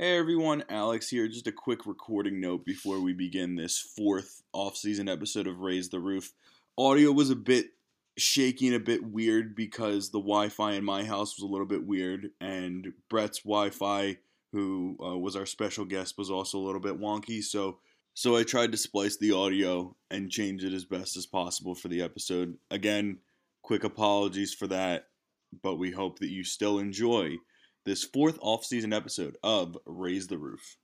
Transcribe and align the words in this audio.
Hey 0.00 0.16
everyone, 0.16 0.62
Alex 0.68 1.08
here. 1.08 1.26
Just 1.26 1.48
a 1.48 1.52
quick 1.52 1.84
recording 1.84 2.40
note 2.40 2.64
before 2.64 3.00
we 3.00 3.12
begin 3.12 3.56
this 3.56 3.80
fourth 3.80 4.44
off-season 4.52 5.08
episode 5.08 5.48
of 5.48 5.58
Rays 5.58 5.88
The 5.88 5.98
Roof. 5.98 6.34
Audio 6.78 7.10
was 7.10 7.30
a 7.30 7.34
bit 7.34 7.70
shaky 8.16 8.68
and 8.68 8.76
a 8.76 8.78
bit 8.78 9.02
weird 9.02 9.56
because 9.56 10.10
the 10.10 10.20
Wi-Fi 10.20 10.74
in 10.74 10.84
my 10.84 11.02
house 11.02 11.36
was 11.36 11.42
a 11.42 11.50
little 11.50 11.66
bit 11.66 11.84
weird, 11.84 12.30
and 12.40 12.92
Brett's 13.10 13.40
Wi-Fi, 13.40 14.18
who 14.52 14.96
uh, 15.04 15.18
was 15.18 15.34
our 15.34 15.46
special 15.46 15.84
guest, 15.84 16.16
was 16.16 16.30
also 16.30 16.58
a 16.58 16.64
little 16.64 16.80
bit 16.80 17.00
wonky. 17.00 17.42
So, 17.42 17.80
so 18.14 18.36
I 18.36 18.44
tried 18.44 18.70
to 18.70 18.78
splice 18.78 19.16
the 19.16 19.32
audio 19.32 19.96
and 20.12 20.30
change 20.30 20.62
it 20.62 20.72
as 20.72 20.84
best 20.84 21.16
as 21.16 21.26
possible 21.26 21.74
for 21.74 21.88
the 21.88 22.02
episode. 22.02 22.56
Again, 22.70 23.18
quick 23.62 23.82
apologies 23.82 24.54
for 24.54 24.68
that, 24.68 25.08
but 25.60 25.74
we 25.74 25.90
hope 25.90 26.20
that 26.20 26.30
you 26.30 26.44
still 26.44 26.78
enjoy 26.78 27.38
this 27.84 28.04
fourth 28.04 28.38
off-season 28.40 28.92
episode 28.92 29.36
of 29.42 29.76
Rays 29.86 30.26
The 30.26 30.38
Roof. 30.38 30.76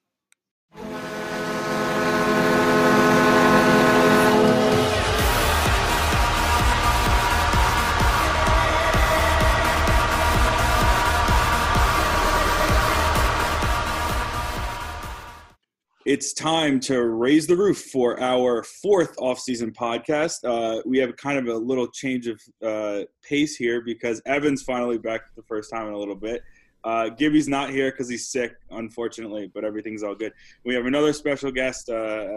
It's 16.07 16.35
time 16.35 16.81
to 16.81 17.03
raise 17.03 17.47
the 17.47 17.57
roof 17.57 17.81
for 17.91 18.21
our 18.21 18.63
fourth 18.63 19.15
off-season 19.17 19.73
podcast. 19.73 20.45
Uh, 20.45 20.83
we 20.85 20.99
have 20.99 21.17
kind 21.17 21.39
of 21.39 21.47
a 21.47 21.57
little 21.57 21.87
change 21.87 22.27
of 22.27 22.39
uh, 22.63 23.05
pace 23.27 23.57
here 23.57 23.81
because 23.81 24.21
Evan's 24.27 24.63
finally 24.63 24.99
back 24.99 25.23
for 25.27 25.33
the 25.35 25.47
first 25.47 25.71
time 25.71 25.89
in 25.89 25.95
a 25.95 25.99
little 25.99 26.15
bit. 26.15 26.43
Uh, 26.85 27.09
Gibby's 27.09 27.49
not 27.49 27.71
here 27.71 27.91
because 27.91 28.09
he's 28.09 28.29
sick, 28.29 28.57
unfortunately, 28.71 29.51
but 29.55 29.65
everything's 29.65 30.03
all 30.03 30.15
good. 30.15 30.33
We 30.65 30.75
have 30.75 30.85
another 30.85 31.15
special 31.15 31.51
guest, 31.51 31.89
uh, 31.89 31.95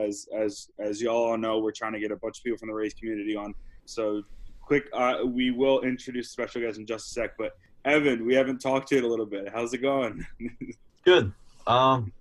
as 0.07 0.27
as 0.35 0.69
as 0.79 1.01
y'all 1.01 1.31
all 1.31 1.37
know, 1.37 1.59
we're 1.59 1.71
trying 1.71 1.93
to 1.93 1.99
get 1.99 2.11
a 2.11 2.15
bunch 2.15 2.37
of 2.37 2.43
people 2.45 2.57
from 2.57 2.69
the 2.69 2.73
Rays 2.73 2.93
community 2.93 3.35
on. 3.35 3.53
So, 3.85 4.23
quick, 4.61 4.85
uh, 4.93 5.17
we 5.25 5.51
will 5.51 5.81
introduce 5.81 6.31
special 6.31 6.61
guest 6.61 6.79
in 6.79 6.85
just 6.85 7.07
a 7.07 7.09
sec. 7.09 7.37
But 7.37 7.57
Evan, 7.83 8.25
we 8.25 8.35
haven't 8.35 8.59
talked 8.59 8.87
to 8.89 8.95
you 8.95 8.99
in 8.99 9.05
a 9.05 9.09
little 9.09 9.25
bit. 9.25 9.49
How's 9.53 9.73
it 9.73 9.79
going? 9.79 10.25
Good. 11.03 11.33
Um, 11.67 12.13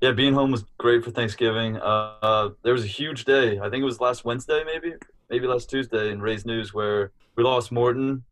yeah, 0.00 0.12
being 0.12 0.34
home 0.34 0.52
was 0.52 0.64
great 0.78 1.04
for 1.04 1.10
Thanksgiving. 1.10 1.76
Uh, 1.76 2.14
uh, 2.22 2.50
there 2.62 2.72
was 2.72 2.84
a 2.84 2.88
huge 2.88 3.24
day. 3.24 3.58
I 3.58 3.70
think 3.70 3.82
it 3.82 3.84
was 3.84 4.00
last 4.00 4.24
Wednesday, 4.24 4.62
maybe, 4.64 4.94
maybe 5.30 5.46
last 5.46 5.70
Tuesday 5.70 6.10
in 6.10 6.20
Rays 6.20 6.44
News 6.44 6.74
where 6.74 7.12
we 7.36 7.44
lost 7.44 7.70
Morton, 7.70 8.24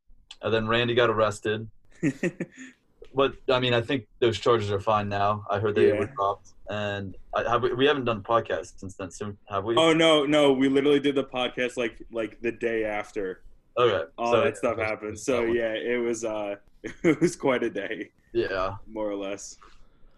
and 0.43 0.55
then 0.55 0.67
Randy 0.67 0.95
got 0.95 1.11
arrested. 1.11 1.69
but 3.15 3.35
I 3.49 3.59
mean, 3.61 3.75
I 3.75 3.81
think 3.81 4.07
those 4.21 4.39
charges 4.39 4.71
are 4.71 4.81
fine 4.81 5.09
now. 5.09 5.45
I 5.51 5.59
heard 5.59 5.75
they 5.75 5.89
Yeah. 5.89 5.99
were 5.99 6.07
dropped, 6.07 6.51
and 6.69 7.17
I, 7.35 7.49
have 7.49 7.63
we, 7.63 7.73
we 7.75 7.87
haven't 7.87 8.05
done 8.05 8.19
a 8.19 8.21
podcast 8.21 8.79
since 8.79 8.95
then. 8.97 9.11
So 9.11 9.35
have 9.49 9.65
we? 9.65 9.77
oh 9.77 9.93
no, 9.93 10.25
no, 10.25 10.53
we 10.53 10.69
literally 10.69 11.01
did 11.01 11.15
the 11.15 11.25
podcast 11.25 11.77
like 11.77 12.01
like 12.13 12.41
the 12.41 12.53
day 12.53 12.85
after 12.85 13.43
okay. 13.79 14.05
all 14.19 14.33
so- 14.33 14.45
that 14.45 14.57
stuff 14.57 14.79
happened. 14.79 15.19
So 15.19 15.45
yeah, 15.45 15.73
it 15.73 15.97
was 15.99 16.25
uh, 16.25 16.57
it 16.83 17.21
was 17.21 17.37
quite 17.37 17.63
a 17.63 17.71
day, 17.71 18.11
yeah, 18.33 18.77
more 18.91 19.09
or 19.11 19.17
less. 19.17 19.57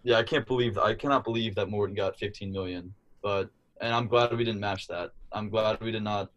yeah. 0.03 0.17
I 0.17 0.23
can't 0.23 0.45
believe 0.45 0.77
I 0.77 0.93
cannot 0.93 1.23
believe 1.23 1.55
that 1.55 1.69
Morton 1.69 1.95
got 1.95 2.17
15 2.17 2.51
million. 2.51 2.93
But 3.21 3.49
and 3.81 3.93
I'm 3.93 4.07
glad 4.07 4.35
we 4.37 4.43
didn't 4.43 4.59
match 4.59 4.87
that. 4.87 5.11
I'm 5.31 5.49
glad 5.49 5.79
we 5.81 5.91
did 5.91 6.03
not 6.03 6.29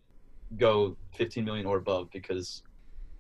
go 0.56 0.96
15 1.16 1.44
million 1.44 1.66
or 1.66 1.76
above 1.78 2.10
because, 2.12 2.62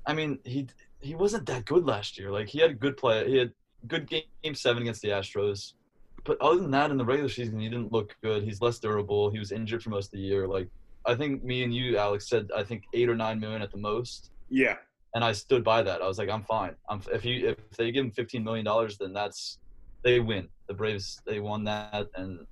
I 0.06 0.14
mean, 0.14 0.38
he 0.44 0.68
he 1.00 1.14
wasn't 1.14 1.46
that 1.46 1.64
good 1.64 1.86
last 1.86 2.18
year. 2.18 2.30
Like 2.30 2.48
he 2.48 2.60
had 2.60 2.70
a 2.70 2.74
good 2.74 2.96
play. 2.96 3.28
He 3.28 3.36
had 3.36 3.52
good 3.86 4.08
game, 4.08 4.22
game 4.42 4.54
seven 4.54 4.82
against 4.82 5.02
the 5.02 5.08
Astros. 5.08 5.74
But 6.24 6.40
other 6.40 6.58
than 6.60 6.72
that, 6.72 6.90
in 6.90 6.96
the 6.96 7.04
regular 7.04 7.28
season, 7.28 7.60
he 7.60 7.68
didn't 7.68 7.92
look 7.92 8.16
good. 8.22 8.42
He's 8.42 8.60
less 8.60 8.78
durable. 8.78 9.30
He 9.30 9.38
was 9.38 9.52
injured 9.52 9.82
for 9.82 9.90
most 9.90 10.06
of 10.06 10.12
the 10.12 10.18
year. 10.18 10.48
Like 10.48 10.68
I 11.04 11.14
think 11.14 11.44
me 11.44 11.62
and 11.62 11.72
you, 11.72 11.96
Alex, 11.96 12.28
said 12.28 12.50
I 12.54 12.64
think 12.64 12.84
eight 12.92 13.08
or 13.08 13.14
nine 13.14 13.38
million 13.38 13.62
at 13.62 13.70
the 13.70 13.78
most, 13.78 14.30
Yeah, 14.48 14.76
and 15.14 15.24
I 15.24 15.32
stood 15.32 15.62
by 15.62 15.82
that. 15.82 16.02
I 16.02 16.08
was 16.08 16.18
like, 16.18 16.28
I'm 16.28 16.42
fine. 16.42 16.74
I'm 16.88 17.00
if 17.12 17.24
you 17.24 17.48
if 17.50 17.76
they 17.76 17.92
give 17.92 18.04
him 18.04 18.10
15 18.10 18.42
million 18.42 18.64
dollars, 18.64 18.98
then 18.98 19.12
that's 19.12 19.58
they 20.02 20.20
win. 20.20 20.48
The 20.66 20.74
Braves 20.74 21.20
they 21.26 21.38
won 21.40 21.64
that, 21.64 22.08
and 22.16 22.46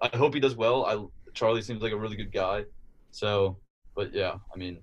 I 0.00 0.14
hope 0.14 0.34
he 0.34 0.40
does 0.40 0.56
well. 0.56 0.84
I 0.84 1.02
Charlie 1.32 1.62
seems 1.62 1.82
like 1.82 1.92
a 1.92 1.96
really 1.96 2.16
good 2.16 2.32
guy. 2.32 2.64
So, 3.10 3.56
but 3.96 4.12
yeah, 4.12 4.34
I 4.54 4.58
mean, 4.58 4.78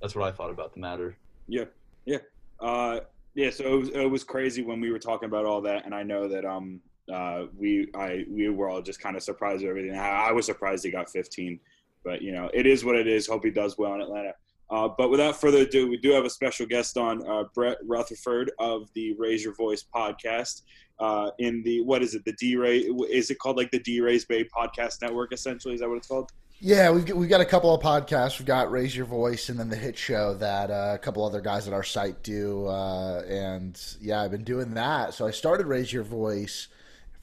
that's 0.00 0.14
what 0.14 0.26
I 0.26 0.32
thought 0.34 0.50
about 0.50 0.72
the 0.72 0.80
matter. 0.80 1.16
yeah, 1.46 1.64
yeah. 2.06 2.18
Uh, 2.62 3.00
yeah, 3.34 3.50
so 3.50 3.64
it 3.64 3.76
was, 3.76 3.88
it 3.90 4.10
was 4.10 4.24
crazy 4.24 4.62
when 4.62 4.80
we 4.80 4.90
were 4.90 4.98
talking 4.98 5.26
about 5.26 5.44
all 5.44 5.60
that, 5.62 5.84
and 5.84 5.94
I 5.94 6.02
know 6.02 6.28
that 6.28 6.44
um 6.44 6.80
uh 7.12 7.46
we 7.56 7.88
I 7.94 8.24
we 8.30 8.48
were 8.48 8.68
all 8.68 8.82
just 8.82 9.00
kind 9.00 9.16
of 9.16 9.22
surprised 9.22 9.64
at 9.64 9.68
everything. 9.68 9.98
I, 9.98 10.28
I 10.28 10.32
was 10.32 10.46
surprised 10.46 10.84
he 10.84 10.90
got 10.90 11.10
15, 11.10 11.58
but 12.04 12.22
you 12.22 12.32
know 12.32 12.50
it 12.54 12.66
is 12.66 12.84
what 12.84 12.94
it 12.94 13.08
is. 13.08 13.26
Hope 13.26 13.44
he 13.44 13.50
does 13.50 13.76
well 13.76 13.94
in 13.94 14.00
Atlanta. 14.00 14.32
Uh, 14.70 14.88
but 14.96 15.10
without 15.10 15.38
further 15.38 15.58
ado, 15.58 15.88
we 15.88 15.98
do 15.98 16.12
have 16.12 16.24
a 16.24 16.30
special 16.30 16.64
guest 16.64 16.96
on, 16.96 17.28
uh, 17.28 17.44
Brett 17.54 17.76
Rutherford 17.86 18.50
of 18.58 18.88
the 18.94 19.12
Rays 19.18 19.44
Your 19.44 19.54
Voice 19.54 19.84
podcast. 19.94 20.62
Uh, 20.98 21.30
in 21.38 21.62
the 21.62 21.82
what 21.82 22.02
is 22.02 22.14
it? 22.14 22.24
The 22.24 22.32
D 22.34 22.56
Ray 22.56 22.78
is 23.10 23.30
it 23.30 23.38
called 23.38 23.56
like 23.56 23.70
the 23.70 23.80
DRaysBay 23.80 24.46
Podcast 24.56 25.02
Network? 25.02 25.32
Essentially, 25.32 25.74
is 25.74 25.80
that 25.80 25.88
what 25.88 25.96
it's 25.96 26.06
called? 26.06 26.30
Yeah, 26.64 26.92
we've 26.92 27.10
we've 27.10 27.28
got 27.28 27.40
a 27.40 27.44
couple 27.44 27.74
of 27.74 27.82
podcasts. 27.82 28.38
We've 28.38 28.46
got 28.46 28.70
Rays 28.70 28.94
Your 28.94 29.04
Voice 29.04 29.48
and 29.48 29.58
then 29.58 29.68
the 29.68 29.74
Hit 29.74 29.98
Show 29.98 30.34
that 30.34 30.70
uh, 30.70 30.92
a 30.94 30.98
couple 30.98 31.24
other 31.24 31.40
guys 31.40 31.66
at 31.66 31.74
our 31.74 31.82
site 31.82 32.22
do. 32.22 32.68
Uh, 32.68 33.22
and 33.22 33.76
yeah, 34.00 34.22
I've 34.22 34.30
been 34.30 34.44
doing 34.44 34.74
that. 34.74 35.12
So 35.12 35.26
I 35.26 35.32
started 35.32 35.66
Rays 35.66 35.92
Your 35.92 36.04
Voice 36.04 36.68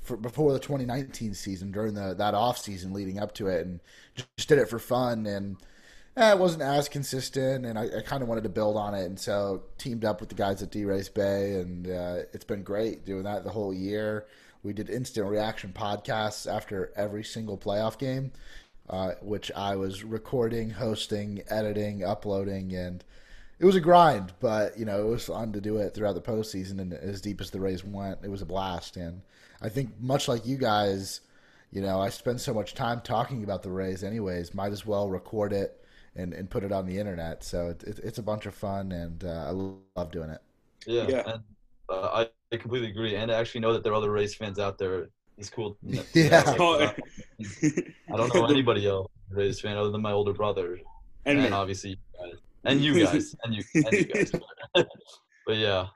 for, 0.02 0.18
before 0.18 0.52
the 0.52 0.60
2019 0.60 1.34
season, 1.34 1.72
during 1.72 1.94
the 1.94 2.14
that 2.16 2.34
off 2.34 2.58
season 2.58 2.92
leading 2.92 3.18
up 3.18 3.34
to 3.36 3.48
it, 3.48 3.66
and 3.66 3.80
just 4.14 4.50
did 4.50 4.60
it 4.60 4.68
for 4.68 4.78
fun. 4.78 5.26
And 5.26 5.56
eh, 6.18 6.34
it 6.34 6.38
wasn't 6.38 6.64
as 6.64 6.90
consistent, 6.90 7.66
and 7.66 7.80
I, 7.80 7.84
I 8.00 8.02
kind 8.02 8.22
of 8.22 8.28
wanted 8.28 8.44
to 8.44 8.50
build 8.50 8.76
on 8.76 8.94
it, 8.94 9.06
and 9.06 9.18
so 9.18 9.64
teamed 9.78 10.04
up 10.04 10.20
with 10.20 10.28
the 10.28 10.36
guys 10.36 10.62
at 10.62 10.70
DRaysBay, 10.70 11.62
and 11.62 11.88
uh, 11.88 12.26
it's 12.34 12.44
been 12.44 12.64
great 12.64 13.06
doing 13.06 13.24
that 13.24 13.46
the 13.46 13.52
whole 13.52 13.74
year. 13.74 14.26
We 14.64 14.74
did 14.74 14.90
instant 14.90 15.28
reaction 15.28 15.72
podcasts 15.74 16.46
after 16.46 16.92
every 16.98 17.24
single 17.24 17.58
playoff 17.58 17.98
game 17.98 18.34
uh, 18.90 19.14
which 19.22 19.52
I 19.56 19.76
was 19.76 20.04
recording, 20.04 20.72
hosting, 20.72 21.44
editing, 21.50 22.04
uploading, 22.04 22.74
and 22.76 23.04
it 23.60 23.66
was 23.66 23.76
a 23.76 23.82
grind. 23.82 24.34
But 24.40 24.78
you 24.78 24.86
know, 24.86 25.02
it 25.06 25.10
was 25.10 25.26
fun 25.26 25.54
to 25.54 25.62
do 25.62 25.78
it 25.78 25.94
throughout 25.94 26.16
the 26.16 26.22
postseason, 26.22 26.80
and 26.80 26.94
as 26.94 27.22
deep 27.22 27.42
as 27.42 27.52
the 27.52 27.60
Rays 27.60 27.84
went, 27.84 28.20
it 28.24 28.32
was 28.32 28.42
a 28.42 28.46
blast. 28.46 28.98
And 28.98 29.22
I 29.62 29.70
think 29.70 30.00
much 30.00 30.28
like 30.28 30.46
you 30.46 30.58
guys, 30.58 31.22
you 31.72 31.82
know, 31.82 32.00
I 32.02 32.10
spend 32.10 32.42
so 32.42 32.54
much 32.54 32.74
time 32.74 33.02
talking 33.02 33.44
about 33.44 33.64
the 33.64 33.72
Rays, 33.72 34.04
anyways. 34.04 34.54
Might 34.54 34.72
as 34.72 34.86
well 34.86 35.10
record 35.10 35.54
it 35.54 35.84
and, 36.16 36.34
and 36.34 36.50
put 36.50 36.64
it 36.64 36.72
on 36.72 36.86
the 36.86 36.98
internet. 36.98 37.44
So 37.44 37.70
it, 37.70 37.84
it, 37.84 38.00
it's 38.04 38.18
a 38.18 38.24
bunch 38.24 38.46
of 38.46 38.56
fun, 38.56 38.92
and 38.92 39.24
uh, 39.24 39.46
I 39.48 39.52
love 39.52 40.12
doing 40.12 40.30
it. 40.30 40.42
Yeah, 40.86 41.08
Yeah. 41.08 41.24
and 41.26 41.44
uh, 41.90 42.26
I, 42.26 42.30
I 42.54 42.58
completely 42.58 42.90
agree. 42.90 43.16
And 43.16 43.32
I 43.32 43.36
actually 43.40 43.62
know 43.62 43.74
that 43.74 43.84
there 43.84 43.92
are 43.92 43.96
other 43.96 44.12
Rays 44.12 44.36
fans 44.36 44.60
out 44.60 44.78
there. 44.78 45.10
It's 45.40 45.50
cool. 45.50 45.76
to 45.76 45.96
know- 45.96 46.04
to 46.04 46.22
Yeah. 46.22 46.44
like, 46.44 46.60
uh, 46.60 46.94
I 48.14 48.18
don't 48.18 48.34
know 48.34 48.46
anybody 48.46 48.88
else 48.88 49.10
Rays 49.30 49.60
fan 49.62 49.78
other 49.78 49.92
than 49.92 50.02
my 50.02 50.12
older 50.12 50.34
brother, 50.34 50.80
and 51.26 51.40
and, 51.40 51.54
obviously 51.54 51.92
you 51.92 51.98
guys, 52.20 52.40
and 52.66 52.82
you 52.82 53.06
guys, 53.06 53.36
and 53.44 53.56
you, 53.56 53.64
and 53.76 53.94
you 53.94 54.06
guys. 54.06 54.32
but 55.46 55.58
yeah, 55.58 55.88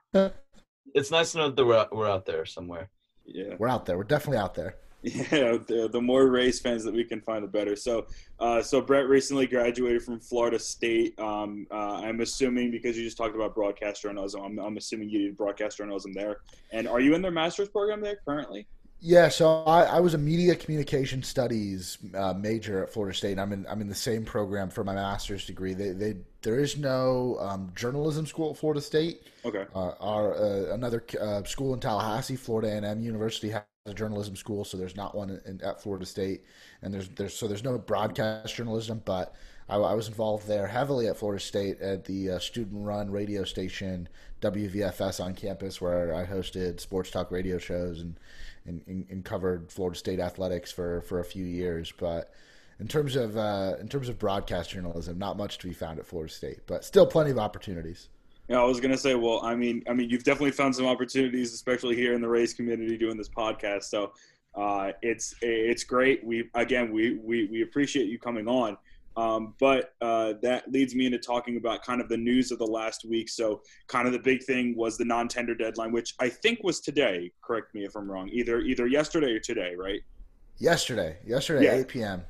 it's 0.93 1.11
nice 1.11 1.31
to 1.33 1.39
know 1.39 1.49
that 1.49 1.65
we're 1.65 1.77
out, 1.77 1.95
we're 1.95 2.09
out 2.09 2.25
there 2.25 2.45
somewhere. 2.45 2.89
yeah. 3.25 3.55
We're 3.57 3.69
out 3.69 3.85
there. 3.85 3.97
We're 3.97 4.03
definitely 4.03 4.37
out 4.37 4.53
there. 4.53 4.77
Yeah, 5.01 5.57
the, 5.67 5.89
the 5.91 5.99
more 6.01 6.27
Rays 6.27 6.61
fans 6.61 6.85
that 6.85 6.93
we 6.93 7.03
can 7.03 7.19
find, 7.19 7.43
the 7.43 7.47
better. 7.49 7.75
So, 7.75 8.07
uh, 8.39 8.61
so 8.61 8.79
Brett 8.79 9.09
recently 9.09 9.45
graduated 9.47 10.01
from 10.03 10.21
Florida 10.21 10.57
State. 10.57 11.19
Um, 11.19 11.67
uh, 11.71 11.95
I'm 11.95 12.21
assuming 12.21 12.71
because 12.71 12.97
you 12.97 13.03
just 13.03 13.17
talked 13.17 13.35
about 13.35 13.53
broadcast 13.53 14.01
journalism, 14.01 14.41
I'm, 14.41 14.59
I'm 14.59 14.77
assuming 14.77 15.09
you 15.09 15.19
did 15.23 15.35
broadcast 15.35 15.77
journalism 15.77 16.13
there. 16.13 16.37
And 16.71 16.87
are 16.87 17.01
you 17.01 17.15
in 17.15 17.21
their 17.21 17.31
master's 17.31 17.67
program 17.67 17.99
there 17.99 18.19
currently? 18.25 18.65
Yeah, 19.05 19.27
so 19.27 19.63
I, 19.65 19.83
I 19.83 19.99
was 19.99 20.13
a 20.13 20.17
media 20.17 20.55
communication 20.55 21.23
studies 21.23 21.97
uh, 22.15 22.33
major 22.33 22.83
at 22.83 22.89
Florida 22.89 23.13
State. 23.13 23.33
And 23.33 23.41
I'm 23.41 23.51
in 23.51 23.67
I'm 23.67 23.81
in 23.81 23.89
the 23.89 23.95
same 23.95 24.23
program 24.23 24.69
for 24.69 24.85
my 24.85 24.95
master's 24.95 25.45
degree. 25.45 25.73
They, 25.73 25.89
they 25.89 26.15
there 26.41 26.57
is 26.57 26.77
no 26.77 27.35
um, 27.41 27.69
journalism 27.75 28.25
school 28.25 28.51
at 28.51 28.57
Florida 28.57 28.79
State. 28.79 29.27
Okay. 29.43 29.65
Uh, 29.75 29.91
our 29.99 30.35
uh, 30.35 30.73
another 30.73 31.03
uh, 31.19 31.43
school 31.43 31.73
in 31.73 31.81
Tallahassee, 31.81 32.37
Florida 32.37 32.69
A&M 32.69 33.01
University 33.01 33.49
has 33.49 33.63
a 33.85 33.93
journalism 33.93 34.37
school, 34.37 34.63
so 34.63 34.77
there's 34.77 34.95
not 34.95 35.13
one 35.13 35.41
in, 35.45 35.59
at 35.61 35.81
Florida 35.83 36.05
State, 36.05 36.45
and 36.81 36.93
there's 36.93 37.09
there's 37.09 37.33
so 37.33 37.45
there's 37.45 37.65
no 37.65 37.77
broadcast 37.77 38.55
journalism, 38.55 39.01
but 39.03 39.35
I, 39.67 39.75
I 39.75 39.93
was 39.95 40.07
involved 40.07 40.47
there 40.47 40.67
heavily 40.67 41.09
at 41.09 41.17
Florida 41.17 41.43
State 41.43 41.81
at 41.81 42.05
the 42.05 42.31
uh, 42.31 42.39
student-run 42.39 43.11
radio 43.11 43.43
station 43.43 44.07
WVFS 44.41 45.21
on 45.21 45.35
campus, 45.35 45.81
where 45.81 46.15
I 46.15 46.25
hosted 46.25 46.79
sports 46.79 47.11
talk 47.11 47.31
radio 47.31 47.57
shows 47.57 47.99
and 47.99 48.17
and, 48.65 48.81
and, 48.87 49.05
and 49.09 49.25
covered 49.25 49.71
Florida 49.71 49.97
State 49.97 50.19
athletics 50.19 50.71
for, 50.71 51.01
for 51.01 51.19
a 51.19 51.25
few 51.25 51.45
years, 51.45 51.93
but. 51.97 52.31
In 52.79 52.87
terms 52.87 53.15
of 53.15 53.37
uh, 53.37 53.75
in 53.79 53.87
terms 53.87 54.09
of 54.09 54.17
broadcast 54.17 54.71
journalism, 54.71 55.17
not 55.17 55.37
much 55.37 55.59
to 55.59 55.67
be 55.67 55.73
found 55.73 55.99
at 55.99 56.07
Florida 56.07 56.33
State, 56.33 56.61
but 56.65 56.83
still 56.83 57.05
plenty 57.05 57.29
of 57.29 57.37
opportunities. 57.37 58.09
Yeah, 58.49 58.59
I 58.59 58.63
was 58.63 58.81
gonna 58.81 58.97
say, 58.97 59.13
well, 59.13 59.41
I 59.43 59.55
mean, 59.55 59.83
I 59.87 59.93
mean, 59.93 60.09
you've 60.09 60.23
definitely 60.23 60.51
found 60.51 60.75
some 60.75 60.87
opportunities, 60.87 61.53
especially 61.53 61.95
here 61.95 62.13
in 62.13 62.19
the 62.19 62.27
Rays 62.27 62.53
community, 62.53 62.97
doing 62.97 63.15
this 63.15 63.29
podcast. 63.29 63.83
So, 63.83 64.11
Uh, 64.55 64.91
it's 65.01 65.35
it's 65.41 65.83
great. 65.83 66.23
We 66.25 66.49
again 66.55 66.91
we, 66.91 67.15
we 67.15 67.45
we 67.45 67.61
appreciate 67.61 68.07
you 68.07 68.19
coming 68.19 68.47
on. 68.47 68.77
Um, 69.15 69.53
but 69.59 69.93
uh, 70.01 70.33
that 70.41 70.71
leads 70.71 70.95
me 70.95 71.05
into 71.05 71.19
talking 71.19 71.57
about 71.57 71.83
kind 71.83 72.01
of 72.01 72.09
the 72.09 72.17
news 72.17 72.51
of 72.51 72.57
the 72.59 72.65
last 72.65 73.05
week. 73.05 73.29
So, 73.29 73.61
kind 73.87 74.07
of 74.07 74.13
the 74.13 74.19
big 74.19 74.43
thing 74.43 74.75
was 74.75 74.97
the 74.97 75.05
non-tender 75.05 75.53
deadline, 75.55 75.91
which 75.91 76.15
I 76.19 76.29
think 76.29 76.63
was 76.63 76.79
today. 76.79 77.31
Correct 77.43 77.75
me 77.75 77.83
if 77.85 77.95
I'm 77.95 78.09
wrong. 78.09 78.29
Either 78.29 78.59
either 78.61 78.87
yesterday 78.87 79.31
or 79.33 79.39
today, 79.39 79.75
right? 79.77 80.01
Yesterday, 80.57 81.17
yesterday, 81.25 81.65
Yeah. 81.65 81.73
8 81.81 81.87
p.m. 81.87 82.25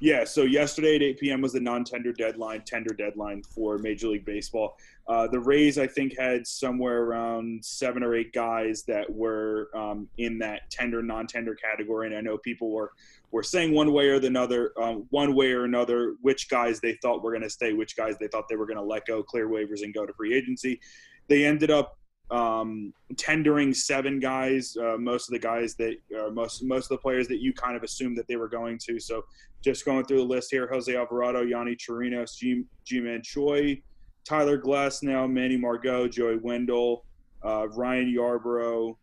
Yeah, 0.00 0.24
so 0.24 0.42
yesterday 0.42 0.96
at 0.96 1.02
8 1.02 1.18
p.m. 1.20 1.40
was 1.40 1.52
the 1.52 1.60
non-tender 1.60 2.12
deadline, 2.12 2.62
tender 2.66 2.92
deadline 2.94 3.42
for 3.42 3.78
Major 3.78 4.08
League 4.08 4.24
Baseball. 4.24 4.76
Uh, 5.06 5.28
the 5.28 5.38
Rays, 5.38 5.78
I 5.78 5.86
think, 5.86 6.18
had 6.18 6.46
somewhere 6.46 7.04
around 7.04 7.64
seven 7.64 8.02
or 8.02 8.14
eight 8.14 8.32
guys 8.32 8.82
that 8.84 9.08
were 9.08 9.70
um, 9.74 10.08
in 10.18 10.38
that 10.38 10.68
tender, 10.70 11.02
non-tender 11.02 11.54
category, 11.54 12.08
and 12.08 12.16
I 12.16 12.20
know 12.20 12.38
people 12.38 12.70
were 12.70 12.92
were 13.30 13.42
saying 13.42 13.72
one 13.72 13.92
way 13.92 14.06
or 14.08 14.20
the 14.20 14.38
other, 14.38 14.72
um, 14.80 15.06
one 15.10 15.34
way 15.34 15.50
or 15.50 15.64
another, 15.64 16.14
which 16.22 16.48
guys 16.48 16.78
they 16.78 16.94
thought 17.02 17.20
were 17.20 17.32
going 17.32 17.42
to 17.42 17.50
stay, 17.50 17.72
which 17.72 17.96
guys 17.96 18.14
they 18.20 18.28
thought 18.28 18.48
they 18.48 18.54
were 18.54 18.66
going 18.66 18.76
to 18.76 18.82
let 18.82 19.06
go, 19.06 19.24
clear 19.24 19.48
waivers, 19.48 19.82
and 19.82 19.92
go 19.92 20.06
to 20.06 20.12
free 20.12 20.32
agency. 20.32 20.80
They 21.26 21.44
ended 21.44 21.70
up 21.70 21.98
um, 22.30 22.92
tendering 23.16 23.74
seven 23.74 24.18
guys, 24.18 24.76
uh, 24.76 24.96
most 24.98 25.28
of 25.28 25.32
the 25.32 25.38
guys 25.38 25.74
that 25.76 25.96
uh, 26.18 26.30
most 26.30 26.62
most 26.64 26.84
of 26.84 26.96
the 26.96 26.98
players 26.98 27.28
that 27.28 27.40
you 27.40 27.52
kind 27.52 27.76
of 27.76 27.82
assumed 27.82 28.16
that 28.18 28.26
they 28.26 28.36
were 28.36 28.48
going 28.48 28.78
to. 28.86 28.98
So 28.98 29.24
just 29.62 29.84
going 29.84 30.04
through 30.04 30.18
the 30.18 30.24
list 30.24 30.50
here: 30.50 30.68
Jose 30.70 30.94
Alvarado, 30.94 31.44
Yonny 31.44 31.76
Chirinos, 31.76 32.36
G, 32.36 32.64
Ji-Man 32.84 33.22
Choi, 33.22 33.80
Tyler 34.24 34.58
Glasnow, 34.58 35.30
Manny 35.30 35.56
Margot, 35.56 36.08
Joey 36.08 36.36
Wendle, 36.36 37.04
uh, 37.44 37.68
Ryan 37.68 38.14
Yarbrough. 38.14 38.96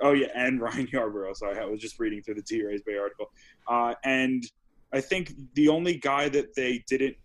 Oh 0.00 0.12
yeah, 0.12 0.28
and 0.34 0.60
Ryan 0.62 0.86
Yarbrough. 0.88 1.36
Sorry, 1.36 1.58
I 1.58 1.64
was 1.64 1.80
just 1.80 1.98
reading 1.98 2.22
through 2.22 2.34
the 2.34 2.42
DRaysBay 2.42 3.00
article. 3.00 3.30
Uh, 3.66 3.94
and 4.04 4.44
I 4.92 5.00
think 5.00 5.32
the 5.54 5.68
only 5.68 5.96
guy 5.96 6.28
that 6.30 6.54
they 6.54 6.84
didn't 6.88 7.16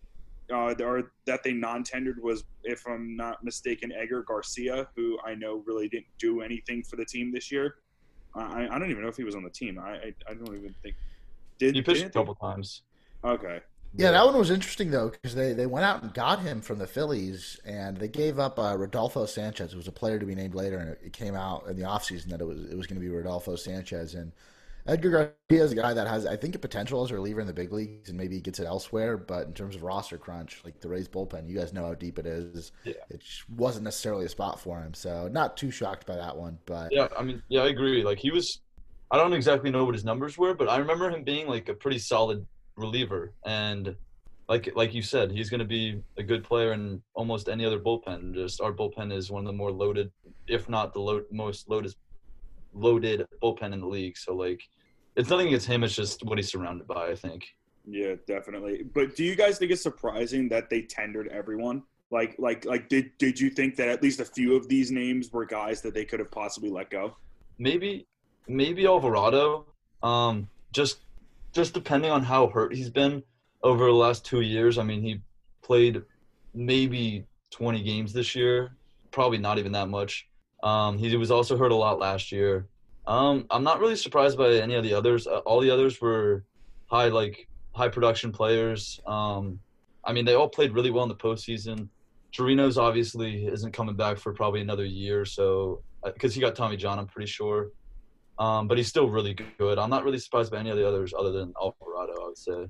uh, 0.52 0.74
or 0.84 1.12
that 1.26 1.44
they 1.44 1.54
non-tendered 1.54 2.22
was, 2.22 2.44
if 2.64 2.86
I'm 2.88 3.16
not 3.16 3.44
mistaken, 3.44 3.92
Edgar 3.92 4.24
Garcia, 4.24 4.88
who 4.96 5.18
I 5.26 5.36
know 5.36 5.64
really 5.66 5.88
didn't 5.88 6.08
do 6.18 6.42
anything 6.42 6.84
for 6.84 6.96
the 6.96 7.06
team 7.06 7.32
this 7.32 7.52
year. 7.52 7.76
I, 8.36 8.68
I 8.68 8.80
don't 8.80 8.90
even 8.90 9.04
know 9.04 9.10
if 9.10 9.18
he 9.18 9.24
was 9.24 9.36
on 9.36 9.44
the 9.44 9.50
team. 9.50 9.80
I 9.80 9.92
I, 9.92 10.14
I 10.30 10.34
don't 10.34 10.56
even 10.56 10.74
think 10.82 10.96
did 11.60 11.76
He 11.76 11.82
pitched 11.82 12.00
a 12.00 12.04
didn't 12.04 12.14
couple 12.14 12.36
times. 12.36 12.82
Okay. 13.24 13.60
Yeah, 13.96 14.10
that 14.12 14.26
one 14.26 14.38
was 14.38 14.50
interesting 14.50 14.90
though 14.90 15.10
because 15.10 15.36
they, 15.36 15.54
they 15.54 15.68
went 15.68 15.86
out 15.86 16.02
and 16.02 16.12
got 16.16 16.40
him 16.40 16.62
from 16.62 16.80
the 16.80 16.88
Phillies 16.88 17.60
and 17.64 17.96
they 17.96 18.08
gave 18.08 18.40
up 18.40 18.58
uh, 18.58 18.76
Rodolfo 18.76 19.28
Sanchez. 19.28 19.72
It 19.72 19.78
was 19.78 19.88
a 19.88 19.92
player 19.92 20.18
to 20.18 20.26
be 20.26 20.34
named 20.34 20.56
later, 20.56 20.80
and 20.80 20.90
it, 20.90 21.02
it 21.06 21.14
came 21.14 21.36
out 21.36 21.68
in 21.68 21.76
the 21.76 21.84
offseason 21.84 22.30
that 22.30 22.42
it 22.42 22.46
was 22.46 22.66
it 22.66 22.76
was 22.76 22.88
going 22.88 23.00
to 23.00 23.08
be 23.08 23.14
Rodolfo 23.14 23.56
Sanchez. 23.56 24.16
And 24.16 24.32
Edgar 24.86 25.10
Garcia 25.10 25.64
is 25.64 25.72
a 25.72 25.76
guy 25.76 25.94
that 25.94 26.08
has 26.08 26.26
I 26.26 26.36
think 26.36 26.56
a 26.56 26.60
potential 26.60 27.04
as 27.04 27.12
a 27.12 27.14
reliever 27.14 27.40
in 27.40 27.48
the 27.48 27.54
big 27.54 27.72
leagues 27.72 28.10
and 28.10 28.18
maybe 28.18 28.36
he 28.36 28.42
gets 28.42 28.60
it 28.60 28.66
elsewhere. 28.66 29.18
But 29.18 29.48
in 29.48 29.54
terms 29.54 29.76
of 29.76 29.84
roster 29.84 30.18
crunch, 30.18 30.62
like 30.66 30.82
the 30.82 30.90
Rays 30.90 31.08
bullpen, 31.08 31.48
you 31.48 31.58
guys 31.58 31.72
know 31.74 31.86
how 31.86 31.94
deep 31.94 32.20
it 32.20 32.26
is. 32.26 32.74
Yeah. 32.84 32.94
It 33.10 33.24
wasn't 33.56 33.86
necessarily 33.86 34.26
a 34.26 34.30
spot 34.30 34.60
for 34.60 34.82
him, 34.82 34.94
so 34.94 35.30
not 35.30 35.56
too 35.56 35.72
shocked 35.72 36.06
by 36.06 36.16
that 36.16 36.36
one. 36.36 36.58
But 36.66 36.92
Yeah, 36.92 37.08
I 37.18 37.24
mean, 37.24 37.42
yeah, 37.48 37.62
I 37.62 37.68
agree. 37.68 38.04
Like 38.04 38.20
he 38.20 38.32
was, 38.32 38.62
I 39.10 39.18
don't 39.18 39.34
exactly 39.34 39.72
know 39.72 39.86
what 39.86 39.96
his 39.96 40.04
numbers 40.04 40.38
were, 40.38 40.54
but 40.54 40.70
I 40.70 40.78
remember 40.78 41.10
him 41.10 41.24
being 41.24 41.48
like 41.48 41.70
a 41.70 41.74
pretty 41.74 42.00
solid 42.00 42.46
reliever, 42.76 43.34
and 43.46 43.96
like 44.50 44.70
like 44.76 44.94
you 44.94 45.02
said, 45.02 45.32
he's 45.32 45.50
going 45.50 45.60
to 45.60 45.66
be 45.66 46.02
a 46.18 46.24
good 46.24 46.44
player 46.44 46.74
in 46.74 47.02
almost 47.14 47.48
any 47.48 47.66
other 47.66 47.80
bullpen. 47.80 48.34
Just 48.34 48.60
our 48.60 48.74
bullpen 48.74 49.14
is 49.14 49.32
one 49.32 49.44
of 49.44 49.48
the 49.48 49.54
more 49.54 49.72
loaded, 49.72 50.12
if 50.48 50.68
not 50.68 50.94
the 50.94 51.26
most 51.32 51.70
loaded 51.70 51.94
loaded 52.74 53.26
bullpen 53.42 53.74
in 53.74 53.80
the 53.80 53.88
league. 53.88 54.18
So 54.18 54.36
like, 54.36 54.62
it's 55.16 55.30
nothing 55.30 55.48
against 55.48 55.68
him. 55.68 55.84
It's 55.84 55.96
just 55.96 56.24
what 56.24 56.38
he's 56.38 56.52
surrounded 56.52 56.88
by. 56.88 57.08
I 57.08 57.16
think. 57.16 57.46
Yeah, 57.86 58.16
definitely. 58.28 58.84
But 58.94 59.16
do 59.16 59.24
you 59.24 59.36
guys 59.36 59.58
think 59.58 59.72
it's 59.72 59.84
surprising 59.84 60.50
that 60.50 60.70
they 60.70 60.84
tendered 60.84 61.28
everyone? 61.28 61.84
Like, 62.12 62.36
like, 62.38 62.66
like, 62.66 62.90
did 62.90 63.12
did 63.18 63.40
you 63.40 63.50
think 63.50 63.76
that 63.76 63.90
at 63.90 64.02
least 64.02 64.20
a 64.20 64.26
few 64.26 64.56
of 64.56 64.68
these 64.68 64.92
names 64.92 65.32
were 65.32 65.46
guys 65.46 65.82
that 65.82 65.94
they 65.94 66.06
could 66.06 66.20
have 66.20 66.32
possibly 66.32 66.70
let 66.70 66.90
go? 66.90 67.16
maybe 67.58 68.08
maybe 68.48 68.86
Alvarado. 68.86 69.66
Um, 70.02 70.50
just 70.72 71.00
just 71.54 71.74
depending 71.74 72.12
on 72.12 72.24
how 72.24 72.48
hurt 72.48 72.74
he's 72.74 72.90
been 72.90 73.24
over 73.64 73.86
the 73.86 73.94
last 73.94 74.26
two 74.26 74.42
years. 74.42 74.78
I 74.78 74.84
mean, 74.84 75.02
he 75.02 75.22
played 75.62 76.02
maybe 76.54 77.26
20 77.52 77.82
games 77.84 78.12
this 78.12 78.36
year, 78.36 78.76
probably 79.12 79.38
not 79.38 79.60
even 79.60 79.72
that 79.74 79.88
much. 79.88 80.28
Um, 80.64 80.98
he 80.98 81.16
was 81.18 81.30
also 81.30 81.58
hurt 81.58 81.72
a 81.72 81.76
lot 81.76 82.00
last 82.00 82.32
year. 82.32 82.68
Um, 83.06 83.46
I'm 83.52 83.64
not 83.64 83.80
really 83.80 83.98
surprised 83.98 84.38
by 84.38 84.54
any 84.54 84.76
of 84.76 84.84
the 84.84 84.94
others. 84.94 85.28
Uh, 85.28 85.40
all 85.40 85.60
the 85.60 85.70
others 85.70 86.00
were 86.00 86.46
high 86.88 87.10
like 87.10 87.48
high 87.74 87.90
production 87.90 88.32
players. 88.32 89.02
Um, 89.06 89.60
I 90.06 90.14
mean, 90.14 90.26
they 90.26 90.36
all 90.36 90.50
played 90.50 90.74
really 90.74 90.90
well 90.90 91.04
in 91.04 91.10
the 91.10 91.16
postseason. 91.16 91.90
Torino's 92.32 92.78
obviously 92.78 93.46
isn't 93.46 93.74
coming 93.74 93.96
back 93.96 94.18
for 94.18 94.34
probably 94.34 94.62
another 94.62 94.86
year 94.86 95.22
or 95.22 95.26
so 95.26 95.82
because 96.04 96.34
he 96.34 96.42
got 96.42 96.56
Tommy 96.56 96.78
John, 96.78 96.98
I'm 96.98 97.08
pretty 97.08 97.30
sure. 97.30 97.70
Um, 98.40 98.68
but 98.68 98.78
he's 98.78 98.88
still 98.88 99.10
really 99.10 99.36
good. 99.60 99.78
I'm 99.78 99.90
not 99.90 100.04
really 100.04 100.18
surprised 100.18 100.52
by 100.52 100.60
any 100.60 100.70
of 100.70 100.78
the 100.78 100.88
others 100.88 101.14
other 101.18 101.32
than 101.32 101.54
Alvarado, 101.62 102.14
I 102.22 102.28
would 102.28 102.38
say. 102.38 102.68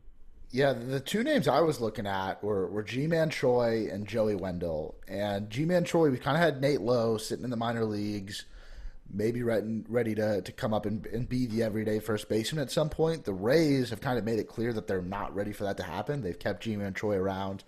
Yeah, 0.53 0.73
the 0.73 0.99
two 0.99 1.23
names 1.23 1.47
I 1.47 1.61
was 1.61 1.81
looking 1.81 2.05
at 2.05 2.43
were, 2.43 2.67
were 2.67 2.83
Ji-Man 2.83 3.31
Choi 3.31 3.87
and 3.91 4.07
Joey 4.07 4.35
Wendle. 4.35 4.93
And 5.07 5.49
Ji-Man 5.49 5.83
Choi, 5.83 6.11
we 6.11 6.19
kind 6.19 6.37
of 6.37 6.43
had 6.43 6.61
Nate 6.61 6.81
Lowe 6.81 7.17
sitting 7.17 7.43
in 7.43 7.49
the 7.49 7.57
minor 7.57 7.85
leagues, 7.85 8.45
maybe 9.11 9.41
ready, 9.41 9.83
ready 9.89 10.13
to, 10.13 10.43
to 10.43 10.51
come 10.51 10.71
up 10.71 10.85
and, 10.85 11.07
and 11.07 11.27
be 11.27 11.47
the 11.47 11.63
everyday 11.63 11.97
first 11.97 12.29
baseman 12.29 12.61
at 12.61 12.69
some 12.69 12.87
point. 12.87 13.25
The 13.25 13.33
Rays 13.33 13.89
have 13.89 13.99
kind 13.99 14.19
of 14.19 14.25
made 14.25 14.37
it 14.37 14.47
clear 14.47 14.71
that 14.73 14.85
they're 14.85 15.01
not 15.01 15.33
ready 15.33 15.53
for 15.53 15.63
that 15.63 15.77
to 15.77 15.83
happen. 15.83 16.21
They've 16.21 16.37
kept 16.37 16.61
Ji-Man 16.61 16.93
Choi 16.93 17.15
around. 17.15 17.63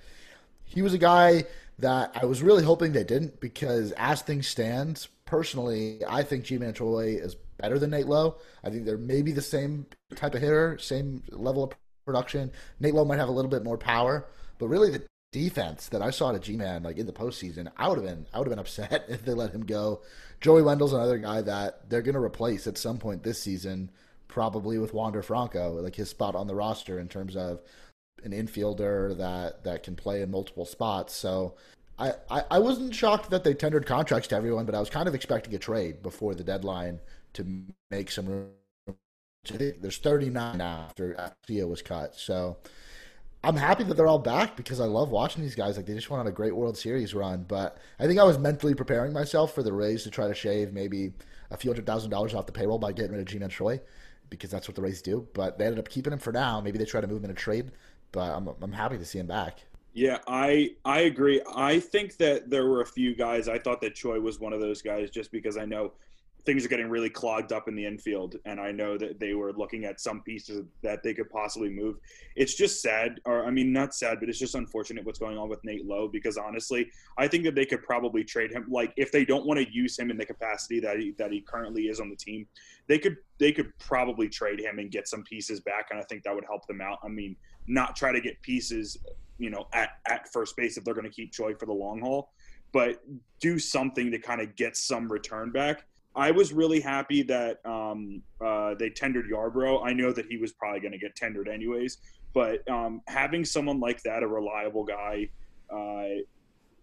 He 0.64 0.84
was 0.84 0.94
a 0.94 1.00
guy 1.00 1.46
that 1.80 2.12
I 2.14 2.26
was 2.26 2.44
really 2.44 2.64
hoping 2.64 2.92
they 2.92 3.04
didn't 3.04 3.40
because 3.40 3.94
as 3.94 4.22
things 4.22 4.48
stand, 4.48 5.08
personally, 5.26 6.02
I 6.08 6.22
think 6.22 6.46
Ji-Man 6.46 6.76
Choi 6.76 7.18
is 7.20 7.36
better 7.58 7.80
than 7.80 7.90
Nate 7.90 8.06
Lowe. 8.06 8.36
I 8.64 8.70
think 8.70 8.86
they're 8.86 8.96
maybe 8.96 9.32
the 9.32 9.42
same 9.42 9.88
type 10.14 10.36
of 10.36 10.42
hitter, 10.42 10.78
same 10.78 11.24
level 11.32 11.64
of 11.64 11.72
production. 12.06 12.52
Nate 12.80 12.94
Lowe 12.94 13.06
might 13.06 13.20
have 13.20 13.30
a 13.30 13.34
little 13.34 13.52
bit 13.52 13.64
more 13.64 13.78
power, 13.78 14.26
but 14.60 14.68
really 14.68 14.92
the 14.92 15.04
defense 15.32 15.90
that 15.90 16.02
I 16.02 16.12
saw 16.12 16.34
at 16.34 16.44
Ji-Man 16.44 16.84
like 16.84 16.98
in 16.98 17.08
the 17.08 17.12
postseason, 17.12 17.70
I 17.76 17.90
would 17.90 17.98
have 17.98 18.06
been 18.06 18.26
I 18.34 18.40
would 18.40 18.48
have 18.48 18.52
been 18.52 18.60
upset 18.66 19.06
if 19.10 19.26
they 19.26 19.34
let 19.34 19.52
him 19.52 19.66
go. 19.66 20.02
Joey 20.40 20.62
Wendle's 20.62 20.94
another 20.94 21.18
guy 21.18 21.42
that 21.42 21.90
they're 21.90 22.02
going 22.02 22.16
to 22.16 22.22
replace 22.22 22.68
at 22.68 22.78
some 22.78 22.98
point 22.98 23.24
this 23.24 23.42
season, 23.42 23.92
probably 24.28 24.78
with 24.78 24.94
Wander 24.94 25.22
Franco, 25.22 25.74
like 25.82 25.96
his 25.96 26.10
spot 26.10 26.36
on 26.36 26.48
the 26.48 26.56
roster 26.56 27.00
in 27.00 27.08
terms 27.08 27.36
of 27.36 27.62
an 28.24 28.32
infielder 28.32 29.18
that 29.18 29.64
that 29.64 29.84
can 29.84 29.96
play 29.96 30.22
in 30.22 30.32
multiple 30.32 30.66
spots. 30.66 31.14
So. 31.14 31.56
I, 31.98 32.12
I, 32.30 32.44
I 32.52 32.60
wasn't 32.60 32.94
shocked 32.94 33.30
that 33.30 33.46
they 33.46 33.54
tendered 33.54 33.86
contracts 33.86 34.28
to 34.28 34.36
everyone, 34.36 34.66
but 34.66 34.76
I 34.76 34.82
was 34.82 34.90
kind 34.90 35.08
of 35.08 35.16
expecting 35.16 35.56
a 35.56 35.58
trade 35.58 36.04
before 36.04 36.36
the 36.36 36.44
deadline 36.44 37.00
to 37.36 37.64
make 37.90 38.12
some 38.12 38.26
room. 38.26 38.50
I 39.52 39.58
think 39.58 39.82
there's 39.82 39.98
39 39.98 40.58
now 40.58 40.86
after 40.90 41.14
Garcia 41.14 41.68
was 41.68 41.82
cut. 41.82 42.16
So 42.16 42.58
I'm 43.44 43.56
happy 43.56 43.84
that 43.84 43.96
they're 43.96 44.08
all 44.08 44.20
back 44.20 44.58
because 44.58 44.80
I 44.80 44.86
love 44.86 45.10
watching 45.10 45.44
these 45.44 45.56
guys. 45.56 45.78
Like 45.78 45.86
they 45.86 45.94
just 45.94 46.10
went 46.10 46.22
on 46.22 46.28
a 46.28 46.32
great 46.32 46.56
World 46.56 46.78
Series 46.78 47.14
run. 47.14 47.46
But 47.48 47.78
I 48.00 48.08
think 48.08 48.20
I 48.20 48.24
was 48.24 48.40
mentally 48.40 48.74
preparing 48.74 49.14
myself 49.14 49.54
for 49.54 49.62
the 49.62 49.74
Rays 49.74 50.04
to 50.04 50.10
try 50.10 50.28
to 50.28 50.34
shave 50.34 50.74
maybe 50.74 51.14
a 51.52 51.58
few 51.58 51.70
hundred 51.70 51.86
thousand 51.86 52.10
dollars 52.10 52.34
off 52.34 52.48
the 52.48 52.52
payroll 52.52 52.80
by 52.80 52.92
getting 52.92 53.12
rid 53.12 53.22
of 53.22 53.28
Ji-Man 53.28 53.50
Choi 53.50 53.80
because 54.30 54.50
that's 54.50 54.68
what 54.68 54.76
the 54.76 54.82
Rays 54.82 55.02
do. 55.02 55.28
But 55.34 55.58
they 55.58 55.66
ended 55.66 55.80
up 55.80 55.90
keeping 55.90 56.12
him 56.12 56.20
for 56.20 56.32
now. 56.34 56.60
Maybe 56.60 56.78
they 56.78 56.86
try 56.86 57.02
to 57.02 57.08
move 57.08 57.20
him 57.20 57.26
in 57.26 57.32
a 57.32 57.36
trade. 57.36 57.72
But 58.12 58.36
I'm, 58.36 58.50
I'm 58.62 58.72
happy 58.72 58.98
to 58.98 59.06
see 59.06 59.20
him 59.20 59.28
back. 59.28 59.64
Yeah, 59.94 60.20
I 60.28 60.72
I 60.84 61.02
agree. 61.02 61.42
I 61.56 61.80
think 61.80 62.18
that 62.18 62.50
there 62.50 62.68
were 62.68 62.82
a 62.82 62.86
few 62.86 63.16
guys. 63.16 63.48
I 63.48 63.60
thought 63.60 63.80
that 63.82 63.96
Choi 63.96 64.20
was 64.20 64.40
one 64.40 64.52
of 64.54 64.60
those 64.60 64.82
guys, 64.82 65.10
just 65.10 65.32
because 65.32 65.56
I 65.56 65.66
know 65.66 65.94
things 66.46 66.66
are 66.66 66.70
getting 66.70 66.90
really 66.90 67.10
clogged 67.10 67.52
up 67.52 67.68
in 67.68 67.76
the 67.76 67.86
infield, 67.86 68.36
and 68.46 68.60
I 68.60 68.72
know 68.72 68.98
that 68.98 69.20
they 69.20 69.34
were 69.34 69.52
looking 69.54 69.86
at 69.86 70.00
some 70.00 70.22
pieces 70.22 70.64
that 70.84 71.02
they 71.04 71.14
could 71.14 71.30
possibly 71.30 71.70
move. 71.70 71.98
It's 72.36 72.54
just 72.54 72.82
sad, 72.82 73.20
or 73.26 73.46
I 73.46 73.52
mean, 73.52 73.74
not 73.74 73.96
sad, 73.96 74.20
but 74.20 74.30
it's 74.30 74.40
just 74.40 74.56
unfortunate 74.56 75.06
what's 75.06 75.20
going 75.20 75.38
on 75.38 75.50
with 75.50 75.64
Nate 75.64 75.86
Lowe. 75.86 76.08
Because 76.08 76.38
honestly, 76.38 76.90
I 77.18 77.28
think 77.28 77.44
that 77.46 77.56
they 77.56 77.66
could 77.66 77.84
probably 77.84 78.24
trade 78.24 78.52
him. 78.52 78.66
Like 78.70 78.94
if 78.96 79.12
they 79.12 79.26
don't 79.26 79.46
want 79.46 79.60
to 79.60 79.74
use 79.74 79.98
him 79.98 80.12
in 80.12 80.18
the 80.18 80.26
capacity 80.26 80.80
that 80.82 81.00
he 81.00 81.12
that 81.18 81.32
he 81.32 81.42
currently 81.42 81.84
is 81.84 82.00
on 82.00 82.10
the 82.10 82.16
team, 82.16 82.48
they 82.88 83.00
could 83.00 83.18
they 83.40 83.52
could 83.52 83.78
probably 83.80 84.30
trade 84.30 84.60
him 84.60 84.80
and 84.80 84.92
get 84.92 85.08
some 85.08 85.24
pieces 85.24 85.60
back, 85.60 85.88
and 85.92 86.00
I 86.00 86.04
think 86.04 86.24
that 86.24 86.36
would 86.36 86.46
help 86.46 86.68
them 86.68 86.82
out. 86.82 87.00
I 87.04 87.08
mean, 87.08 87.36
not 87.68 87.96
try 87.96 88.12
to 88.12 88.22
get 88.22 88.42
pieces 88.42 88.98
you 89.38 89.50
know, 89.50 89.68
at, 89.74 89.90
at 90.08 90.32
first 90.32 90.56
base 90.56 90.78
if 90.78 90.84
they're 90.84 90.94
going 90.94 91.06
to 91.06 91.12
keep 91.12 91.32
Choi 91.32 91.54
for 91.56 91.66
the 91.66 91.74
long 91.74 92.00
haul, 92.00 92.32
but 92.72 93.04
do 93.40 93.60
something 93.60 94.12
to 94.12 94.20
kind 94.20 94.42
of 94.42 94.56
get 94.56 94.78
some 94.78 95.12
return 95.12 95.52
back. 95.52 95.86
I 96.16 96.32
was 96.32 96.54
really 96.54 96.80
happy 96.80 97.24
that 97.24 97.66
um, 97.66 98.22
uh, 98.40 98.76
they 98.76 98.90
tendered 98.90 99.26
Yarbrough. 99.30 99.86
I 99.86 99.94
know 99.94 100.12
that 100.14 100.26
he 100.28 100.38
was 100.38 100.54
probably 100.54 100.80
going 100.80 100.94
to 100.94 100.98
get 100.98 101.16
tendered 101.16 101.48
anyways, 101.48 101.98
but 102.34 102.68
um, 102.70 103.02
having 103.08 103.46
someone 103.46 103.80
like 103.80 104.02
that, 104.04 104.24
a 104.24 104.28
reliable 104.28 104.84
guy, 104.86 105.30
uh, 105.70 106.22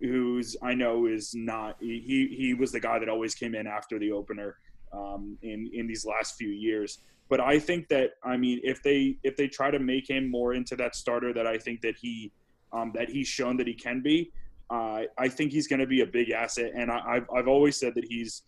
who's 0.01 0.57
I 0.63 0.75
know 0.75 1.07
is 1.07 1.35
not 1.35 1.77
he 1.81 2.35
he 2.37 2.55
was 2.55 2.73
the 2.73 2.81
guy 2.81 2.99
that 2.99 3.09
always 3.09 3.35
came 3.35 3.55
in 3.55 3.67
after 3.67 3.99
the 3.99 4.13
opener. 4.13 4.57
um, 4.93 5.39
in 5.43 5.71
in 5.73 5.87
these 5.87 6.05
last 6.05 6.37
few 6.37 6.49
years. 6.51 6.99
But 7.29 7.41
I 7.41 7.59
think 7.59 7.89
that 7.89 8.13
I 8.23 8.37
mean, 8.37 8.61
if 8.63 8.83
they 8.83 9.17
if 9.23 9.37
they 9.37 9.49
try 9.49 9.71
to 9.71 9.79
make 9.79 10.09
him 10.09 10.31
more 10.31 10.55
into 10.55 10.77
that 10.77 10.95
starter 10.95 11.33
that 11.33 11.47
I 11.47 11.59
think 11.59 11.81
that 11.83 11.97
he 11.97 12.33
um, 12.73 12.93
that 12.95 13.09
he's 13.09 13.29
shown 13.29 13.57
that 13.59 13.67
he 13.67 13.75
can 13.75 14.03
be, 14.03 14.33
uh, 14.71 15.03
I 15.19 15.29
think 15.29 15.53
he's 15.53 15.67
going 15.67 15.81
to 15.81 15.87
be 15.87 16.01
a 16.03 16.07
big 16.07 16.31
asset. 16.31 16.73
And 16.75 16.91
I, 16.91 17.15
have 17.15 17.27
I've 17.35 17.49
always 17.49 17.79
said 17.79 17.95
that 17.95 18.05
he's 18.05 18.43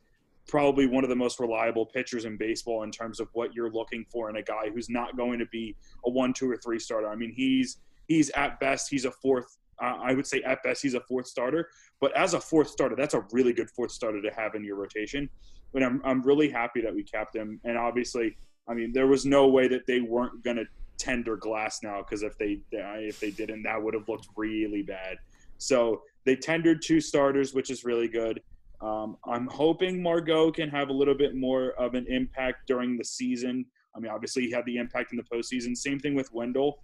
probably 0.47 0.87
one 0.87 1.05
of 1.05 1.11
the 1.11 1.17
most 1.17 1.41
reliable 1.41 1.87
pitchers 1.87 2.25
in 2.25 2.37
baseball 2.37 2.83
in 2.83 2.91
terms 2.91 3.21
of 3.21 3.29
what 3.33 3.55
you're 3.55 3.71
looking 3.71 4.05
for 4.11 4.29
in 4.31 4.37
a 4.37 4.43
guy 4.43 4.71
who's 4.73 4.91
not 4.91 5.17
going 5.17 5.39
to 5.39 5.47
be 5.47 5.75
a 6.05 6.11
one, 6.11 6.33
two, 6.33 6.51
or 6.51 6.57
three 6.57 6.79
starter. 6.79 7.09
I 7.09 7.17
mean, 7.17 7.33
he's 7.35 7.79
he's 8.07 8.31
at 8.31 8.61
best 8.61 8.91
he's 8.91 9.05
a 9.05 9.11
fourth. 9.11 9.57
Uh, 9.83 9.97
I 10.03 10.15
would 10.15 10.27
say 10.27 10.43
at 10.43 10.63
best 10.63 10.83
he's 10.83 10.95
a 10.95 11.01
fourth 11.01 11.27
starter, 11.27 11.69
but 12.01 12.17
as 12.17 12.35
a 12.35 12.41
fourth 12.41 12.69
starter, 12.69 12.95
that's 12.95 13.15
a 13.15 13.25
really 13.33 13.53
good 13.53 13.71
fourth 13.71 13.91
starter 13.91 14.23
to 14.23 14.31
have 14.31 14.55
in 14.55 14.65
your 14.65 14.77
rotation. 14.77 15.29
But 15.73 15.83
I'm 15.83 16.01
I'm 16.05 16.23
really 16.23 16.49
happy 16.49 16.81
that 16.83 16.95
we 16.95 17.03
kept 17.03 17.35
him, 17.35 17.61
and 17.65 17.77
obviously 17.77 18.37
I 18.69 18.75
mean, 18.75 18.93
there 18.93 19.07
was 19.07 19.27
no 19.27 19.49
way 19.49 19.69
that 19.69 19.87
they 19.87 20.01
weren't 20.01 20.43
going 20.43 20.57
to 20.57 20.65
tender 20.97 21.37
Glasnow 21.37 22.05
because 22.05 22.23
if 22.23 22.37
they 22.39 22.61
if 22.73 23.21
they 23.21 23.31
didn't, 23.31 23.63
that 23.65 23.83
would 23.83 23.95
have 23.95 24.09
looked 24.09 24.29
really 24.37 24.83
bad. 24.83 25.19
So 25.59 26.03
they 26.25 26.37
tendered 26.37 26.83
two 26.83 27.01
starters, 27.01 27.55
which 27.55 27.71
is 27.71 27.85
really 27.85 28.09
good. 28.09 28.41
Um, 28.85 29.17
I'm 29.25 29.47
hoping 29.47 30.03
Margot 30.03 30.53
can 30.53 30.69
have 30.69 30.91
a 30.91 30.93
little 30.93 31.15
bit 31.15 31.35
more 31.35 31.71
of 31.73 31.95
an 31.95 32.07
impact 32.07 32.67
during 32.67 32.99
the 32.99 33.05
season. 33.05 33.65
I 33.97 33.99
mean, 33.99 34.13
obviously 34.13 34.43
he 34.43 34.51
had 34.51 34.67
the 34.67 34.77
impact 34.77 35.13
in 35.13 35.17
the 35.17 35.23
postseason. 35.23 35.75
Same 35.75 35.99
thing 35.99 36.15
with 36.15 36.31
Wendle, 36.35 36.83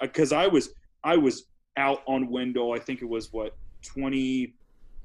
because 0.00 0.32
uh, 0.32 0.38
I 0.38 0.48
was 0.48 0.70
I 1.04 1.16
was 1.16 1.44
out 1.76 2.02
on 2.06 2.28
Wendle. 2.28 2.72
I 2.72 2.80
think 2.80 3.00
it 3.00 3.08
was 3.08 3.32
what 3.32 3.56
20. 3.82 4.54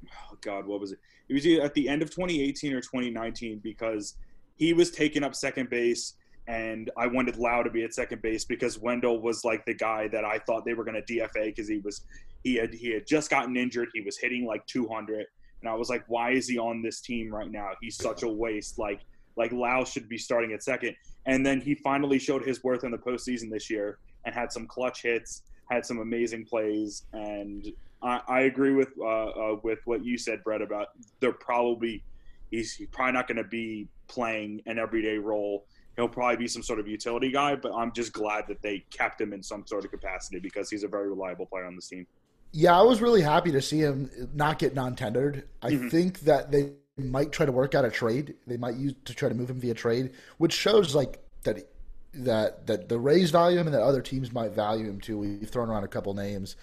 Oh 0.08 0.36
God, 0.40 0.66
what 0.66 0.80
was 0.80 0.92
it? 0.92 0.98
It 1.28 1.34
was 1.34 1.46
at 1.64 1.74
the 1.74 1.88
end 1.88 2.02
of 2.02 2.10
2018 2.10 2.72
or 2.72 2.80
2019 2.80 3.60
because 3.62 4.16
he 4.56 4.72
was 4.72 4.90
taking 4.90 5.22
up 5.22 5.36
second 5.36 5.70
base, 5.70 6.14
and 6.48 6.90
I 6.96 7.06
wanted 7.06 7.36
Lowe 7.36 7.62
to 7.62 7.70
be 7.70 7.84
at 7.84 7.94
second 7.94 8.20
base 8.20 8.44
because 8.44 8.80
Wendle 8.80 9.20
was 9.20 9.44
like 9.44 9.64
the 9.64 9.74
guy 9.74 10.08
that 10.08 10.24
I 10.24 10.38
thought 10.40 10.64
they 10.64 10.74
were 10.74 10.84
going 10.84 11.00
to 11.00 11.12
DFA 11.14 11.46
because 11.46 11.68
he 11.68 11.78
was 11.78 12.00
he 12.42 12.56
had 12.56 12.74
he 12.74 12.90
had 12.90 13.06
just 13.06 13.30
gotten 13.30 13.56
injured. 13.56 13.90
He 13.94 14.00
was 14.00 14.18
hitting 14.18 14.44
like 14.44 14.66
200, 14.66 15.26
and 15.60 15.70
I 15.70 15.74
was 15.74 15.88
like, 15.88 16.04
why 16.08 16.32
is 16.32 16.48
he 16.48 16.58
on 16.58 16.82
this 16.82 17.00
team 17.00 17.32
right 17.32 17.50
now? 17.50 17.70
He's 17.80 17.96
such 17.96 18.22
a 18.22 18.28
waste. 18.28 18.78
Like 18.78 19.00
like 19.36 19.52
Lowe 19.52 19.84
should 19.84 20.08
be 20.08 20.18
starting 20.18 20.52
at 20.52 20.62
second. 20.62 20.96
And 21.26 21.44
then 21.44 21.60
he 21.60 21.74
finally 21.74 22.18
showed 22.18 22.44
his 22.44 22.62
worth 22.64 22.84
in 22.84 22.90
the 22.90 22.98
postseason 22.98 23.50
this 23.50 23.70
year 23.70 23.98
and 24.24 24.34
had 24.34 24.52
some 24.52 24.66
clutch 24.66 25.02
hits, 25.02 25.42
had 25.70 25.86
some 25.86 25.98
amazing 25.98 26.44
plays, 26.44 27.04
and 27.12 27.72
I, 28.02 28.20
I 28.28 28.40
agree 28.42 28.72
with 28.72 28.88
uh, 28.98 29.04
uh, 29.04 29.56
with 29.62 29.80
what 29.84 30.04
you 30.04 30.18
said, 30.18 30.42
Brett, 30.44 30.62
about 30.62 30.88
they're 31.20 31.32
probably 31.32 32.02
he's 32.50 32.80
probably 32.92 33.12
not 33.12 33.28
going 33.28 33.36
to 33.36 33.44
be 33.44 33.88
playing 34.08 34.62
an 34.66 34.78
everyday 34.78 35.18
role. 35.18 35.66
He'll 35.96 36.08
probably 36.08 36.36
be 36.36 36.48
some 36.48 36.62
sort 36.62 36.80
of 36.80 36.88
utility 36.88 37.30
guy, 37.30 37.56
but 37.56 37.72
I'm 37.74 37.92
just 37.92 38.12
glad 38.12 38.44
that 38.48 38.62
they 38.62 38.84
kept 38.90 39.20
him 39.20 39.32
in 39.32 39.42
some 39.42 39.66
sort 39.66 39.84
of 39.84 39.90
capacity 39.90 40.38
because 40.38 40.70
he's 40.70 40.82
a 40.82 40.88
very 40.88 41.08
reliable 41.08 41.46
player 41.46 41.66
on 41.66 41.76
this 41.76 41.88
team. 41.88 42.06
Yeah, 42.52 42.78
I 42.78 42.82
was 42.82 43.00
really 43.00 43.22
happy 43.22 43.52
to 43.52 43.62
see 43.62 43.78
him 43.78 44.10
not 44.34 44.58
get 44.58 44.74
non-tendered. 44.74 45.48
I 45.62 45.70
mm-hmm. 45.70 45.88
think 45.88 46.20
that 46.20 46.50
they 46.50 46.72
might 46.96 47.32
try 47.32 47.46
to 47.46 47.52
work 47.52 47.74
out 47.74 47.84
a 47.84 47.90
trade. 47.90 48.34
They 48.46 48.56
might 48.56 48.76
use 48.76 48.94
to 49.04 49.14
try 49.14 49.28
to 49.28 49.34
move 49.34 49.50
him 49.50 49.60
via 49.60 49.74
trade, 49.74 50.12
which 50.38 50.52
shows 50.52 50.94
like 50.94 51.20
that 51.44 51.68
that 52.12 52.66
that 52.66 52.88
the 52.88 52.98
Rays 52.98 53.30
value 53.30 53.58
him 53.58 53.66
and 53.66 53.74
that 53.74 53.82
other 53.82 54.02
teams 54.02 54.32
might 54.32 54.52
value 54.52 54.86
him 54.86 55.00
too. 55.00 55.18
We've 55.18 55.48
thrown 55.48 55.70
around 55.70 55.84
a 55.84 55.88
couple 55.88 56.12
names 56.14 56.56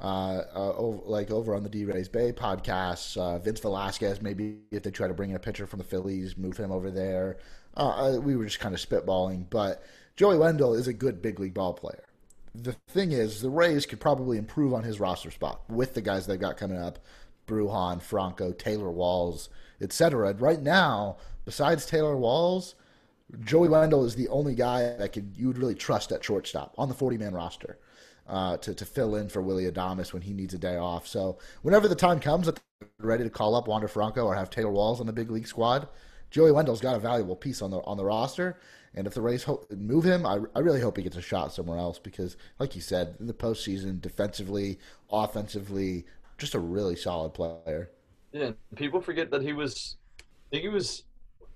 uh, 0.00 0.42
uh, 0.54 0.72
over, 0.76 1.02
like 1.04 1.30
over 1.30 1.54
on 1.54 1.62
the 1.62 1.68
DRaysBay 1.68 2.34
podcast. 2.34 3.16
Uh, 3.16 3.38
Vince 3.38 3.60
Velasquez, 3.60 4.22
maybe 4.22 4.58
if 4.70 4.82
they 4.82 4.90
try 4.90 5.08
to 5.08 5.14
bring 5.14 5.30
in 5.30 5.36
a 5.36 5.40
pitcher 5.40 5.66
from 5.66 5.78
the 5.78 5.84
Phillies, 5.84 6.36
move 6.36 6.56
him 6.56 6.72
over 6.72 6.90
there. 6.90 7.36
Uh, 7.76 8.16
uh, 8.16 8.20
we 8.20 8.36
were 8.36 8.44
just 8.44 8.60
kind 8.60 8.74
of 8.74 8.80
spitballing, 8.80 9.48
but 9.50 9.82
Joey 10.16 10.38
Wendle 10.38 10.74
is 10.74 10.88
a 10.88 10.92
good 10.92 11.20
big 11.20 11.40
league 11.40 11.54
ball 11.54 11.74
player. 11.74 12.04
The 12.54 12.72
thing 12.88 13.12
is, 13.12 13.42
the 13.42 13.50
Rays 13.50 13.84
could 13.84 14.00
probably 14.00 14.38
improve 14.38 14.72
on 14.72 14.84
his 14.84 15.00
roster 15.00 15.30
spot 15.30 15.62
with 15.68 15.94
the 15.94 16.00
guys 16.00 16.26
they've 16.26 16.38
got 16.38 16.56
coming 16.56 16.78
up: 16.78 16.98
Bruján, 17.46 18.00
Franco, 18.00 18.52
Taylor 18.52 18.90
Walls, 18.90 19.48
etc. 19.80 20.34
Right 20.34 20.62
now, 20.62 21.16
besides 21.44 21.84
Taylor 21.84 22.16
Walls, 22.16 22.74
Joey 23.40 23.68
Wendle 23.68 24.04
is 24.04 24.14
the 24.14 24.28
only 24.28 24.54
guy 24.54 24.94
that 24.96 25.12
could 25.12 25.34
you 25.36 25.48
would 25.48 25.58
really 25.58 25.74
trust 25.74 26.12
at 26.12 26.24
shortstop 26.24 26.74
on 26.78 26.88
the 26.88 26.94
40 26.94 27.18
man 27.18 27.34
roster 27.34 27.78
uh, 28.28 28.56
to, 28.58 28.74
to 28.74 28.84
fill 28.84 29.16
in 29.16 29.28
for 29.28 29.42
Willie 29.42 29.70
Adames 29.70 30.12
when 30.12 30.22
he 30.22 30.32
needs 30.32 30.54
a 30.54 30.58
day 30.58 30.76
off. 30.76 31.06
So 31.06 31.38
whenever 31.62 31.88
the 31.88 31.94
time 31.94 32.20
comes 32.20 32.46
that 32.46 32.60
they're 32.80 32.88
ready 32.98 33.24
to 33.24 33.30
call 33.30 33.54
up 33.54 33.68
Wander 33.68 33.88
Franco 33.88 34.24
or 34.24 34.34
have 34.34 34.50
Taylor 34.50 34.70
Walls 34.70 35.00
on 35.00 35.06
the 35.06 35.12
big 35.12 35.30
league 35.30 35.48
squad, 35.48 35.88
Joey 36.30 36.52
Wendle's 36.52 36.80
got 36.80 36.96
a 36.96 37.00
valuable 37.00 37.36
piece 37.36 37.62
on 37.62 37.70
the 37.70 37.78
on 37.78 37.96
the 37.96 38.04
roster. 38.04 38.58
And 38.96 39.06
if 39.06 39.14
the 39.14 39.22
Rays 39.22 39.46
move 39.70 40.04
him, 40.04 40.24
I, 40.24 40.38
I 40.54 40.60
really 40.60 40.80
hope 40.80 40.96
he 40.96 41.02
gets 41.02 41.16
a 41.16 41.22
shot 41.22 41.52
somewhere 41.52 41.78
else 41.78 41.98
because, 41.98 42.36
like 42.58 42.74
you 42.74 42.80
said, 42.80 43.16
in 43.18 43.26
the 43.26 43.34
postseason, 43.34 44.00
defensively, 44.00 44.78
offensively, 45.10 46.04
just 46.38 46.54
a 46.54 46.60
really 46.60 46.96
solid 46.96 47.34
player. 47.34 47.90
Yeah, 48.32 48.52
people 48.76 49.00
forget 49.00 49.30
that 49.30 49.42
he 49.42 49.52
was, 49.52 49.96
I 50.20 50.22
think 50.50 50.62
he 50.62 50.68
was 50.68 51.04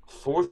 fourth 0.08 0.50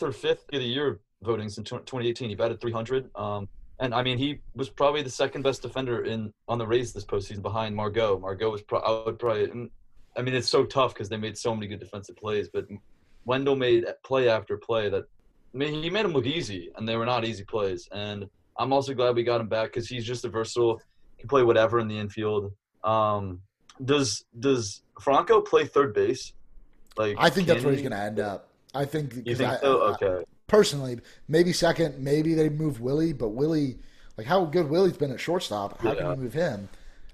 or 0.00 0.12
fifth 0.12 0.44
of 0.52 0.60
the 0.60 0.66
year 0.66 1.00
voting 1.22 1.48
since 1.48 1.68
2018. 1.68 2.28
He 2.28 2.34
batted 2.34 2.60
300. 2.60 3.10
Um, 3.16 3.48
and 3.80 3.94
I 3.94 4.02
mean, 4.02 4.18
he 4.18 4.40
was 4.54 4.68
probably 4.68 5.02
the 5.02 5.10
second 5.10 5.42
best 5.42 5.62
defender 5.62 6.04
in 6.04 6.32
on 6.48 6.58
the 6.58 6.66
Rays 6.66 6.92
this 6.92 7.04
postseason 7.04 7.42
behind 7.42 7.74
Margot. 7.74 8.18
Margot 8.18 8.50
was 8.50 8.62
pro- 8.62 8.80
I 8.80 9.04
would 9.04 9.18
probably. 9.18 9.70
I 10.16 10.22
mean, 10.22 10.34
it's 10.34 10.48
so 10.48 10.64
tough 10.64 10.94
because 10.94 11.08
they 11.08 11.16
made 11.16 11.38
so 11.38 11.54
many 11.54 11.68
good 11.68 11.78
defensive 11.78 12.16
plays, 12.16 12.48
but 12.48 12.66
Wendle 13.24 13.54
made 13.54 13.86
play 14.02 14.28
after 14.28 14.56
play 14.56 14.88
that. 14.88 15.04
I 15.54 15.56
mean, 15.56 15.82
he 15.82 15.90
made 15.90 16.04
them 16.04 16.12
look 16.12 16.26
easy, 16.26 16.70
and 16.76 16.88
they 16.88 16.96
were 16.96 17.06
not 17.06 17.24
easy 17.24 17.44
plays. 17.44 17.88
And 17.92 18.28
I'm 18.58 18.72
also 18.72 18.94
glad 18.94 19.14
we 19.16 19.22
got 19.22 19.40
him 19.40 19.48
back 19.48 19.68
because 19.68 19.88
he's 19.88 20.04
just 20.04 20.24
a 20.24 20.28
versatile. 20.28 20.80
He 21.16 21.22
can 21.22 21.28
play 21.28 21.42
whatever 21.42 21.78
in 21.78 21.88
the 21.88 21.98
infield. 21.98 22.52
Um, 22.84 23.40
does 23.84 24.24
does 24.38 24.82
Franco 25.00 25.40
play 25.40 25.66
third 25.66 25.94
base? 25.94 26.32
Like 26.96 27.16
I 27.18 27.30
think 27.30 27.46
that's 27.46 27.64
where 27.64 27.72
he's 27.72 27.82
going 27.82 27.92
to 27.92 27.98
end 27.98 28.20
up. 28.20 28.48
I 28.74 28.84
think. 28.84 29.14
You 29.24 29.34
think 29.34 29.50
I, 29.50 29.60
so? 29.60 29.82
Okay 29.94 30.24
personally, 30.48 30.98
maybe 31.28 31.52
second, 31.52 32.02
maybe 32.02 32.34
they 32.34 32.48
move 32.48 32.80
Willie, 32.80 33.12
but 33.12 33.28
Willie, 33.28 33.78
like 34.16 34.26
how 34.26 34.44
good 34.44 34.68
Willie's 34.68 34.96
been 34.96 35.12
at 35.12 35.20
shortstop, 35.20 35.80
how 35.80 35.92
yeah. 35.92 36.00
can 36.00 36.10
you 36.10 36.16
move 36.16 36.32
him? 36.32 36.68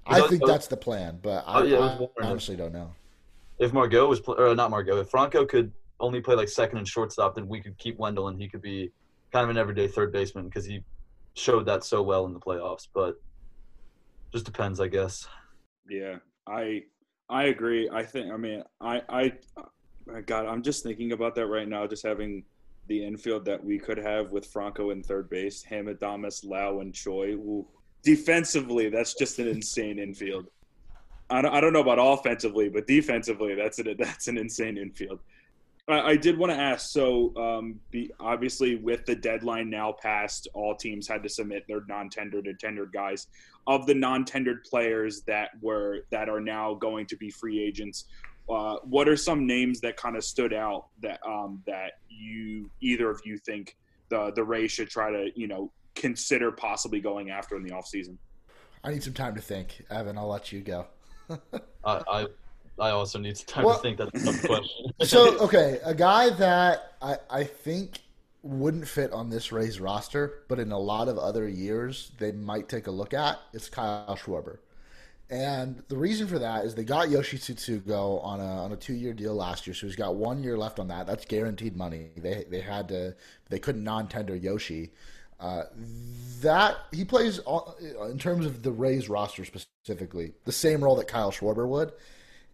I 0.07 0.27
think 0.27 0.45
that's 0.45 0.67
the 0.67 0.77
plan, 0.77 1.19
but 1.21 1.43
I, 1.45 1.59
oh, 1.59 1.63
yeah, 1.63 2.05
I 2.21 2.27
honestly 2.27 2.55
don't 2.55 2.73
know. 2.73 2.91
If 3.59 3.73
Margot 3.73 4.07
was, 4.07 4.21
or 4.21 4.55
not 4.55 4.71
Margot, 4.71 4.99
if 4.99 5.09
Franco 5.09 5.45
could 5.45 5.71
only 5.99 6.21
play 6.21 6.35
like 6.35 6.49
second 6.49 6.77
and 6.77 6.87
shortstop, 6.87 7.35
then 7.35 7.47
we 7.47 7.61
could 7.61 7.77
keep 7.77 7.97
Wendle 7.97 8.27
and 8.27 8.39
he 8.39 8.47
could 8.47 8.61
be 8.61 8.91
kind 9.31 9.43
of 9.43 9.49
an 9.49 9.57
everyday 9.57 9.87
third 9.87 10.11
baseman 10.11 10.45
because 10.45 10.65
he 10.65 10.83
showed 11.33 11.65
that 11.65 11.83
so 11.83 12.01
well 12.01 12.25
in 12.25 12.33
the 12.33 12.39
playoffs. 12.39 12.87
But 12.93 13.15
just 14.31 14.45
depends, 14.45 14.79
I 14.79 14.87
guess. 14.87 15.27
Yeah, 15.89 16.17
I 16.47 16.83
I 17.29 17.45
agree. 17.45 17.89
I 17.91 18.03
think. 18.03 18.31
I 18.31 18.37
mean, 18.37 18.63
I 18.81 19.01
I 19.09 19.33
God, 20.25 20.45
I'm 20.45 20.61
just 20.61 20.83
thinking 20.83 21.11
about 21.11 21.35
that 21.35 21.47
right 21.47 21.67
now. 21.67 21.87
Just 21.87 22.05
having 22.05 22.43
the 22.87 23.03
infield 23.03 23.45
that 23.45 23.63
we 23.63 23.79
could 23.79 23.97
have 23.97 24.31
with 24.31 24.45
Franco 24.45 24.91
in 24.91 25.01
third 25.01 25.29
base, 25.29 25.63
him, 25.63 25.87
Adames, 25.87 26.45
Lowe, 26.45 26.81
and 26.81 26.93
Choi. 26.93 27.29
Ooh. 27.31 27.67
Defensively, 28.03 28.89
that's 28.89 29.15
just 29.15 29.39
an 29.39 29.47
insane 29.47 29.97
infield. 29.97 30.45
I 31.31 31.41
don't, 31.41 31.55
I 31.55 31.59
don't 31.59 31.73
know 31.73 31.81
about 31.81 31.97
offensively, 31.97 32.69
but 32.69 32.85
defensively, 32.85 33.55
that's 33.55 33.79
an 33.79 33.95
that's 33.97 34.27
an 34.27 34.37
insane 34.37 34.77
infield. 34.77 35.19
I, 35.87 36.01
I 36.01 36.15
did 36.15 36.37
want 36.37 36.51
to 36.51 36.57
ask. 36.57 36.89
So, 36.89 37.35
um, 37.35 37.79
be, 37.91 38.11
obviously, 38.19 38.75
with 38.75 39.05
the 39.05 39.15
deadline 39.15 39.69
now 39.69 39.93
passed, 40.01 40.47
all 40.53 40.75
teams 40.75 41.07
had 41.07 41.21
to 41.23 41.29
submit 41.29 41.65
their 41.67 41.81
non-tendered 41.87 42.47
and 42.47 42.59
tendered 42.59 42.91
guys. 42.91 43.27
Of 43.67 43.85
the 43.85 43.95
non-tendered 43.95 44.63
players 44.63 45.21
that 45.27 45.49
were 45.61 46.05
that 46.11 46.29
are 46.29 46.41
now 46.41 46.75
going 46.75 47.07
to 47.07 47.17
be 47.17 47.29
free 47.29 47.63
agents, 47.63 48.05
uh, 48.49 48.77
what 48.83 49.09
are 49.09 49.17
some 49.17 49.47
names 49.47 49.79
that 49.81 49.97
kind 49.97 50.15
of 50.15 50.23
stood 50.23 50.53
out 50.53 50.87
that 51.01 51.19
um, 51.25 51.63
that 51.65 51.93
you 52.09 52.69
either 52.81 53.09
of 53.09 53.21
you 53.25 53.37
think 53.37 53.75
the 54.09 54.31
the 54.35 54.43
Rays 54.43 54.71
should 54.71 54.89
try 54.89 55.11
to 55.11 55.29
you 55.35 55.47
know 55.47 55.71
consider 55.95 56.51
possibly 56.51 56.99
going 56.99 57.31
after 57.31 57.55
in 57.55 57.63
the 57.63 57.71
offseason? 57.71 58.17
I 58.83 58.91
need 58.91 59.01
some 59.01 59.13
time 59.13 59.33
to 59.35 59.41
think, 59.41 59.83
Evan. 59.89 60.17
I'll 60.17 60.27
let 60.27 60.51
you 60.51 60.61
go. 60.61 60.85
I, 61.83 62.01
I, 62.07 62.27
I 62.79 62.89
also 62.89 63.19
need 63.19 63.37
some 63.37 63.45
time 63.47 63.65
well, 63.65 63.75
to 63.75 63.81
think. 63.81 63.97
That's 63.97 64.23
a 64.23 64.25
tough 64.25 64.43
question. 64.43 64.91
so 65.03 65.37
okay, 65.39 65.79
a 65.83 65.93
guy 65.93 66.29
that 66.31 66.93
I 67.01 67.17
I 67.29 67.43
think 67.43 67.99
wouldn't 68.43 68.87
fit 68.87 69.11
on 69.11 69.29
this 69.29 69.51
Rays 69.51 69.79
roster, 69.79 70.43
but 70.47 70.59
in 70.59 70.71
a 70.71 70.77
lot 70.77 71.07
of 71.07 71.17
other 71.17 71.47
years 71.47 72.11
they 72.19 72.31
might 72.31 72.69
take 72.69 72.87
a 72.87 72.91
look 72.91 73.13
at 73.13 73.39
is 73.53 73.69
Kyle 73.69 74.17
Schwarber. 74.17 74.59
And 75.29 75.81
the 75.87 75.97
reason 75.97 76.27
for 76.27 76.37
that 76.37 76.65
is 76.65 76.75
they 76.75 76.83
got 76.83 77.09
Yoshi 77.09 77.39
Tsutsugo 77.39 78.23
on 78.23 78.39
a 78.39 78.63
on 78.63 78.71
a 78.71 78.75
two 78.75 78.93
year 78.93 79.13
deal 79.13 79.33
last 79.33 79.65
year, 79.65 79.73
so 79.73 79.87
he's 79.87 79.95
got 79.95 80.15
one 80.15 80.43
year 80.43 80.57
left 80.57 80.79
on 80.79 80.87
that. 80.89 81.07
That's 81.07 81.25
guaranteed 81.25 81.75
money. 81.75 82.09
They 82.17 82.45
they 82.49 82.61
had 82.61 82.87
to 82.89 83.15
they 83.49 83.57
couldn't 83.57 83.83
non 83.83 84.07
tender 84.07 84.35
Yoshi. 84.35 84.91
Uh, 85.39 85.63
that 86.41 86.77
he 86.93 87.03
plays 87.03 87.39
in 88.09 88.17
terms 88.17 88.45
of 88.45 88.63
the 88.63 88.71
Rays 88.71 89.09
roster 89.09 89.43
specifically 89.43 90.33
the 90.45 90.51
same 90.51 90.81
role 90.83 90.95
that 90.95 91.07
Kyle 91.07 91.31
Schwarber 91.31 91.67
would. 91.67 91.91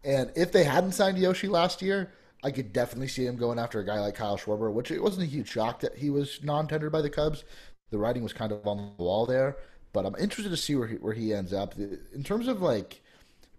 And 0.04 0.32
if 0.36 0.52
they 0.52 0.64
hadn't 0.64 0.94
signed 0.94 1.18
Yoshi 1.18 1.48
last 1.48 1.82
year, 1.82 2.12
I 2.44 2.52
could 2.52 2.74
definitely 2.74 3.08
see 3.08 3.26
him 3.26 3.36
going 3.38 3.60
after 3.60 3.80
a 3.80 3.86
guy 3.86 4.00
like 4.00 4.16
Kyle 4.16 4.38
Schwarber, 4.38 4.74
which 4.74 4.90
it 4.90 5.02
wasn't 5.02 5.28
a 5.28 5.30
huge 5.30 5.50
shock 5.50 5.80
that 5.82 5.98
he 5.98 6.10
was 6.10 6.40
non-tendered 6.44 6.92
by 6.92 7.02
the 7.02 7.10
Cubs. 7.10 7.44
The 7.92 8.00
writing 8.00 8.24
was 8.24 8.34
kind 8.34 8.52
of 8.52 8.66
on 8.66 8.94
the 8.98 9.04
wall 9.04 9.26
there, 9.26 9.58
but 9.94 10.06
I'm 10.06 10.16
interested 10.16 10.50
to 10.50 10.58
see 10.58 10.76
where 10.76 10.88
he, 10.88 10.96
where 10.96 11.14
he 11.14 11.34
ends 11.34 11.54
up 11.54 11.76
in 11.78 12.24
terms 12.24 12.48
of 12.48 12.62
like 12.62 13.02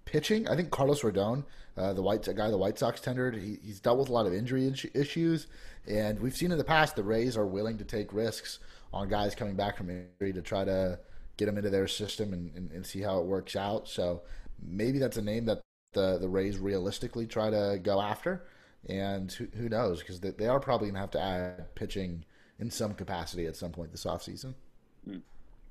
pitching. 0.05 0.49
I 0.49 0.57
think 0.57 0.71
Carlos 0.71 1.03
Rodon, 1.03 1.45
uh, 1.77 1.93
the 1.93 2.03
white 2.03 2.29
guy 2.35 2.51
the 2.51 2.59
White 2.59 2.79
Sox 2.79 3.01
tendered, 3.01 3.37
he, 3.37 3.59
he's 3.63 3.79
dealt 3.79 3.99
with 3.99 4.09
a 4.09 4.13
lot 4.13 4.27
of 4.27 4.35
injury 4.35 4.73
issues, 4.95 5.47
and 5.87 6.19
we've 6.19 6.37
seen 6.37 6.51
in 6.51 6.59
the 6.59 6.65
past 6.65 6.97
the 6.97 7.05
Rays 7.05 7.37
are 7.37 7.47
willing 7.47 7.79
to 7.79 7.85
take 7.85 8.13
risks 8.13 8.59
on 8.93 9.09
guys 9.09 9.35
coming 9.35 9.55
back 9.55 9.77
from 9.77 9.91
injury 9.91 10.33
to 10.33 10.43
try 10.43 10.65
to 10.65 10.99
get 11.37 11.47
them 11.47 11.57
into 11.57 11.71
their 11.71 11.87
system 11.87 12.33
and, 12.33 12.55
and, 12.57 12.71
and 12.73 12.85
see 12.85 13.01
how 13.01 13.21
it 13.21 13.27
works 13.27 13.55
out. 13.55 13.89
So 13.89 14.23
maybe 14.61 14.99
that's 14.99 15.17
a 15.17 15.23
name 15.23 15.47
that 15.47 15.61
the 15.93 16.19
the 16.19 16.29
Rays 16.29 16.59
realistically 16.59 17.27
try 17.27 17.51
to 17.51 17.79
go 17.83 18.01
after. 18.01 18.45
And 18.89 19.31
who, 19.31 19.47
who 19.57 19.69
knows? 19.69 20.01
Because 20.01 20.21
they, 20.21 20.31
they, 20.31 20.49
are 20.49 20.59
probably 20.59 20.89
going 20.89 20.95
to 20.95 21.01
have 21.01 21.11
to 21.13 21.21
add 21.21 21.75
pitching 21.77 22.25
in 22.59 22.69
some 22.69 22.95
capacity 22.95 23.47
at 23.47 23.55
some 23.55 23.71
point 23.71 23.93
this 23.93 24.05
offseason. 24.05 24.55
Hmm. 25.05 25.19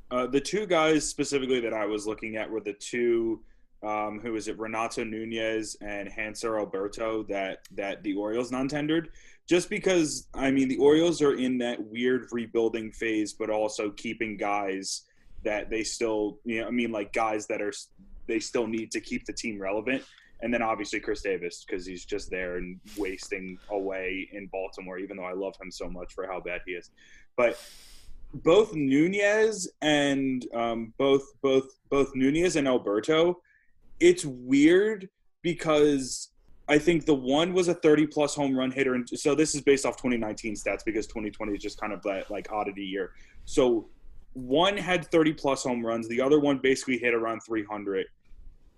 Uh, 0.10 0.28
the 0.28 0.40
two 0.40 0.66
guys 0.66 1.08
specifically 1.08 1.60
that 1.62 1.74
I 1.74 1.86
was 1.86 2.08
looking 2.08 2.38
at 2.38 2.50
were 2.50 2.62
the 2.62 2.74
two, 2.74 3.42
um, 3.84 4.20
who 4.22 4.36
is 4.36 4.48
it, 4.48 4.58
Renato 4.58 5.04
Nunez 5.04 5.76
and 5.82 6.10
Hanser 6.10 6.58
Alberto 6.60 7.24
that 7.24 7.68
that 7.76 8.04
the 8.04 8.14
Orioles 8.16 8.52
non-tendered. 8.52 9.10
Just 9.48 9.70
because 9.70 10.28
I 10.34 10.52
mean 10.52 10.68
the 10.68 10.78
Orioles 10.78 11.22
are 11.22 11.36
in 11.36 11.58
that 11.58 11.82
weird 11.82 12.28
rebuilding 12.32 12.92
phase, 12.92 13.34
but 13.34 13.50
also 13.50 13.90
keeping 13.92 14.38
guys 14.38 15.04
that 15.44 15.70
they 15.70 15.84
still, 15.84 16.40
you 16.46 16.62
know, 16.62 16.68
I 16.68 16.72
mean 16.72 16.92
like 16.92 17.12
guys 17.14 17.48
that 17.48 17.62
are 17.62 17.74
they 18.28 18.40
still 18.40 18.68
need 18.68 18.92
to 18.92 19.00
keep 19.00 19.26
the 19.26 19.34
team 19.34 19.62
relevant 19.62 20.04
and 20.42 20.54
then 20.54 20.62
obviously 20.62 21.00
Chris 21.00 21.22
Davis 21.22 21.64
because 21.66 21.86
he's 21.86 22.06
just 22.06 22.30
there 22.30 22.58
and 22.58 22.80
wasting 22.98 23.58
away 23.70 24.30
in 24.32 24.48
Baltimore, 24.48 24.98
even 24.98 25.18
though 25.18 25.26
I 25.26 25.34
love 25.34 25.56
him 25.62 25.72
so 25.72 25.90
much 25.90 26.14
for 26.14 26.26
how 26.26 26.40
bad 26.40 26.62
he 26.66 26.74
is. 26.74 26.90
But 27.38 27.60
both 28.34 28.74
Nunez 28.74 29.70
and 29.82 30.46
um, 30.54 30.94
both 30.98 31.24
both 31.42 31.66
both 31.90 32.12
Nunez 32.16 32.56
and 32.56 32.68
Alberto, 32.68 33.40
it's 34.00 34.26
weird 34.26 35.10
because 35.42 36.30
I 36.68 36.78
think 36.80 37.06
the 37.06 37.16
one 37.16 37.54
was 37.54 37.68
a 37.68 37.74
30 37.74 38.08
plus 38.08 38.34
home 38.34 38.56
run 38.56 38.72
hitter, 38.72 38.96
and 38.96 39.08
so 39.08 39.36
this 39.36 39.54
is 39.54 39.62
based 39.62 39.86
off 39.86 39.98
2019 39.98 40.56
stats 40.56 40.84
because 40.86 41.06
2020 41.08 41.54
is 41.54 41.62
just 41.62 41.80
kind 41.80 41.94
of 41.94 42.02
that 42.04 42.32
like 42.32 42.52
oddity 42.52 42.84
year. 42.84 43.12
So 43.46 43.90
one 44.34 44.78
had 44.78 45.06
30 45.12 45.34
plus 45.34 45.64
home 45.64 45.86
runs, 45.86 46.08
the 46.08 46.22
other 46.22 46.40
one 46.40 46.58
basically 46.58 46.98
hit 46.98 47.14
around 47.14 47.42
300, 47.42 48.06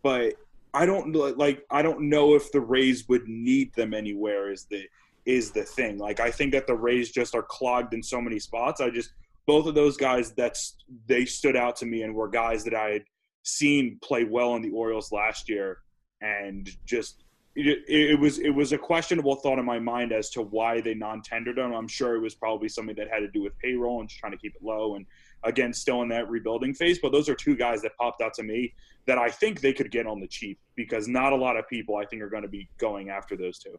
but 0.02 0.34
I 0.74 0.86
don't 0.86 1.14
like 1.38 1.64
I 1.70 1.82
don't 1.82 2.10
know 2.10 2.34
if 2.34 2.52
the 2.52 2.62
Rays 2.62 3.08
would 3.08 3.28
need 3.28 3.74
them 3.76 3.94
anywhere 3.94 4.52
is 4.52 4.66
the 4.66 4.86
is 5.26 5.52
the 5.52 5.64
thing. 5.64 5.98
Like 5.98 6.20
I 6.20 6.32
think 6.32 6.52
that 6.54 6.66
the 6.66 6.76
Rays 6.76 7.12
just 7.12 7.36
are 7.36 7.44
clogged 7.44 7.94
in 7.94 8.02
so 8.02 8.20
many 8.20 8.40
spots. 8.40 8.82
I 8.82 8.90
just 8.90 9.12
both 9.46 9.68
of 9.68 9.76
those 9.76 9.98
guys 9.98 10.32
that's 10.32 10.76
they 11.08 11.26
stood 11.26 11.56
out 11.56 11.76
to 11.78 11.86
me 11.86 12.02
and 12.02 12.16
were 12.16 12.28
guys 12.28 12.64
that 12.64 12.74
I 12.74 12.90
had 12.90 13.04
seen 13.44 14.00
play 14.02 14.24
well 14.24 14.56
in 14.56 14.62
the 14.62 14.72
Orioles 14.72 15.12
last 15.12 15.48
year 15.48 15.80
and 16.22 16.70
just 16.86 17.24
it, 17.56 17.84
it, 17.88 18.20
was 18.20 18.40
it 18.40 18.50
was 18.50 18.74
a 18.74 18.78
questionable 18.78 19.36
thought 19.36 19.60
in 19.60 19.66
my 19.66 19.78
mind 19.78 20.12
as 20.12 20.32
to 20.32 20.42
why 20.42 20.82
they 20.82 20.96
non-tendered 20.96 21.58
them. 21.58 21.72
I'm 21.72 21.88
sure 21.88 22.16
it 22.16 22.22
was 22.22 22.34
probably 22.34 22.68
something 22.68 22.96
that 22.96 23.10
had 23.10 23.20
to 23.20 23.28
do 23.28 23.44
with 23.44 23.58
payroll 23.60 24.00
and 24.00 24.10
just 24.10 24.20
trying 24.20 24.32
to 24.32 24.40
keep 24.40 24.56
it 24.56 24.64
low 24.64 24.96
and 24.96 25.06
again 25.46 25.74
still 25.74 26.02
in 26.02 26.10
that 26.10 26.30
rebuilding 26.30 26.74
phase. 26.74 27.00
But 27.00 27.12
those 27.12 27.30
are 27.30 27.36
two 27.36 27.56
guys 27.56 27.82
that 27.82 27.96
popped 27.98 28.22
out 28.22 28.34
to 28.36 28.44
me 28.44 28.74
that 29.06 29.18
I 29.18 29.30
think 29.30 29.62
they 29.62 29.74
could 29.74 29.92
get 29.92 30.08
on 30.08 30.20
the 30.20 30.28
cheap 30.28 30.60
because 30.76 31.08
not 31.08 31.34
a 31.34 31.36
lot 31.36 31.58
of 31.58 31.68
people 31.68 31.96
I 31.98 32.06
think 32.06 32.22
are 32.22 32.30
going 32.30 32.44
to 32.44 32.50
be 32.50 32.70
going 32.78 33.10
after 33.10 33.36
those 33.36 33.60
two. 33.60 33.78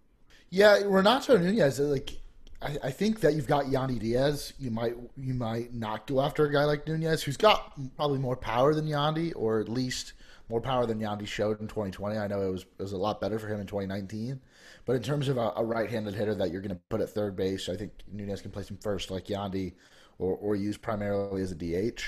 Yeah, 0.51 0.81
Renato 0.85 1.37
Nunez, 1.37 1.81
like 1.81 2.19
I, 2.63 2.91
think 2.91 3.21
that 3.21 3.35
you've 3.35 3.47
got 3.47 3.67
Yandy 3.67 3.99
Diaz. 3.99 4.55
You 4.59 4.71
might 4.71 4.95
you 5.17 5.35
might 5.35 5.75
not 5.75 6.07
go 6.07 6.21
after 6.21 6.47
a 6.47 6.53
guy 6.53 6.65
like 6.65 6.87
Nunez, 6.87 7.23
who's 7.23 7.37
got 7.37 7.73
probably 7.97 8.19
more 8.19 8.37
power 8.37 8.75
than 8.75 8.87
Yandy, 8.87 9.33
or 9.37 9.61
at 9.61 9.69
least 9.69 10.15
more 10.49 10.61
power 10.61 10.87
than 10.87 11.01
Yandy 11.01 11.27
showed 11.27 11.61
in 11.61 11.69
2020. 11.69 12.17
I 12.17 12.27
know 12.27 12.41
it 12.41 12.51
was 12.51 12.63
it 12.63 12.83
was 12.83 12.93
a 12.93 12.97
lot 12.97 13.21
better 13.21 13.39
for 13.39 13.49
him 13.49 13.61
in 13.61 13.67
2019. 13.67 14.41
But 14.87 14.97
in 14.97 15.03
terms 15.03 15.29
of 15.29 15.39
a, 15.39 15.53
a 15.57 15.65
right-handed 15.65 16.15
hitter 16.15 16.35
that 16.35 16.51
you're 16.51 16.61
going 16.61 16.77
to 16.77 16.81
put 16.91 17.01
at 17.01 17.09
third 17.11 17.37
base, 17.37 17.69
I 17.69 17.77
think 17.77 17.93
Nunez 18.13 18.43
can 18.43 18.51
place 18.51 18.71
him 18.71 18.79
first, 18.83 19.11
like 19.11 19.27
Yandy, 19.27 19.73
or 20.19 20.37
or 20.37 20.57
use 20.57 20.77
primarily 20.77 21.43
as 21.43 21.53
a 21.53 21.55
DH 21.55 22.03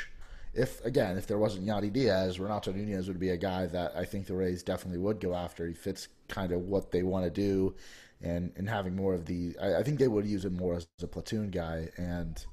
if 0.57 0.83
again, 0.85 1.19
if 1.19 1.27
there 1.27 1.39
wasn't 1.39 1.67
Yandy 1.67 1.93
Diaz, 1.93 2.41
Renato 2.41 2.73
Nunez 2.73 3.09
would 3.09 3.21
be 3.21 3.31
a 3.31 3.37
guy 3.37 3.67
that 3.67 3.93
I 3.95 4.05
think 4.05 4.27
the 4.27 4.35
Rays 4.35 4.63
definitely 4.63 4.99
would 4.99 5.21
go 5.21 5.35
after. 5.35 5.67
He 5.67 5.75
fits 5.75 6.09
kind 6.29 6.51
of 6.51 6.63
what 6.63 6.91
they 6.91 7.03
want 7.03 7.25
to 7.25 7.31
do, 7.31 7.75
and 8.23 8.53
and 8.57 8.69
having 8.69 8.97
more 8.97 9.15
of 9.15 9.27
the, 9.27 9.55
I, 9.61 9.77
I, 9.77 9.83
think 9.83 9.99
they 9.99 10.09
would 10.09 10.27
use 10.27 10.45
him 10.45 10.57
more 10.57 10.77
as 10.77 10.87
a 11.03 11.07
platoon 11.07 11.51
guy. 11.51 11.91
And 11.99 12.45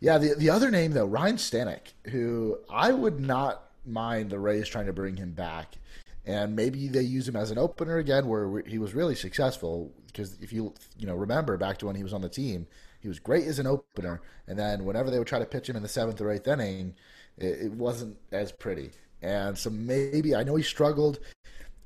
yeah, 0.00 0.18
the 0.18 0.34
the 0.34 0.50
other 0.50 0.70
name 0.70 0.92
though, 0.92 1.06
Ryan 1.06 1.36
Stanek, 1.36 1.92
who 2.06 2.58
I 2.68 2.92
would 2.92 3.20
not 3.20 3.70
mind 3.84 4.30
the 4.30 4.40
Rays 4.40 4.68
trying 4.68 4.86
to 4.86 4.92
bring 4.92 5.16
him 5.16 5.32
back, 5.32 5.76
and 6.24 6.56
maybe 6.56 6.88
they 6.88 7.02
use 7.02 7.28
him 7.28 7.36
as 7.36 7.52
an 7.52 7.58
opener 7.58 7.98
again, 7.98 8.26
where 8.26 8.62
he 8.66 8.78
was 8.78 8.94
really 8.94 9.14
successful. 9.14 9.92
Because 10.08 10.36
if 10.40 10.52
you 10.52 10.74
you 10.98 11.06
know 11.06 11.14
remember 11.14 11.56
back 11.56 11.78
to 11.78 11.86
when 11.86 11.94
he 11.94 12.02
was 12.02 12.12
on 12.12 12.22
the 12.22 12.28
team, 12.28 12.66
he 13.06 13.08
was 13.08 13.20
great 13.20 13.46
as 13.46 13.60
an 13.60 13.68
opener, 13.68 14.20
and 14.48 14.58
then 14.58 14.84
whenever 14.84 15.12
they 15.12 15.18
would 15.18 15.28
try 15.28 15.38
to 15.38 15.44
pitch 15.44 15.68
him 15.68 15.76
in 15.76 15.82
the 15.84 15.88
seventh 15.88 16.20
or 16.20 16.28
eighth 16.28 16.48
inning, 16.48 16.96
it, 17.38 17.60
it 17.66 17.72
wasn't 17.72 18.16
as 18.32 18.50
pretty. 18.50 18.90
And 19.22 19.56
so 19.56 19.70
maybe 19.70 20.34
I 20.34 20.42
know 20.42 20.56
he 20.56 20.64
struggled. 20.64 21.20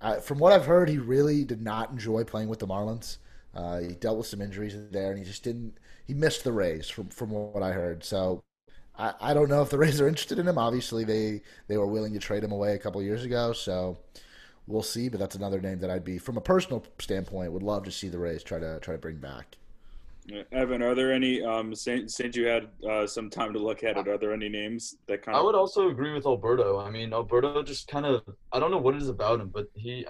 Uh, 0.01 0.17
from 0.17 0.39
what 0.39 0.55
I've 0.55 0.65
heard, 0.65 0.89
he 0.89 0.97
really 0.97 1.45
did 1.45 1.61
not 1.61 1.91
enjoy 1.91 2.25
playing 2.25 2.49
with 2.49 2.59
the 2.59 2.67
Marlins. 2.67 3.19
Uh, 3.55 3.81
he 3.81 3.89
dealt 3.89 4.17
with 4.17 4.29
some 4.29 4.41
injuries 4.41 4.75
there, 4.91 5.11
and 5.11 5.19
he 5.19 5.25
just 5.27 5.45
didn't. 5.45 5.75
He 6.07 6.15
missed 6.15 6.43
the 6.43 6.53
Rays 6.53 6.89
from 6.89 7.09
from 7.11 7.29
what 7.29 7.63
I 7.63 7.73
heard. 7.73 8.03
So 8.03 8.43
I, 8.97 9.13
I 9.21 9.35
don't 9.35 9.51
know 9.51 9.61
if 9.61 9.69
the 9.69 9.77
Rays 9.85 10.01
are 10.01 10.09
interested 10.09 10.39
in 10.39 10.49
him. 10.49 10.57
Obviously, 10.57 11.05
they 11.05 11.43
they 11.69 11.77
were 11.77 11.87
willing 11.87 12.15
to 12.15 12.19
trade 12.19 12.45
him 12.45 12.53
away 12.53 12.73
a 12.75 12.79
couple 12.79 13.03
years 13.03 13.25
ago. 13.25 13.53
So 13.53 13.99
we'll 14.67 14.83
see. 14.83 15.11
But 15.11 15.21
that's 15.21 15.37
another 15.37 15.61
name 15.61 15.81
that 15.81 15.91
I'd 15.91 16.05
be, 16.05 16.17
from 16.17 16.39
a 16.39 16.41
personal 16.41 16.83
standpoint, 16.99 17.53
would 17.53 17.63
love 17.63 17.85
to 17.85 17.93
see 17.93 18.09
the 18.09 18.19
Rays 18.19 18.43
try 18.43 18.59
to 18.59 18.81
try 18.81 18.95
to 18.95 18.99
bring 18.99 19.17
back. 19.17 19.59
Evan, 20.53 20.83
are 20.83 20.95
there 20.95 21.13
any 21.13 21.43
um 21.43 21.75
since, 21.75 22.17
since 22.17 22.37
you 22.37 22.47
had 22.47 22.69
uh, 22.89 23.07
some 23.07 23.31
time 23.31 23.53
to 23.53 23.59
look 23.59 23.83
at 23.85 23.97
it, 23.97 24.09
are 24.09 24.19
there 24.19 24.33
any 24.33 24.49
names 24.49 24.97
that 25.07 25.23
kind 25.23 25.37
of? 25.37 25.43
I 25.43 25.45
would 25.45 25.55
also 25.55 25.89
agree 25.89 26.13
with 26.13 26.27
Alberto. 26.27 26.79
I 26.79 26.91
mean, 26.91 27.13
Alberto 27.13 27.63
just 27.63 27.89
kind 27.89 28.07
of 28.07 28.23
I 28.53 28.59
don't 28.59 28.71
know 28.71 28.79
what 28.79 28.95
it 28.95 29.03
is 29.03 29.09
about 29.09 29.41
him, 29.41 29.49
but 29.49 29.67
he 29.75 30.07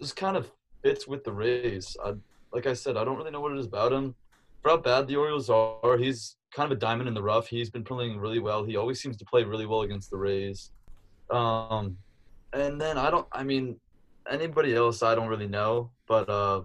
just 0.00 0.16
kind 0.16 0.36
of 0.36 0.50
fits 0.82 1.06
with 1.06 1.24
the 1.24 1.32
Rays. 1.32 1.96
I, 2.04 2.14
like 2.52 2.66
I 2.66 2.74
said, 2.74 2.96
I 2.96 3.04
don't 3.04 3.16
really 3.16 3.30
know 3.30 3.40
what 3.40 3.52
it 3.52 3.58
is 3.58 3.66
about 3.66 3.92
him. 3.92 4.14
For 4.62 4.70
how 4.70 4.76
bad 4.78 5.06
the 5.06 5.16
Orioles 5.16 5.50
are, 5.50 5.98
he's 5.98 6.36
kind 6.54 6.70
of 6.70 6.76
a 6.76 6.80
diamond 6.80 7.08
in 7.08 7.14
the 7.14 7.22
rough. 7.22 7.48
He's 7.48 7.70
been 7.70 7.84
playing 7.84 8.18
really 8.18 8.38
well. 8.38 8.64
He 8.64 8.76
always 8.76 9.00
seems 9.00 9.16
to 9.18 9.24
play 9.24 9.44
really 9.44 9.66
well 9.66 9.82
against 9.82 10.10
the 10.10 10.16
Rays. 10.16 10.70
Um, 11.30 11.96
and 12.52 12.80
then 12.80 12.96
I 12.96 13.10
don't. 13.10 13.26
I 13.32 13.42
mean, 13.42 13.78
anybody 14.30 14.74
else 14.74 15.02
I 15.02 15.14
don't 15.14 15.28
really 15.28 15.48
know, 15.48 15.90
but 16.06 16.28
uh, 16.28 16.62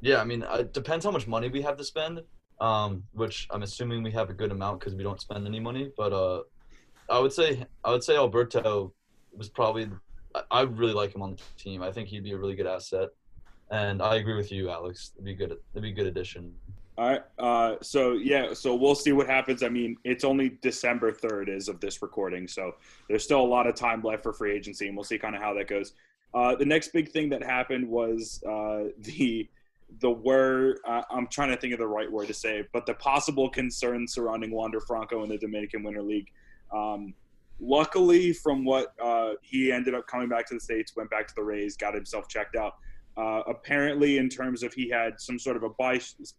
yeah, 0.00 0.20
I 0.20 0.24
mean, 0.24 0.44
it 0.52 0.72
depends 0.72 1.04
how 1.04 1.10
much 1.10 1.26
money 1.26 1.48
we 1.48 1.62
have 1.62 1.76
to 1.76 1.84
spend. 1.84 2.22
Um, 2.60 3.02
which 3.12 3.48
I'm 3.50 3.62
assuming 3.62 4.02
we 4.02 4.12
have 4.12 4.30
a 4.30 4.32
good 4.32 4.52
amount 4.52 4.80
because 4.80 4.94
we 4.94 5.02
don't 5.02 5.20
spend 5.20 5.46
any 5.46 5.60
money. 5.60 5.90
But 5.96 6.12
uh, 6.12 6.42
I 7.10 7.18
would 7.18 7.32
say 7.32 7.64
I 7.84 7.90
would 7.90 8.04
say 8.04 8.16
Alberto 8.16 8.92
was 9.36 9.48
probably. 9.48 9.88
I 10.50 10.62
really 10.62 10.94
like 10.94 11.14
him 11.14 11.22
on 11.22 11.36
the 11.36 11.42
team. 11.56 11.82
I 11.82 11.92
think 11.92 12.08
he'd 12.08 12.24
be 12.24 12.32
a 12.32 12.38
really 12.38 12.56
good 12.56 12.66
asset, 12.66 13.10
and 13.70 14.02
I 14.02 14.16
agree 14.16 14.34
with 14.34 14.50
you, 14.50 14.68
Alex. 14.68 15.12
It'd 15.14 15.24
be 15.24 15.34
good. 15.34 15.52
It'd 15.72 15.82
be 15.82 15.90
a 15.90 15.92
good 15.92 16.06
addition. 16.06 16.52
All 16.96 17.08
right. 17.08 17.22
Uh, 17.38 17.76
so 17.82 18.12
yeah. 18.12 18.52
So 18.52 18.74
we'll 18.74 18.94
see 18.94 19.12
what 19.12 19.26
happens. 19.26 19.62
I 19.62 19.68
mean, 19.68 19.96
it's 20.04 20.24
only 20.24 20.58
December 20.62 21.12
third 21.12 21.48
is 21.48 21.68
of 21.68 21.80
this 21.80 22.02
recording, 22.02 22.46
so 22.46 22.72
there's 23.08 23.24
still 23.24 23.40
a 23.40 23.46
lot 23.46 23.66
of 23.66 23.74
time 23.74 24.02
left 24.02 24.22
for 24.22 24.32
free 24.32 24.52
agency, 24.52 24.86
and 24.86 24.96
we'll 24.96 25.04
see 25.04 25.18
kind 25.18 25.34
of 25.34 25.42
how 25.42 25.54
that 25.54 25.68
goes. 25.68 25.94
Uh, 26.34 26.56
the 26.56 26.64
next 26.64 26.92
big 26.92 27.10
thing 27.10 27.28
that 27.30 27.42
happened 27.42 27.88
was 27.88 28.42
uh, 28.48 28.84
the 28.98 29.48
the 30.00 30.10
word 30.10 30.78
uh, 30.86 31.02
I'm 31.10 31.26
trying 31.28 31.50
to 31.50 31.56
think 31.56 31.72
of 31.72 31.78
the 31.78 31.86
right 31.86 32.10
word 32.10 32.28
to 32.28 32.34
say, 32.34 32.64
but 32.72 32.86
the 32.86 32.94
possible 32.94 33.48
concerns 33.48 34.14
surrounding 34.14 34.50
Wander 34.50 34.80
Franco 34.80 35.22
in 35.22 35.28
the 35.28 35.38
Dominican 35.38 35.82
Winter 35.82 36.02
League. 36.02 36.30
Um, 36.74 37.14
luckily, 37.60 38.32
from 38.32 38.64
what 38.64 38.94
uh, 39.02 39.32
he 39.42 39.70
ended 39.70 39.94
up 39.94 40.06
coming 40.06 40.28
back 40.28 40.46
to 40.48 40.54
the 40.54 40.60
states, 40.60 40.96
went 40.96 41.10
back 41.10 41.26
to 41.28 41.34
the 41.34 41.42
Rays, 41.42 41.76
got 41.76 41.94
himself 41.94 42.28
checked 42.28 42.56
out. 42.56 42.74
Uh, 43.16 43.42
apparently, 43.46 44.18
in 44.18 44.28
terms 44.28 44.62
of 44.62 44.72
he 44.72 44.88
had 44.88 45.20
some 45.20 45.38
sort 45.38 45.56
of 45.56 45.62
a 45.62 45.70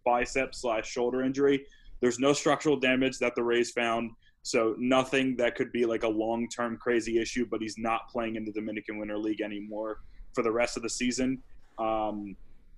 bicep 0.03 0.55
slash 0.55 0.87
shoulder 0.87 1.23
injury. 1.23 1.65
There's 2.01 2.19
no 2.19 2.33
structural 2.33 2.77
damage 2.77 3.17
that 3.19 3.33
the 3.35 3.43
Rays 3.43 3.71
found, 3.71 4.11
so 4.43 4.75
nothing 4.77 5.37
that 5.37 5.55
could 5.55 5.71
be 5.71 5.85
like 5.85 6.03
a 6.03 6.07
long 6.07 6.49
term 6.49 6.77
crazy 6.77 7.19
issue. 7.19 7.47
But 7.49 7.61
he's 7.61 7.77
not 7.77 8.09
playing 8.09 8.35
in 8.35 8.43
the 8.43 8.51
Dominican 8.51 8.97
Winter 8.97 9.17
League 9.17 9.41
anymore 9.41 9.99
for 10.33 10.43
the 10.43 10.51
rest 10.51 10.75
of 10.75 10.83
the 10.83 10.89
season. 10.89 11.41
Um, 11.79 12.35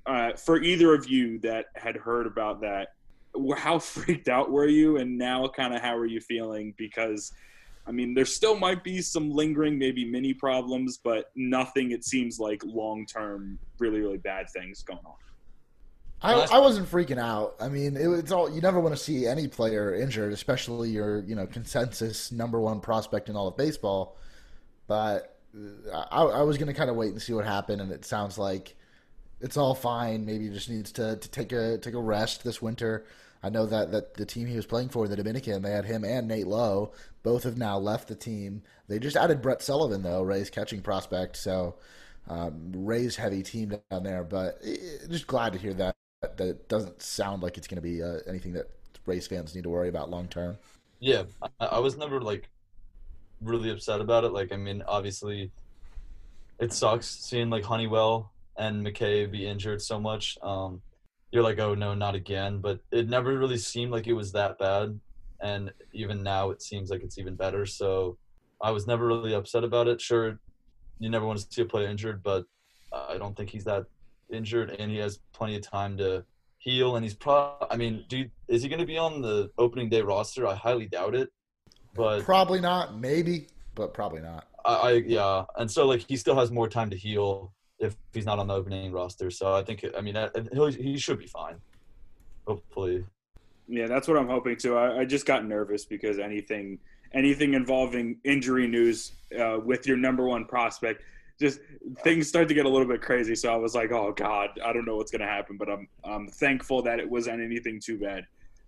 uh, 0.07 0.33
for 0.33 0.61
either 0.61 0.93
of 0.93 1.07
you 1.09 1.37
that 1.39 1.67
had 1.75 1.97
heard 1.97 2.25
about 2.25 2.61
that, 2.61 2.93
how 3.55 3.79
freaked 3.79 4.29
out 4.29 4.51
were 4.51 4.67
you, 4.67 4.97
and 4.97 5.17
now 5.17 5.47
kind 5.47 5.73
of 5.73 5.81
how 5.81 5.95
are 5.95 6.05
you 6.05 6.21
feeling? 6.21 6.73
Because, 6.77 7.33
I 7.85 7.91
mean, 7.91 8.13
there 8.13 8.25
still 8.25 8.57
might 8.57 8.83
be 8.83 9.01
some 9.01 9.29
lingering, 9.29 9.77
maybe 9.77 10.05
mini 10.05 10.33
problems, 10.33 10.97
but 11.03 11.31
nothing. 11.35 11.91
It 11.91 12.03
seems 12.03 12.39
like 12.39 12.63
long 12.65 13.05
term, 13.05 13.59
really, 13.79 13.99
really 13.99 14.17
bad 14.17 14.49
things 14.49 14.81
going 14.83 15.05
on. 15.05 15.15
I, 16.19 16.33
I 16.33 16.59
wasn't 16.59 16.89
freaking 16.89 17.19
out. 17.19 17.55
I 17.59 17.69
mean, 17.69 17.95
it, 17.95 18.07
it's 18.07 18.31
all 18.31 18.49
you 18.49 18.59
never 18.59 18.79
want 18.79 18.95
to 18.95 19.01
see 19.01 19.27
any 19.27 19.47
player 19.47 19.93
injured, 19.93 20.33
especially 20.33 20.89
your 20.89 21.19
you 21.19 21.35
know 21.35 21.45
consensus 21.45 22.31
number 22.31 22.59
one 22.59 22.79
prospect 22.79 23.29
in 23.29 23.35
all 23.35 23.47
of 23.47 23.55
baseball. 23.55 24.17
But 24.87 25.37
uh, 25.93 26.05
I, 26.09 26.23
I 26.23 26.41
was 26.41 26.57
going 26.57 26.69
to 26.69 26.73
kind 26.73 26.89
of 26.89 26.95
wait 26.95 27.11
and 27.11 27.21
see 27.21 27.33
what 27.33 27.45
happened, 27.45 27.81
and 27.81 27.91
it 27.91 28.03
sounds 28.03 28.39
like 28.39 28.75
it's 29.41 29.57
all 29.57 29.75
fine. 29.75 30.25
Maybe 30.25 30.45
he 30.45 30.53
just 30.53 30.69
needs 30.69 30.91
to, 30.93 31.17
to 31.17 31.29
take 31.29 31.51
a 31.51 31.77
take 31.77 31.93
a 31.93 32.01
rest 32.01 32.43
this 32.43 32.61
winter. 32.61 33.05
I 33.43 33.49
know 33.49 33.65
that, 33.67 33.91
that 33.91 34.15
the 34.15 34.25
team 34.25 34.47
he 34.47 34.55
was 34.55 34.65
playing 34.65 34.89
for, 34.89 35.07
the 35.07 35.15
Dominican, 35.15 35.61
they 35.61 35.71
had 35.71 35.85
him 35.85 36.03
and 36.03 36.27
Nate 36.27 36.47
Lowe. 36.47 36.91
Both 37.21 37.43
have 37.43 37.57
now 37.57 37.77
left 37.77 38.07
the 38.07 38.15
team. 38.15 38.63
They 38.87 38.97
just 38.97 39.15
added 39.15 39.43
Brett 39.43 39.61
Sullivan, 39.61 40.01
though, 40.01 40.23
Ray's 40.23 40.49
catching 40.49 40.81
prospect. 40.81 41.37
So 41.37 41.75
um, 42.29 42.71
Ray's 42.73 43.15
heavy 43.15 43.43
team 43.43 43.79
down 43.91 44.03
there. 44.03 44.23
But 44.23 44.61
just 45.09 45.27
glad 45.27 45.53
to 45.53 45.59
hear 45.59 45.73
that 45.75 45.95
that 46.21 46.39
it 46.39 46.67
doesn't 46.67 47.01
sound 47.01 47.43
like 47.43 47.57
it's 47.57 47.67
going 47.67 47.75
to 47.75 47.81
be 47.81 48.01
uh, 48.01 48.17
anything 48.27 48.53
that 48.53 48.67
Rays 49.05 49.27
fans 49.27 49.53
need 49.53 49.63
to 49.63 49.69
worry 49.69 49.89
about 49.89 50.09
long 50.09 50.27
term. 50.27 50.57
Yeah, 50.99 51.23
I, 51.59 51.65
I, 51.65 51.79
was 51.79 51.95
never 51.95 52.19
like 52.19 52.49
really 53.39 53.69
upset 53.69 54.01
about 54.01 54.23
it. 54.23 54.33
Like, 54.33 54.51
I 54.51 54.57
mean, 54.57 54.83
obviously, 54.87 55.51
it 56.59 56.73
sucks 56.73 57.07
seeing 57.07 57.51
like 57.51 57.63
Honeywell 57.63 58.31
and 58.57 58.85
McKay 58.85 59.31
be 59.31 59.47
injured 59.47 59.81
so 59.81 59.99
much. 59.99 60.37
Um, 60.41 60.81
you're 61.31 61.43
like, 61.43 61.59
oh 61.59 61.75
no, 61.75 61.93
not 61.93 62.15
again. 62.15 62.59
But 62.59 62.79
it 62.91 63.09
never 63.09 63.37
really 63.37 63.57
seemed 63.57 63.91
like 63.91 64.07
it 64.07 64.13
was 64.13 64.31
that 64.31 64.57
bad, 64.57 64.99
and 65.41 65.71
even 65.93 66.23
now 66.23 66.49
it 66.49 66.61
seems 66.61 66.89
like 66.89 67.03
it's 67.03 67.17
even 67.17 67.35
better. 67.35 67.65
So 67.65 68.17
I 68.61 68.71
was 68.71 68.87
never 68.87 69.05
really 69.07 69.33
upset 69.33 69.63
about 69.63 69.87
it. 69.87 70.01
Sure, 70.01 70.39
you 70.99 71.09
never 71.09 71.25
want 71.25 71.39
to 71.39 71.47
see 71.49 71.61
a 71.61 71.65
player 71.65 71.87
injured, 71.87 72.23
but 72.23 72.45
I 72.91 73.17
don't 73.17 73.35
think 73.35 73.49
he's 73.49 73.65
that 73.65 73.85
injured, 74.31 74.75
and 74.79 74.91
he 74.91 74.97
has 74.97 75.19
plenty 75.33 75.55
of 75.55 75.61
time 75.61 75.97
to 75.97 76.23
heal. 76.57 76.95
And 76.95 77.03
he's 77.03 77.13
probably, 77.13 77.67
I 77.69 77.77
mean, 77.77 78.05
dude, 78.07 78.31
is 78.47 78.63
he 78.63 78.69
going 78.69 78.79
to 78.79 78.85
be 78.85 78.97
on 78.97 79.21
the 79.21 79.51
opening 79.57 79.89
day 79.89 80.01
roster? 80.01 80.47
I 80.47 80.55
highly 80.55 80.87
doubt 80.87 81.15
it. 81.15 81.29
But 81.93 82.23
probably 82.23 82.61
not. 82.61 82.99
Maybe, 82.99 83.47
but 83.75 83.93
probably 83.93 84.21
not. 84.21 84.47
I, 84.65 84.73
I 84.73 84.91
yeah, 85.05 85.45
and 85.57 85.69
so 85.69 85.85
like 85.87 86.05
he 86.07 86.15
still 86.15 86.35
has 86.35 86.51
more 86.51 86.69
time 86.69 86.89
to 86.89 86.97
heal 86.97 87.53
if 87.79 87.95
he's 88.13 88.25
not 88.25 88.39
on 88.39 88.47
the 88.47 88.53
opening 88.53 88.91
roster. 88.91 89.29
So 89.29 89.53
I 89.53 89.63
think 89.63 89.85
I 89.97 90.01
mean 90.01 90.15
he 90.53 90.71
he 90.71 90.97
should 90.97 91.19
be 91.19 91.27
fine. 91.27 91.55
Hopefully. 92.45 93.05
Yeah, 93.67 93.87
that's 93.87 94.07
what 94.07 94.17
I'm 94.17 94.29
hoping 94.29 94.55
too. 94.55 94.77
I, 94.77 94.99
I 94.99 95.05
just 95.05 95.25
got 95.25 95.45
nervous 95.45 95.85
because 95.85 96.19
anything 96.19 96.79
anything 97.13 97.53
involving 97.53 98.17
injury 98.23 98.67
news 98.67 99.13
uh, 99.39 99.59
with 99.63 99.87
your 99.87 99.97
number 99.97 100.25
one 100.25 100.45
prospect 100.45 101.03
just 101.39 101.59
things 102.03 102.27
start 102.27 102.47
to 102.47 102.53
get 102.53 102.65
a 102.65 102.69
little 102.69 102.87
bit 102.87 103.01
crazy. 103.01 103.35
So 103.35 103.53
I 103.53 103.55
was 103.55 103.75
like, 103.75 103.91
oh 103.91 104.11
God, 104.11 104.49
I 104.63 104.73
don't 104.73 104.85
know 104.85 104.95
what's 104.95 105.11
going 105.11 105.21
to 105.21 105.27
happen, 105.27 105.57
but 105.57 105.69
I'm, 105.69 105.87
I'm 106.03 106.27
thankful 106.27 106.81
that 106.83 106.99
it 106.99 107.09
wasn't 107.09 107.41
anything 107.41 107.79
too 107.83 107.99
bad. 107.99 108.25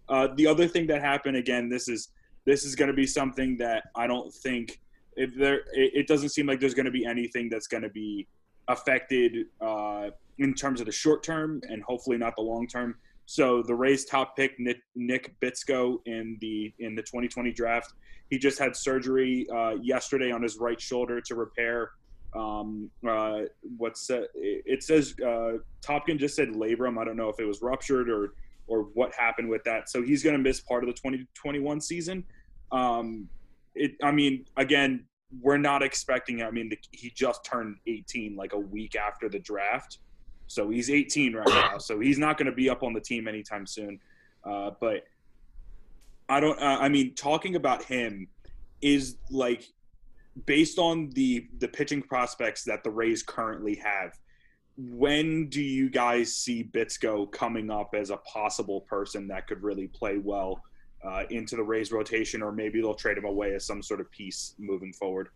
Uh, 0.08 0.28
the 0.36 0.46
other 0.46 0.68
thing 0.68 0.86
that 0.88 1.02
happened 1.02 1.36
again, 1.36 1.70
this 1.70 1.88
is, 1.88 2.10
this 2.46 2.64
is 2.64 2.76
going 2.76 2.88
to 2.88 2.94
be 2.94 3.08
something 3.08 3.58
that 3.58 3.86
I 3.96 4.08
don't 4.08 4.32
think 4.32 4.80
if 5.16 5.36
there, 5.36 5.62
it, 5.74 5.92
it 5.96 6.08
doesn't 6.08 6.30
seem 6.30 6.46
like 6.46 6.60
there's 6.60 6.76
going 6.76 6.86
to 6.86 6.92
be 6.92 7.06
anything 7.06 7.50
that's 7.50 7.68
going 7.68 7.84
to 7.84 7.90
be 7.90 8.28
affected 8.70 9.48
uh, 9.60 10.10
in 10.38 10.54
terms 10.54 10.80
of 10.80 10.86
the 10.86 10.92
short 10.92 11.22
term 11.24 11.62
and 11.70 11.84
hopefully 11.84 12.18
not 12.18 12.36
the 12.36 12.42
long 12.42 12.68
term. 12.68 12.96
So 13.26 13.62
the 13.62 13.76
Rays 13.76 14.06
top 14.06 14.36
pick 14.36 14.58
Nick, 14.58 14.78
Nick 14.96 15.36
Bitsko 15.40 15.98
in 16.06 16.38
the 16.42 16.74
in 16.80 16.96
the 16.96 17.02
2020 17.02 17.52
draft, 17.52 17.94
he 18.30 18.40
just 18.40 18.58
had 18.58 18.76
surgery 18.76 19.46
uh, 19.54 19.76
yesterday 19.82 20.32
on 20.32 20.42
his 20.42 20.58
right 20.58 20.80
shoulder 20.80 21.20
to 21.22 21.36
repair 21.36 21.92
um, 22.36 22.90
uh, 23.08 23.42
what's 23.78 24.10
uh, 24.10 24.24
it 24.36 24.84
says 24.84 25.16
uh, 25.26 25.54
Topkin 25.82 26.18
just 26.18 26.36
said 26.36 26.50
labrum. 26.50 27.00
I 27.00 27.06
don't 27.06 27.18
know 27.18 27.30
if 27.30 27.40
it 27.40 27.46
was 27.46 27.62
ruptured 27.62 28.10
or 28.10 28.34
or 28.68 28.84
what 28.94 29.14
happened 29.16 29.50
with 29.50 29.64
that. 29.64 29.90
So 29.90 30.04
he's 30.04 30.24
going 30.24 30.36
to 30.36 30.42
miss 30.42 30.60
part 30.62 30.84
of 30.84 30.88
the 30.88 30.94
2021 30.94 31.82
season. 31.82 32.24
Um, 32.72 33.28
it, 33.74 33.94
I 34.04 34.12
mean, 34.12 34.46
again, 34.58 35.06
we're 35.42 35.58
not 35.58 35.84
expecting. 35.84 36.42
I 36.42 36.52
mean, 36.52 36.70
the, 36.70 36.78
he 36.92 37.12
just 37.12 37.44
turned 37.46 37.78
18 37.88 38.36
like 38.36 38.54
a 38.54 38.60
week 38.60 38.96
after 38.96 39.30
the 39.30 39.40
draft, 39.40 40.00
so 40.48 40.70
he's 40.70 40.90
18 40.90 41.36
right 41.36 41.48
now. 41.48 41.78
So 41.78 42.00
he's 42.00 42.18
not 42.18 42.38
going 42.38 42.48
to 42.48 42.52
be 42.52 42.70
up 42.70 42.84
on 42.84 42.94
the 42.94 43.02
team 43.02 43.28
anytime 43.28 43.68
soon. 43.68 44.00
Uh, 44.44 44.72
but 44.80 45.04
I 46.28 46.40
don't. 46.40 46.60
Uh, 46.60 46.78
I 46.80 46.90
mean, 46.90 47.14
talking 47.16 47.56
about 47.56 47.84
him 47.84 48.28
is 48.82 49.18
like 49.30 49.68
based 50.46 50.80
on 50.80 51.10
the 51.12 51.48
the 51.60 51.68
pitching 51.68 52.02
prospects 52.02 52.64
that 52.64 52.84
the 52.84 52.90
Rays 52.90 53.24
currently 53.24 53.76
have, 53.76 54.18
when 54.78 55.50
do 55.50 55.62
you 55.62 55.90
guys 55.90 56.36
see 56.36 56.64
Bitsko 56.64 57.32
coming 57.32 57.70
up 57.70 57.94
as 57.94 58.10
a 58.10 58.18
possible 58.18 58.82
person 58.82 59.28
that 59.28 59.48
could 59.48 59.62
really 59.62 59.88
play 59.88 60.18
well 60.18 60.62
uh, 61.04 61.24
into 61.30 61.56
the 61.56 61.64
Rays 61.64 61.92
rotation, 61.92 62.42
or 62.42 62.52
maybe 62.52 62.82
they'll 62.82 62.94
trade 62.94 63.18
him 63.18 63.26
away 63.26 63.54
as 63.56 63.66
some 63.66 63.82
sort 63.82 64.02
of 64.02 64.12
piece 64.12 64.56
moving 64.58 64.94
forward? 64.94 65.30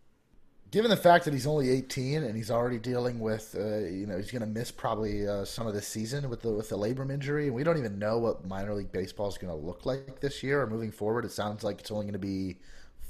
Given 0.71 0.89
the 0.89 0.97
fact 0.97 1.25
that 1.25 1.33
he's 1.33 1.45
only 1.45 1.69
18 1.69 2.23
and 2.23 2.35
he's 2.35 2.49
already 2.49 2.79
dealing 2.79 3.19
with, 3.19 3.55
uh, 3.57 3.77
you 3.77 4.07
know, 4.07 4.17
he's 4.17 4.31
going 4.31 4.41
to 4.41 4.47
miss 4.47 4.71
probably 4.71 5.27
uh, 5.27 5.45
some 5.45 5.67
of 5.67 5.75
the 5.75 5.81
season 5.81 6.29
with 6.29 6.41
the 6.41 6.51
with 6.51 6.69
the 6.69 6.77
labrum 6.77 7.11
injury, 7.11 7.45
and 7.45 7.55
we 7.55 7.63
don't 7.63 7.77
even 7.77 7.99
know 7.99 8.17
what 8.17 8.47
minor 8.47 8.73
league 8.73 8.91
baseball 8.91 9.27
is 9.27 9.37
going 9.37 9.53
to 9.53 9.67
look 9.67 9.85
like 9.85 10.19
this 10.19 10.41
year 10.41 10.61
or 10.61 10.67
moving 10.67 10.91
forward. 10.91 11.25
It 11.25 11.31
sounds 11.31 11.63
like 11.63 11.79
it's 11.79 11.91
only 11.91 12.05
going 12.05 12.13
to 12.13 12.19
be 12.19 12.57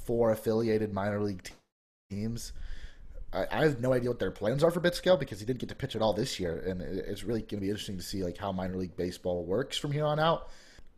four 0.04 0.30
affiliated 0.30 0.92
minor 0.92 1.22
league 1.22 1.50
teams. 2.10 2.52
I, 3.32 3.64
have 3.64 3.80
no 3.80 3.92
idea 3.92 4.10
what 4.10 4.20
their 4.20 4.30
plans 4.30 4.62
are 4.62 4.70
for 4.70 4.80
Bitsko 4.80 5.18
because 5.18 5.40
he 5.40 5.46
didn't 5.46 5.58
get 5.58 5.68
to 5.70 5.74
pitch 5.74 5.96
at 5.96 6.02
all 6.02 6.12
this 6.12 6.38
year, 6.38 6.62
and 6.66 6.80
it's 6.80 7.24
really 7.24 7.40
going 7.40 7.48
to 7.48 7.60
be 7.60 7.68
interesting 7.68 7.96
to 7.96 8.02
see 8.02 8.22
like 8.22 8.38
how 8.38 8.52
minor 8.52 8.76
league 8.76 8.96
baseball 8.96 9.44
works 9.44 9.76
from 9.76 9.90
here 9.90 10.04
on 10.04 10.20
out. 10.20 10.50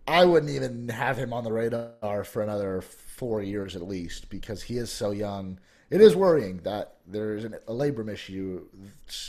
I 0.07 0.25
wouldn't 0.25 0.53
even 0.53 0.89
have 0.89 1.17
him 1.17 1.33
on 1.33 1.45
the 1.45 1.53
radar 1.53 2.25
for 2.25 2.43
another 2.43 2.81
four 2.81 3.43
years 3.43 3.75
at 3.75 3.83
least 3.83 4.31
because 4.31 4.63
he 4.63 4.79
is 4.79 4.91
so 4.91 5.11
young. 5.11 5.59
It 5.91 6.01
is 6.01 6.15
worrying 6.15 6.59
that 6.59 6.97
there's 7.07 7.45
a 7.45 7.51
labrum 7.69 8.13
issue 8.13 8.67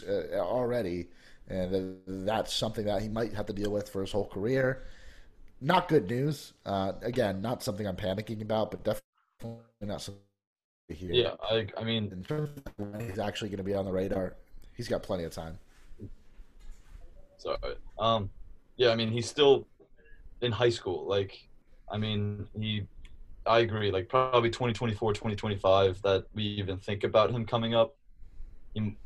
uh, 0.07 0.37
already, 0.37 1.07
and 1.47 1.97
that's 2.07 2.53
something 2.53 2.85
that 2.85 3.01
he 3.01 3.09
might 3.09 3.33
have 3.33 3.45
to 3.47 3.53
deal 3.53 3.71
with 3.71 3.89
for 3.89 4.01
his 4.01 4.11
whole 4.11 4.27
career. 4.27 4.83
Not 5.61 5.87
good 5.87 6.09
news. 6.09 6.53
Uh, 6.65 6.93
again, 7.01 7.41
not 7.41 7.63
something 7.63 7.87
I'm 7.87 7.95
panicking 7.95 8.41
about, 8.41 8.71
but 8.71 8.83
definitely 8.83 9.63
not 9.81 10.01
something 10.01 10.21
here. 10.89 11.11
Yeah, 11.11 11.33
I, 11.43 11.67
I 11.77 11.83
mean, 11.83 12.11
in 12.11 12.23
terms 12.23 12.49
of 12.65 12.73
when 12.77 12.99
he's 13.07 13.19
actually 13.19 13.49
going 13.49 13.57
to 13.57 13.63
be 13.63 13.73
on 13.73 13.85
the 13.85 13.91
radar, 13.91 14.35
he's 14.75 14.87
got 14.87 15.03
plenty 15.03 15.23
of 15.23 15.31
time. 15.31 15.57
Sorry. 17.37 17.57
Um, 17.99 18.29
yeah, 18.77 18.91
I 18.91 18.95
mean, 18.95 19.11
he's 19.11 19.27
still 19.27 19.67
in 20.41 20.51
high 20.51 20.69
school. 20.69 21.07
Like, 21.07 21.37
I 21.91 21.97
mean, 21.97 22.47
he, 22.59 22.83
I 23.45 23.59
agree. 23.59 23.91
Like, 23.91 24.09
probably 24.09 24.49
2024, 24.49 25.13
2025 25.13 26.01
that 26.03 26.25
we 26.33 26.43
even 26.43 26.77
think 26.77 27.03
about 27.03 27.31
him 27.31 27.45
coming 27.45 27.73
up. 27.75 27.95
He, 28.73 28.97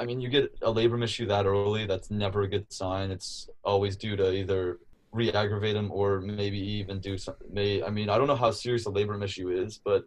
I 0.00 0.04
mean, 0.04 0.20
you 0.20 0.28
get 0.28 0.54
a 0.62 0.72
labrum 0.72 1.04
issue 1.04 1.26
that 1.26 1.46
early. 1.46 1.86
That's 1.86 2.10
never 2.10 2.42
a 2.42 2.48
good 2.48 2.72
sign. 2.72 3.10
It's 3.10 3.48
always 3.64 3.96
due 3.96 4.16
to 4.16 4.32
either 4.32 4.78
re-aggravate 5.12 5.76
him 5.76 5.92
or 5.92 6.20
maybe 6.20 6.58
even 6.58 6.98
do 6.98 7.16
some. 7.16 7.36
May 7.50 7.82
I 7.82 7.90
mean, 7.90 8.08
I 8.08 8.18
don't 8.18 8.26
know 8.26 8.34
how 8.34 8.50
serious 8.50 8.86
a 8.86 8.90
labrum 8.90 9.22
issue 9.22 9.50
is, 9.50 9.78
but 9.78 10.04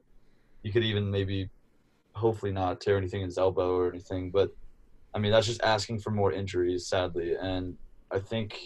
you 0.64 0.74
could 0.74 0.84
even 0.84 1.10
maybe, 1.10 1.50
hopefully 2.14 2.52
not 2.52 2.82
tear 2.82 2.98
anything 2.98 3.22
in 3.22 3.28
his 3.28 3.38
elbow 3.38 3.76
or 3.78 3.90
anything. 3.90 4.32
But 4.32 4.54
I 5.14 5.20
mean, 5.20 5.32
that's 5.32 5.48
just 5.48 5.62
asking 5.62 6.00
for 6.00 6.12
more 6.12 6.34
injuries, 6.34 6.88
sadly. 6.88 7.36
And 7.36 7.78
I 8.12 8.20
think, 8.20 8.60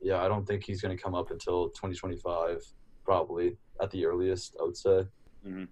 yeah, 0.00 0.22
I 0.22 0.28
don't 0.28 0.46
think 0.46 0.64
he's 0.64 0.80
going 0.80 0.96
to 0.96 1.02
come 1.02 1.14
up 1.14 1.30
until 1.30 1.68
2025, 1.70 2.62
probably 3.04 3.56
at 3.80 3.90
the 3.90 4.06
earliest. 4.06 4.56
I 4.60 4.64
would 4.64 4.76
say. 4.76 5.06
Mm-hmm. 5.46 5.64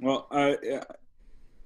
Well, 0.00 0.26
uh, 0.30 0.54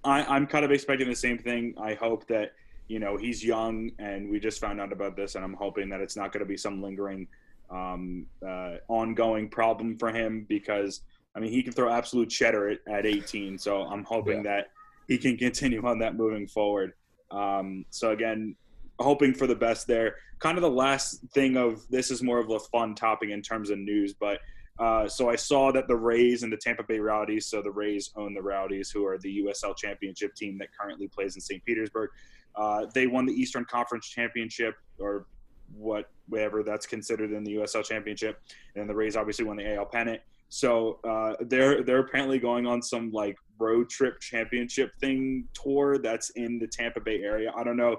I, 0.05 0.25
I'm 0.25 0.47
kind 0.47 0.65
of 0.65 0.71
expecting 0.71 1.09
the 1.09 1.17
same 1.17 1.39
thing. 1.39 1.75
I 1.81 1.95
hope 1.95 2.27
that 2.29 2.53
you 2.89 2.99
know 2.99 3.17
he's 3.17 3.45
young, 3.45 3.91
and 3.99 4.31
we 4.31 4.41
just 4.41 4.61
found 4.61 4.81
out 4.81 4.93
about 4.93 5.17
this, 5.17 5.35
and 5.35 5.45
I'm 5.45 5.55
hoping 5.55 5.89
that 5.91 6.01
it's 6.01 6.17
not 6.17 6.33
going 6.33 6.41
to 6.41 6.47
be 6.47 6.57
some 6.57 6.83
lingering, 6.83 7.27
um, 7.71 8.27
uh, 8.47 8.77
ongoing 8.89 9.49
problem 9.49 9.99
for 9.99 10.11
him 10.11 10.47
because 10.49 11.03
I 11.37 11.39
mean, 11.39 11.53
he 11.53 11.63
can 11.63 11.75
throw 11.75 11.93
absolute 11.93 12.31
cheddar 12.31 12.71
at, 12.71 12.79
at 12.89 13.05
18. 13.05 13.59
So 13.59 13.83
I'm 13.83 14.05
hoping 14.05 14.39
yeah. 14.39 14.55
that 14.55 14.67
he 15.07 15.19
can 15.19 15.37
continue 15.37 15.85
on 15.87 15.99
that 15.99 16.17
moving 16.17 16.49
forward. 16.49 16.95
Um, 17.31 17.85
so 17.91 18.13
again, 18.13 18.57
hoping 18.99 19.35
for 19.35 19.47
the 19.47 19.55
best 19.55 19.87
there. 19.87 20.17
Kind 20.39 20.59
of 20.59 20.63
the 20.63 20.71
last 20.71 21.21
thing 21.33 21.57
of 21.57 21.87
this 21.89 22.11
is 22.11 22.23
more 22.23 22.39
of 22.39 22.51
a 22.51 22.59
fun 22.59 22.95
topic 22.95 23.31
in 23.31 23.43
terms 23.43 23.71
of 23.71 23.79
news, 23.79 24.15
but 24.15 24.41
uh, 24.79 25.09
so 25.09 25.31
I 25.31 25.37
saw 25.37 25.73
that 25.73 25.89
the 25.89 25.97
Rays 25.97 26.43
and 26.43 26.53
the 26.53 26.57
Tampa 26.57 26.83
Bay 26.83 26.99
Rowdies, 26.99 27.47
so 27.47 27.63
the 27.63 27.71
Rays 27.71 28.11
own 28.15 28.35
the 28.35 28.43
Rowdies, 28.43 28.91
who 28.91 29.07
are 29.07 29.17
the 29.19 29.43
USL 29.45 29.77
Championship 29.77 30.35
team 30.35 30.59
that 30.59 30.69
currently 30.79 31.09
plays 31.09 31.35
in 31.35 31.41
St. 31.41 31.65
Petersburg. 31.65 32.11
Uh, 32.55 32.87
they 32.93 33.07
won 33.07 33.25
the 33.25 33.33
Eastern 33.33 33.65
Conference 33.65 34.07
Championship, 34.09 34.75
or 34.99 35.27
what, 35.75 36.11
whatever 36.29 36.63
that's 36.63 36.87
considered 36.87 37.33
in 37.33 37.43
the 37.43 37.55
USL 37.57 37.85
Championship, 37.85 38.41
and 38.75 38.89
the 38.89 38.95
Rays 38.95 39.17
obviously 39.17 39.47
won 39.47 39.57
the 39.57 39.75
AL 39.75 39.87
pennant. 39.87 40.21
So 40.49 41.01
uh, 41.03 41.35
they're 41.41 41.83
they're 41.83 41.99
apparently 41.99 42.39
going 42.39 42.67
on 42.67 42.81
some 42.81 43.11
like 43.11 43.37
road 43.59 43.89
trip 43.89 44.21
championship 44.21 44.93
thing 45.01 45.49
tour 45.55 45.99
that's 45.99 46.31
in 46.31 46.59
the 46.59 46.69
Tampa 46.69 47.01
Bay 47.01 47.23
area. 47.23 47.53
I 47.57 47.65
don't 47.65 47.77
know, 47.77 47.97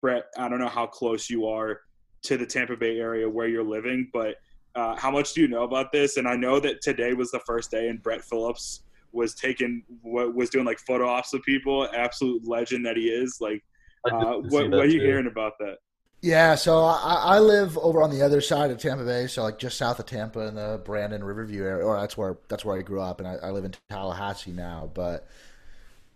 Brett. 0.00 0.24
I 0.36 0.48
don't 0.48 0.58
know 0.58 0.68
how 0.68 0.86
close 0.86 1.30
you 1.30 1.46
are 1.46 1.80
to 2.22 2.36
the 2.36 2.46
Tampa 2.46 2.76
Bay 2.76 2.98
area 2.98 3.28
where 3.28 3.48
you're 3.48 3.64
living, 3.64 4.10
but 4.12 4.36
uh, 4.74 4.96
how 4.96 5.10
much 5.10 5.32
do 5.34 5.40
you 5.40 5.48
know 5.48 5.64
about 5.64 5.92
this? 5.92 6.16
And 6.16 6.28
I 6.28 6.36
know 6.36 6.60
that 6.60 6.80
today 6.80 7.12
was 7.12 7.30
the 7.30 7.40
first 7.40 7.70
day, 7.70 7.88
and 7.88 8.02
Brett 8.02 8.22
Phillips 8.22 8.82
was 9.12 9.34
taking 9.34 9.82
what 10.02 10.34
was 10.34 10.50
doing 10.50 10.64
like 10.64 10.78
photo 10.78 11.08
ops 11.08 11.32
with 11.32 11.42
people. 11.42 11.88
Absolute 11.94 12.46
legend 12.46 12.86
that 12.86 12.96
he 12.96 13.08
is. 13.08 13.38
Like, 13.40 13.64
uh, 14.10 14.34
what, 14.34 14.70
what 14.70 14.80
are 14.80 14.86
you 14.86 15.00
too. 15.00 15.06
hearing 15.06 15.26
about 15.26 15.54
that? 15.58 15.78
Yeah, 16.22 16.54
so 16.54 16.84
I, 16.84 17.14
I 17.14 17.38
live 17.38 17.78
over 17.78 18.02
on 18.02 18.10
the 18.10 18.22
other 18.22 18.42
side 18.42 18.70
of 18.70 18.78
Tampa 18.78 19.04
Bay, 19.04 19.26
so 19.26 19.42
like 19.42 19.58
just 19.58 19.78
south 19.78 19.98
of 19.98 20.06
Tampa 20.06 20.40
in 20.40 20.54
the 20.54 20.80
Brandon 20.84 21.24
Riverview 21.24 21.64
area. 21.64 21.84
Or 21.84 21.98
that's 21.98 22.16
where 22.16 22.36
that's 22.48 22.64
where 22.64 22.78
I 22.78 22.82
grew 22.82 23.00
up, 23.00 23.20
and 23.20 23.28
I, 23.28 23.36
I 23.36 23.50
live 23.50 23.64
in 23.64 23.74
Tallahassee 23.88 24.52
now. 24.52 24.90
But 24.92 25.26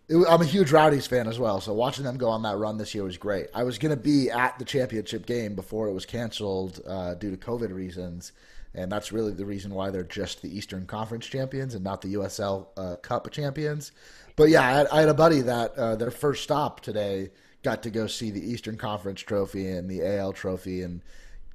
it, 0.09 0.17
I'm 0.29 0.43
a 0.43 0.47
huge 0.47 0.71
Rowdies 0.71 1.07
fan 1.07 1.27
as 1.27 1.39
well, 1.39 1.61
so 1.61 1.73
watching 1.73 2.05
them 2.05 2.17
go 2.17 2.29
on 2.29 2.43
that 2.43 2.57
run 2.57 2.77
this 2.77 2.95
year 2.95 3.05
was 3.05 3.17
great. 3.17 3.47
I 3.55 3.63
was 3.63 3.79
going 3.79 3.97
to 3.97 4.01
be 4.01 4.31
at 4.31 4.59
the 4.59 4.65
championship 4.65 5.27
game 5.27 5.55
before 5.55 5.89
it 5.89 5.93
was 5.93 6.05
canceled 6.05 6.81
uh, 6.87 7.15
due 7.15 7.31
to 7.31 7.37
COVID 7.37 7.73
reasons, 7.73 8.33
and 8.75 8.91
that's 8.91 9.13
really 9.13 9.33
the 9.33 9.47
reason 9.47 9.73
why 9.73 9.91
they're 9.91 10.03
just 10.03 10.43
the 10.43 10.57
Eastern 10.57 10.87
Conference 10.87 11.27
champions 11.27 11.75
and 11.75 11.83
not 11.83 12.03
the 12.03 12.15
USL 12.15 12.67
uh, 12.77 12.97
Cup 12.97 13.31
champions. 13.31 13.93
But 14.37 14.49
yeah, 14.49 14.63
I 14.63 14.71
had, 14.71 14.87
I 14.89 15.01
had 15.01 15.09
a 15.09 15.15
buddy 15.15 15.41
that 15.43 15.73
uh, 15.79 15.97
their 15.97 16.11
first 16.11 16.43
stop 16.43 16.81
today 16.81 17.31
got 17.63 17.83
to 17.85 17.91
go 17.91 18.07
see 18.07 18.31
the 18.31 18.45
Eastern 18.45 18.77
Conference 18.77 19.21
trophy 19.21 19.71
and 19.71 19.89
the 19.89 20.07
AL 20.19 20.35
trophy 20.35 20.83
and 20.83 21.01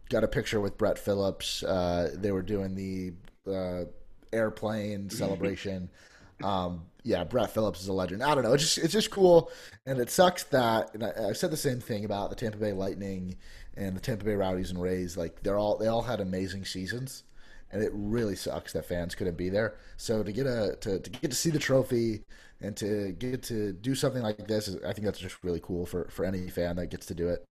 got 0.09 0.23
a 0.23 0.27
picture 0.27 0.59
with 0.59 0.77
Brett 0.77 0.97
Phillips. 0.97 1.62
Uh, 1.62 2.12
they 2.15 2.31
were 2.31 2.41
doing 2.41 2.73
the 2.73 3.13
uh, 3.51 3.85
airplane 4.33 5.09
celebration. 5.09 5.89
Um, 6.43 6.85
yeah, 7.03 7.23
Brett 7.23 7.51
Phillips 7.51 7.81
is 7.81 7.88
a 7.88 7.93
legend. 7.93 8.23
I 8.23 8.35
don't 8.35 8.43
know. 8.43 8.53
It's 8.53 8.63
just 8.63 8.77
it's 8.77 8.93
just 8.93 9.12
cool, 9.12 9.51
and 9.85 9.99
it 9.99 10.09
sucks 10.09 10.43
that. 10.45 10.93
And 10.93 11.03
I, 11.03 11.29
I, 11.29 11.33
said 11.33 11.51
the 11.51 11.57
same 11.57 11.79
thing 11.79 12.05
about 12.05 12.29
the 12.29 12.35
Tampa 12.35 12.57
Bay 12.57 12.73
Lightning 12.73 13.38
and 13.75 13.95
the 13.95 14.01
Tampa 14.01 14.25
Bay 14.25 14.35
Rowdies 14.35 14.69
and 14.69 14.81
Rays. 14.81 15.15
Like 15.17 15.41
they're 15.41 15.57
all 15.57 15.77
they 15.77 15.88
all 15.88 16.01
had 16.01 16.19
amazing 16.19 16.65
seasons, 16.65 17.23
and 17.71 17.81
it 17.81 17.91
really 17.93 18.35
sucks 18.35 18.73
that 18.73 18.85
fans 18.85 19.15
couldn't 19.15 19.38
be 19.38 19.49
there. 19.49 19.75
So 19.97 20.23
to 20.23 20.31
get 20.31 20.45
a 20.45 20.77
to, 20.81 20.99
to 20.99 21.09
get 21.09 21.31
to 21.31 21.38
see 21.38 21.49
the 21.49 21.59
trophy 21.59 22.23
and 22.62 22.75
to 22.77 23.13
get 23.13 23.43
to 23.43 23.71
do 23.73 23.95
something 23.95 24.21
like 24.21 24.47
this, 24.47 24.75
I 24.85 24.91
think 24.93 25.05
that's 25.05 25.19
just 25.19 25.43
really 25.43 25.62
cool 25.62 25.85
for 25.85 26.09
for 26.09 26.25
any 26.25 26.49
fan 26.49 26.75
that 26.75 26.88
gets 26.88 27.05
to 27.07 27.15
do 27.15 27.29
it. 27.29 27.45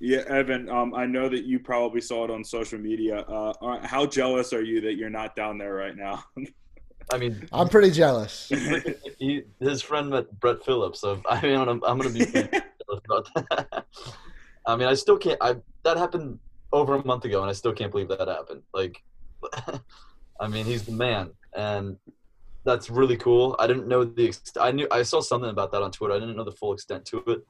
Yeah, 0.00 0.22
Evan. 0.28 0.68
Um, 0.68 0.94
I 0.94 1.06
know 1.06 1.28
that 1.28 1.44
you 1.44 1.58
probably 1.58 2.00
saw 2.00 2.24
it 2.24 2.30
on 2.30 2.44
social 2.44 2.78
media. 2.78 3.20
Uh, 3.28 3.52
uh 3.60 3.86
how 3.86 4.06
jealous 4.06 4.52
are 4.52 4.62
you 4.62 4.80
that 4.82 4.94
you're 4.94 5.10
not 5.10 5.36
down 5.36 5.58
there 5.58 5.74
right 5.74 5.96
now? 5.96 6.24
I 7.10 7.18
mean, 7.18 7.48
I'm 7.52 7.68
pretty 7.68 7.90
jealous. 7.90 8.48
he, 9.18 9.42
his 9.60 9.82
friend 9.82 10.10
met 10.10 10.38
Brett 10.40 10.64
Phillips, 10.64 11.00
so 11.00 11.22
I 11.28 11.40
mean, 11.40 11.56
I'm, 11.56 11.82
I'm 11.84 11.98
gonna 11.98 12.10
be 12.10 12.24
jealous 12.26 12.50
about 12.88 13.28
that. 13.34 13.86
I 14.66 14.76
mean, 14.76 14.88
I 14.88 14.94
still 14.94 15.16
can't. 15.16 15.38
I 15.40 15.56
that 15.84 15.96
happened 15.96 16.38
over 16.72 16.94
a 16.94 17.04
month 17.04 17.24
ago, 17.24 17.40
and 17.40 17.48
I 17.48 17.54
still 17.54 17.72
can't 17.72 17.90
believe 17.90 18.08
that 18.08 18.28
happened. 18.28 18.62
Like, 18.74 19.02
I 20.40 20.48
mean, 20.48 20.66
he's 20.66 20.84
the 20.84 20.92
man, 20.92 21.30
and 21.56 21.96
that's 22.64 22.90
really 22.90 23.16
cool. 23.16 23.56
I 23.58 23.66
didn't 23.66 23.88
know 23.88 24.04
the. 24.04 24.36
I 24.60 24.72
knew 24.72 24.86
I 24.90 25.02
saw 25.02 25.20
something 25.20 25.50
about 25.50 25.72
that 25.72 25.82
on 25.82 25.90
Twitter. 25.90 26.14
I 26.14 26.18
didn't 26.18 26.36
know 26.36 26.44
the 26.44 26.52
full 26.52 26.74
extent 26.74 27.06
to 27.06 27.22
it, 27.26 27.46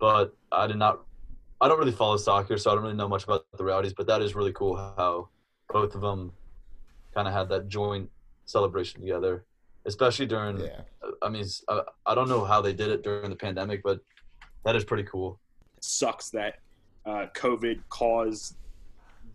but 0.00 0.34
I 0.50 0.66
did 0.66 0.76
not. 0.76 1.00
I 1.60 1.68
don't 1.68 1.78
really 1.78 1.92
follow 1.92 2.16
soccer, 2.16 2.58
so 2.58 2.70
I 2.70 2.74
don't 2.74 2.82
really 2.82 2.96
know 2.96 3.08
much 3.08 3.24
about 3.24 3.46
the 3.56 3.64
Rowdies. 3.64 3.94
But 3.94 4.08
that 4.08 4.20
is 4.20 4.34
really 4.34 4.52
cool 4.52 4.76
how 4.76 5.28
both 5.68 5.94
of 5.94 6.00
them 6.00 6.32
kind 7.14 7.28
of 7.28 7.34
had 7.34 7.48
that 7.50 7.68
joint 7.68 8.10
celebration 8.46 9.00
together, 9.00 9.44
especially 9.84 10.26
during. 10.26 10.58
Yeah. 10.58 10.80
I 11.22 11.28
mean, 11.28 11.44
I, 11.68 11.82
I 12.06 12.14
don't 12.14 12.28
know 12.28 12.44
how 12.44 12.60
they 12.60 12.72
did 12.72 12.88
it 12.88 13.02
during 13.02 13.30
the 13.30 13.36
pandemic, 13.36 13.82
but 13.82 14.00
that 14.64 14.74
is 14.74 14.84
pretty 14.84 15.04
cool. 15.04 15.38
It 15.76 15.84
sucks 15.84 16.30
that 16.30 16.60
uh, 17.04 17.26
COVID 17.34 17.80
caused 17.88 18.56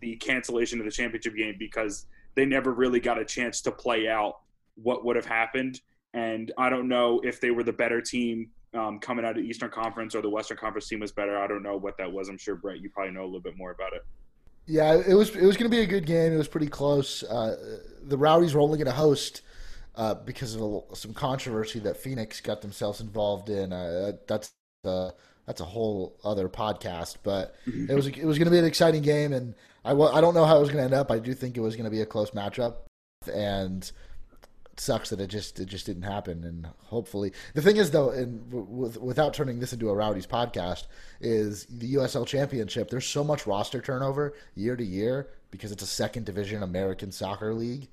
the 0.00 0.16
cancellation 0.16 0.78
of 0.80 0.84
the 0.84 0.90
championship 0.90 1.36
game 1.36 1.56
because 1.58 2.06
they 2.34 2.44
never 2.44 2.72
really 2.72 3.00
got 3.00 3.18
a 3.18 3.24
chance 3.24 3.60
to 3.62 3.70
play 3.70 4.08
out 4.08 4.40
what 4.74 5.04
would 5.04 5.16
have 5.16 5.26
happened. 5.26 5.80
And 6.14 6.52
I 6.58 6.68
don't 6.68 6.88
know 6.88 7.20
if 7.24 7.40
they 7.40 7.50
were 7.50 7.62
the 7.62 7.72
better 7.72 8.00
team 8.00 8.50
um, 8.74 8.98
coming 8.98 9.24
out 9.24 9.38
of 9.38 9.44
Eastern 9.44 9.70
Conference 9.70 10.14
or 10.14 10.22
the 10.22 10.30
Western 10.30 10.56
Conference 10.56 10.88
team 10.88 11.00
was 11.00 11.12
better. 11.12 11.38
I 11.38 11.46
don't 11.46 11.62
know 11.62 11.76
what 11.76 11.96
that 11.98 12.10
was. 12.10 12.28
I'm 12.28 12.38
sure 12.38 12.56
Brett, 12.56 12.80
you 12.80 12.90
probably 12.90 13.12
know 13.12 13.22
a 13.22 13.26
little 13.26 13.40
bit 13.40 13.56
more 13.56 13.70
about 13.70 13.92
it. 13.92 14.04
Yeah, 14.66 14.94
it 14.94 15.14
was 15.14 15.34
it 15.34 15.44
was 15.44 15.56
going 15.56 15.70
to 15.70 15.76
be 15.76 15.82
a 15.82 15.86
good 15.86 16.06
game. 16.06 16.32
It 16.32 16.36
was 16.36 16.48
pretty 16.48 16.68
close. 16.68 17.22
Uh, 17.24 17.80
the 18.04 18.16
Rowdies 18.16 18.54
were 18.54 18.60
only 18.60 18.78
going 18.78 18.86
to 18.86 18.92
host 18.92 19.42
uh, 19.96 20.14
because 20.14 20.54
of 20.54 20.62
a, 20.62 20.96
some 20.96 21.12
controversy 21.12 21.78
that 21.80 21.96
Phoenix 21.96 22.40
got 22.40 22.62
themselves 22.62 23.00
involved 23.00 23.48
in. 23.50 23.72
Uh, 23.72 24.12
that's 24.26 24.52
uh, 24.84 25.10
that's 25.46 25.60
a 25.60 25.64
whole 25.64 26.16
other 26.24 26.48
podcast. 26.48 27.16
But 27.22 27.56
mm-hmm. 27.66 27.90
it 27.90 27.94
was 27.94 28.06
it 28.06 28.24
was 28.24 28.38
going 28.38 28.46
to 28.46 28.52
be 28.52 28.58
an 28.58 28.64
exciting 28.64 29.02
game, 29.02 29.32
and 29.32 29.54
I 29.84 29.92
I 29.92 30.20
don't 30.20 30.34
know 30.34 30.44
how 30.44 30.58
it 30.58 30.60
was 30.60 30.68
going 30.68 30.78
to 30.78 30.84
end 30.84 30.94
up. 30.94 31.10
I 31.10 31.18
do 31.18 31.34
think 31.34 31.56
it 31.56 31.60
was 31.60 31.74
going 31.76 31.84
to 31.84 31.90
be 31.90 32.00
a 32.00 32.06
close 32.06 32.30
matchup, 32.30 32.74
and 33.32 33.90
sucks 34.82 35.10
that 35.10 35.20
it 35.20 35.28
just 35.28 35.58
it 35.60 35.66
just 35.66 35.86
didn't 35.86 36.02
happen. 36.02 36.44
And 36.44 36.68
hopefully, 36.84 37.32
the 37.54 37.62
thing 37.62 37.76
is 37.76 37.90
though, 37.90 38.10
and 38.10 38.52
without 38.52 39.32
turning 39.32 39.60
this 39.60 39.72
into 39.72 39.88
a 39.88 39.94
Rowdies 39.94 40.26
podcast, 40.26 40.86
is 41.20 41.66
the 41.66 41.94
USL 41.94 42.26
Championship. 42.26 42.90
There's 42.90 43.06
so 43.06 43.24
much 43.24 43.46
roster 43.46 43.80
turnover 43.80 44.34
year 44.54 44.76
to 44.76 44.84
year 44.84 45.28
because 45.50 45.72
it's 45.72 45.82
a 45.82 45.86
second 45.86 46.26
division 46.26 46.62
American 46.62 47.12
soccer 47.12 47.54
league. 47.54 47.88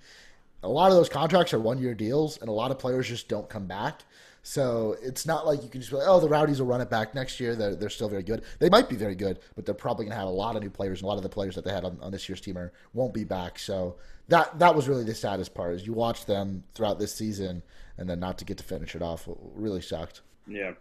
A 0.63 0.67
lot 0.67 0.91
of 0.91 0.97
those 0.97 1.10
contracts 1.10 1.54
are 1.54 1.60
one 1.60 1.78
year 1.78 1.93
deals, 1.93 2.38
and 2.39 2.49
a 2.49 2.54
lot 2.54 2.71
of 2.71 2.80
players 2.80 3.08
just 3.08 3.30
don't 3.30 3.47
come 3.47 3.65
back. 3.65 4.02
So 4.41 4.95
it's 5.02 5.25
not 5.25 5.45
like 5.45 5.63
you 5.63 5.69
can 5.69 5.82
just 5.82 5.91
be 5.91 5.97
like, 5.97 6.08
oh, 6.08 6.19
the 6.19 6.30
Rowdies 6.30 6.60
will 6.60 6.67
run 6.67 6.82
it 6.82 6.89
back 6.89 7.13
next 7.13 7.39
year. 7.39 7.56
They're, 7.56 7.75
they're 7.75 7.89
still 7.89 8.10
very 8.10 8.23
good. 8.23 8.43
They 8.60 8.69
might 8.69 8.89
be 8.89 8.95
very 8.95 9.15
good, 9.15 9.39
but 9.56 9.65
they're 9.65 9.75
probably 9.75 10.06
going 10.06 10.13
to 10.13 10.19
have 10.19 10.28
a 10.28 10.32
lot 10.32 10.56
of 10.56 10.63
new 10.63 10.69
players. 10.69 10.99
And 10.99 11.06
a 11.06 11.08
lot 11.08 11.17
of 11.17 11.23
the 11.23 11.30
players 11.30 11.56
that 11.56 11.65
they 11.65 11.71
had 11.71 11.84
on, 11.84 11.97
on 12.02 12.12
this 12.12 12.28
year's 12.30 12.41
team 12.41 12.58
are, 12.58 12.71
won't 12.93 13.13
be 13.13 13.23
back. 13.23 13.60
So 13.60 13.97
that 14.30 14.58
that 14.60 14.75
was 14.75 14.88
really 14.88 15.04
the 15.04 15.15
saddest 15.15 15.54
part 15.54 15.73
is 15.73 15.86
you 15.86 15.93
watch 15.93 16.25
them 16.25 16.63
throughout 16.73 16.99
this 16.99 17.13
season 17.13 17.63
and 17.97 18.10
then 18.10 18.19
not 18.19 18.38
to 18.38 18.45
get 18.45 18.58
to 18.58 18.63
finish 18.63 18.95
it 18.95 19.02
off 19.02 19.28
really 19.28 19.82
sucked. 19.82 20.21
Yeah, 20.47 20.71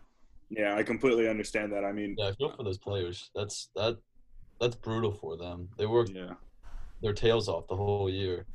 yeah, 0.51 0.75
I 0.75 0.83
completely 0.83 1.29
understand 1.29 1.73
that. 1.73 1.85
I 1.85 1.92
mean, 1.92 2.14
yeah, 2.18 2.29
I 2.29 2.33
feel 2.33 2.51
for 2.51 2.62
those 2.62 2.79
players. 2.79 3.31
That's 3.35 3.71
that 3.75 3.99
that's 4.61 4.77
brutal 4.77 5.12
for 5.12 5.37
them. 5.37 5.68
They 5.77 5.87
worked 5.87 6.11
yeah. 6.11 6.35
their 7.03 7.12
tails 7.12 7.49
off 7.49 7.66
the 7.68 7.77
whole 7.77 8.09
year. 8.09 8.47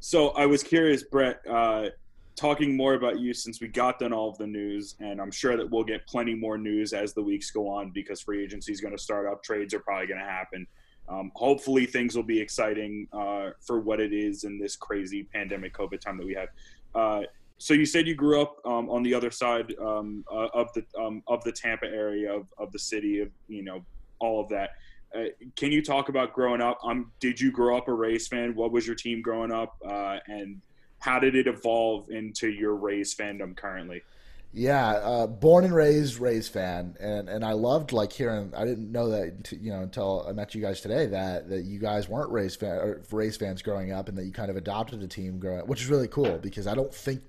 So 0.00 0.30
I 0.30 0.46
was 0.46 0.62
curious, 0.62 1.02
Brett. 1.02 1.40
Uh, 1.48 1.88
talking 2.36 2.76
more 2.76 2.94
about 2.94 3.20
you 3.20 3.32
since 3.32 3.60
we 3.60 3.68
got 3.68 3.98
done 3.98 4.12
all 4.12 4.28
of 4.28 4.38
the 4.38 4.46
news, 4.46 4.96
and 5.00 5.20
I'm 5.20 5.30
sure 5.30 5.56
that 5.56 5.70
we'll 5.70 5.84
get 5.84 6.06
plenty 6.06 6.34
more 6.34 6.58
news 6.58 6.92
as 6.92 7.14
the 7.14 7.22
weeks 7.22 7.50
go 7.50 7.68
on 7.68 7.90
because 7.90 8.20
free 8.20 8.42
agency 8.42 8.72
is 8.72 8.80
going 8.80 8.96
to 8.96 9.02
start 9.02 9.26
up. 9.26 9.42
Trades 9.42 9.72
are 9.74 9.80
probably 9.80 10.06
going 10.06 10.20
to 10.20 10.26
happen. 10.26 10.66
Um, 11.08 11.30
hopefully, 11.34 11.86
things 11.86 12.16
will 12.16 12.22
be 12.22 12.40
exciting 12.40 13.06
uh, 13.12 13.50
for 13.60 13.80
what 13.80 14.00
it 14.00 14.12
is 14.12 14.44
in 14.44 14.58
this 14.58 14.74
crazy 14.74 15.24
pandemic 15.24 15.74
COVID 15.74 16.00
time 16.00 16.16
that 16.16 16.26
we 16.26 16.34
have. 16.34 16.48
Uh, 16.94 17.22
so 17.58 17.72
you 17.74 17.86
said 17.86 18.06
you 18.06 18.14
grew 18.14 18.42
up 18.42 18.56
um, 18.64 18.90
on 18.90 19.02
the 19.02 19.14
other 19.14 19.30
side 19.30 19.74
um, 19.80 20.24
uh, 20.30 20.48
of 20.54 20.72
the 20.74 20.84
um, 20.98 21.22
of 21.28 21.44
the 21.44 21.52
Tampa 21.52 21.86
area 21.86 22.32
of, 22.32 22.46
of 22.58 22.72
the 22.72 22.78
city 22.78 23.20
of 23.20 23.30
you 23.48 23.62
know 23.62 23.84
all 24.18 24.40
of 24.40 24.48
that. 24.48 24.70
Uh, 25.14 25.26
can 25.54 25.70
you 25.70 25.80
talk 25.80 26.08
about 26.08 26.32
growing 26.32 26.60
up? 26.60 26.78
Um, 26.82 27.12
did 27.20 27.40
you 27.40 27.52
grow 27.52 27.76
up 27.76 27.86
a 27.86 27.92
Rays 27.92 28.26
fan? 28.26 28.56
What 28.56 28.72
was 28.72 28.86
your 28.86 28.96
team 28.96 29.22
growing 29.22 29.52
up, 29.52 29.76
uh, 29.86 30.18
and 30.26 30.60
how 31.04 31.18
did 31.18 31.34
it 31.34 31.46
evolve 31.46 32.08
into 32.08 32.48
your 32.48 32.74
Rays 32.74 33.14
fandom 33.14 33.54
currently? 33.54 34.02
Yeah, 34.54 34.86
uh, 34.86 35.26
born 35.26 35.64
and 35.64 35.74
raised 35.74 36.18
Rays 36.18 36.48
fan, 36.48 36.96
and 36.98 37.28
and 37.28 37.44
I 37.44 37.52
loved 37.52 37.92
like 37.92 38.12
hearing. 38.12 38.52
I 38.56 38.64
didn't 38.64 38.90
know 38.90 39.10
that 39.10 39.52
you 39.52 39.70
know 39.70 39.80
until 39.80 40.24
I 40.26 40.32
met 40.32 40.54
you 40.54 40.62
guys 40.62 40.80
today 40.80 41.06
that 41.06 41.50
that 41.50 41.64
you 41.64 41.78
guys 41.78 42.08
weren't 42.08 42.30
Rays 42.30 42.56
fan 42.56 42.76
or 42.76 43.02
Rays 43.10 43.36
fans 43.36 43.60
growing 43.62 43.92
up, 43.92 44.08
and 44.08 44.16
that 44.16 44.24
you 44.24 44.32
kind 44.32 44.50
of 44.50 44.56
adopted 44.56 45.02
a 45.02 45.08
team 45.08 45.38
growing, 45.38 45.60
up, 45.60 45.66
which 45.66 45.82
is 45.82 45.88
really 45.88 46.08
cool 46.08 46.38
because 46.38 46.66
I 46.66 46.74
don't 46.74 46.94
think 46.94 47.20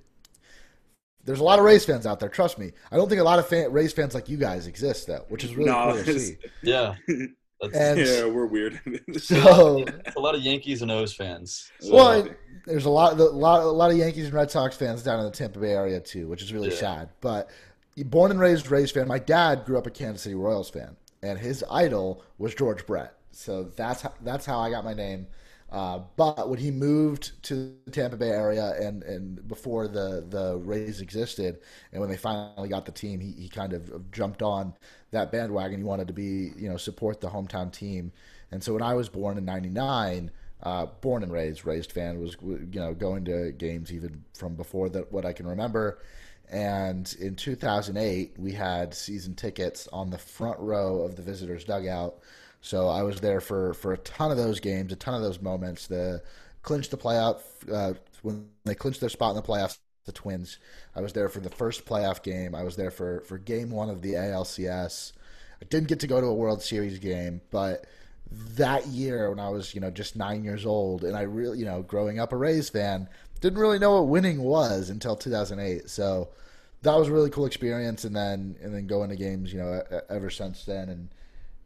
there's 1.26 1.40
a 1.40 1.44
lot 1.44 1.60
of 1.60 1.66
Rays 1.66 1.84
fans 1.84 2.06
out 2.06 2.20
there. 2.20 2.30
Trust 2.30 2.60
me, 2.60 2.72
I 2.92 2.96
don't 2.96 3.10
think 3.10 3.20
a 3.20 3.26
lot 3.26 3.40
of 3.40 3.48
fan, 3.48 3.72
Rays 3.74 3.92
fans 3.92 4.14
like 4.14 4.30
you 4.30 4.38
guys 4.38 4.68
exist 4.68 5.08
though, 5.08 5.26
which 5.28 5.44
is 5.44 5.56
really 5.56 5.72
no, 5.72 5.94
cool 5.94 6.04
to 6.04 6.20
see. 6.20 6.38
Yeah. 6.62 6.96
And, 7.62 8.00
yeah, 8.00 8.26
we're 8.26 8.46
weird. 8.46 8.80
so 9.18 9.86
a 10.16 10.20
lot 10.20 10.36
of 10.36 10.42
Yankees 10.42 10.82
and 10.82 10.92
O's 10.92 11.14
fans. 11.14 11.72
So. 11.80 11.96
Well, 11.96 12.28
there's 12.66 12.86
a 12.86 12.90
lot, 12.90 13.20
a 13.20 13.24
lot, 13.24 13.62
a 13.64 13.66
lot 13.66 13.92
of 13.92 13.98
Yankees 13.98 14.26
and 14.26 14.34
Red 14.34 14.52
Sox 14.52 14.76
fans 14.76 15.04
down 15.04 15.20
in 15.20 15.26
the 15.26 15.32
Tampa 15.32 15.60
Bay 15.60 15.72
area 15.72 16.00
too, 16.00 16.28
which 16.28 16.42
is 16.42 16.54
really 16.54 16.70
yeah. 16.70 16.76
sad. 16.76 17.10
But 17.22 17.50
born 18.04 18.32
and 18.32 18.40
raised 18.40 18.70
Rays 18.70 18.92
fan. 18.92 19.08
My 19.08 19.20
dad 19.20 19.66
grew 19.66 19.78
up 19.78 19.88
a 19.88 19.92
Kansas 19.92 20.24
City 20.24 20.36
Royals 20.36 20.70
fan, 20.70 20.96
and 21.24 21.40
his 21.40 21.64
idol 21.72 22.24
was 22.38 22.54
George 22.54 22.86
Brett. 22.86 23.14
So 23.32 23.64
that's 23.76 24.02
how, 24.02 24.14
that's 24.22 24.46
how 24.46 24.60
I 24.60 24.70
got 24.70 24.84
my 24.84 24.94
name. 24.94 25.28
Uh, 25.76 26.00
but 26.16 26.48
when 26.50 26.58
he 26.58 26.72
moved 26.72 27.34
to 27.44 27.76
the 27.84 27.92
Tampa 27.92 28.16
Bay 28.16 28.30
area 28.30 28.76
and, 28.80 29.04
and 29.04 29.46
before 29.46 29.90
the, 29.90 30.26
the 30.30 30.56
Rays 30.64 31.02
existed, 31.02 31.60
and 31.92 32.00
when 32.00 32.10
they 32.10 32.16
finally 32.16 32.70
got 32.70 32.86
the 32.86 32.94
team, 32.94 33.20
he, 33.20 33.34
he 33.34 33.50
kind 33.50 33.74
of 33.74 34.10
jumped 34.10 34.42
on 34.42 34.74
that 35.12 35.34
bandwagon. 35.34 35.78
He 35.80 35.84
wanted 35.84 36.08
to 36.08 36.14
be, 36.14 36.54
you 36.56 36.70
know, 36.70 36.78
support 36.78 37.20
the 37.20 37.28
hometown 37.28 37.74
team. 37.74 38.14
And 38.52 38.64
so 38.64 38.72
when 38.72 38.84
I 38.84 38.94
was 38.94 39.10
born 39.10 39.38
in 39.38 39.44
'99, 39.44 40.32
uh, 40.64 40.86
born 41.02 41.24
and 41.24 41.32
raised 41.34 41.66
Rays 41.66 41.86
fan 41.88 42.22
was 42.22 42.38
you 42.42 42.80
know 42.80 42.94
going 42.94 43.26
to 43.26 43.52
games 43.52 43.92
even 43.92 44.24
from 44.34 44.56
before 44.56 44.88
that 44.92 45.12
what 45.12 45.26
I 45.26 45.34
can 45.34 45.46
remember. 45.46 46.00
And 46.50 47.14
in 47.20 47.36
2008, 47.36 48.36
we 48.38 48.54
had 48.54 48.94
season 48.94 49.36
tickets 49.36 49.90
on 49.92 50.10
the 50.10 50.18
front 50.18 50.58
row 50.60 51.02
of 51.02 51.18
the 51.18 51.22
visitors' 51.22 51.66
dugout. 51.66 52.20
So 52.66 52.88
I 52.88 53.04
was 53.04 53.22
there 53.22 53.42
for 53.42 53.76
for 53.76 53.94
a 53.94 53.98
ton 54.00 54.32
of 54.32 54.38
those 54.38 54.60
games, 54.60 54.92
a 54.92 54.96
ton 54.96 55.14
of 55.14 55.22
those 55.22 55.40
moments. 55.40 55.86
The 55.86 56.24
clinched 56.64 56.90
the 56.90 56.98
playoff 56.98 57.42
uh, 57.72 57.94
when 58.24 58.50
they 58.64 58.74
clinched 58.74 59.02
their 59.02 59.10
spot 59.10 59.30
in 59.30 59.36
the 59.36 59.48
playoffs. 59.48 59.78
The 60.06 60.12
Twins. 60.12 60.58
I 60.96 61.02
was 61.02 61.14
there 61.14 61.30
for 61.30 61.40
the 61.40 61.50
first 61.50 61.86
playoff 61.86 62.24
game. 62.24 62.56
I 62.56 62.64
was 62.64 62.76
there 62.76 62.90
for 62.90 63.22
for 63.22 63.38
game 63.38 63.70
one 63.70 63.92
of 63.92 64.02
the 64.02 64.14
ALCS. 64.14 65.12
I 65.62 65.66
didn't 65.66 65.90
get 65.90 66.00
to 66.00 66.08
go 66.08 66.20
to 66.20 66.26
a 66.26 66.34
World 66.34 66.64
Series 66.64 66.98
game, 66.98 67.40
but 67.52 67.86
that 68.32 68.88
year 68.88 69.30
when 69.30 69.40
I 69.40 69.50
was, 69.50 69.76
you 69.76 69.82
know, 69.82 69.92
just 69.92 70.16
nine 70.16 70.44
years 70.44 70.66
old, 70.66 71.04
and 71.04 71.16
I 71.16 71.22
really, 71.22 71.60
you 71.60 71.66
know, 71.66 71.84
growing 71.84 72.18
up 72.20 72.34
a 72.34 72.38
Rays 72.38 72.70
fan, 72.70 73.08
didn't 73.42 73.60
really 73.60 73.80
know 73.80 73.94
what 73.94 74.08
winning 74.08 74.42
was 74.42 74.90
until 74.90 75.16
2008. 75.16 75.88
So 75.88 76.30
that 76.82 76.98
was 76.98 77.10
a 77.10 77.14
really 77.14 77.30
cool 77.30 77.46
experience, 77.46 78.06
and 78.06 78.16
then 78.16 78.56
and 78.60 78.74
then 78.74 78.88
going 78.88 79.12
to 79.12 79.16
games, 79.16 79.54
you 79.54 79.60
know, 79.60 79.84
ever 80.10 80.32
since 80.32 80.66
then, 80.66 80.90
and 80.90 81.10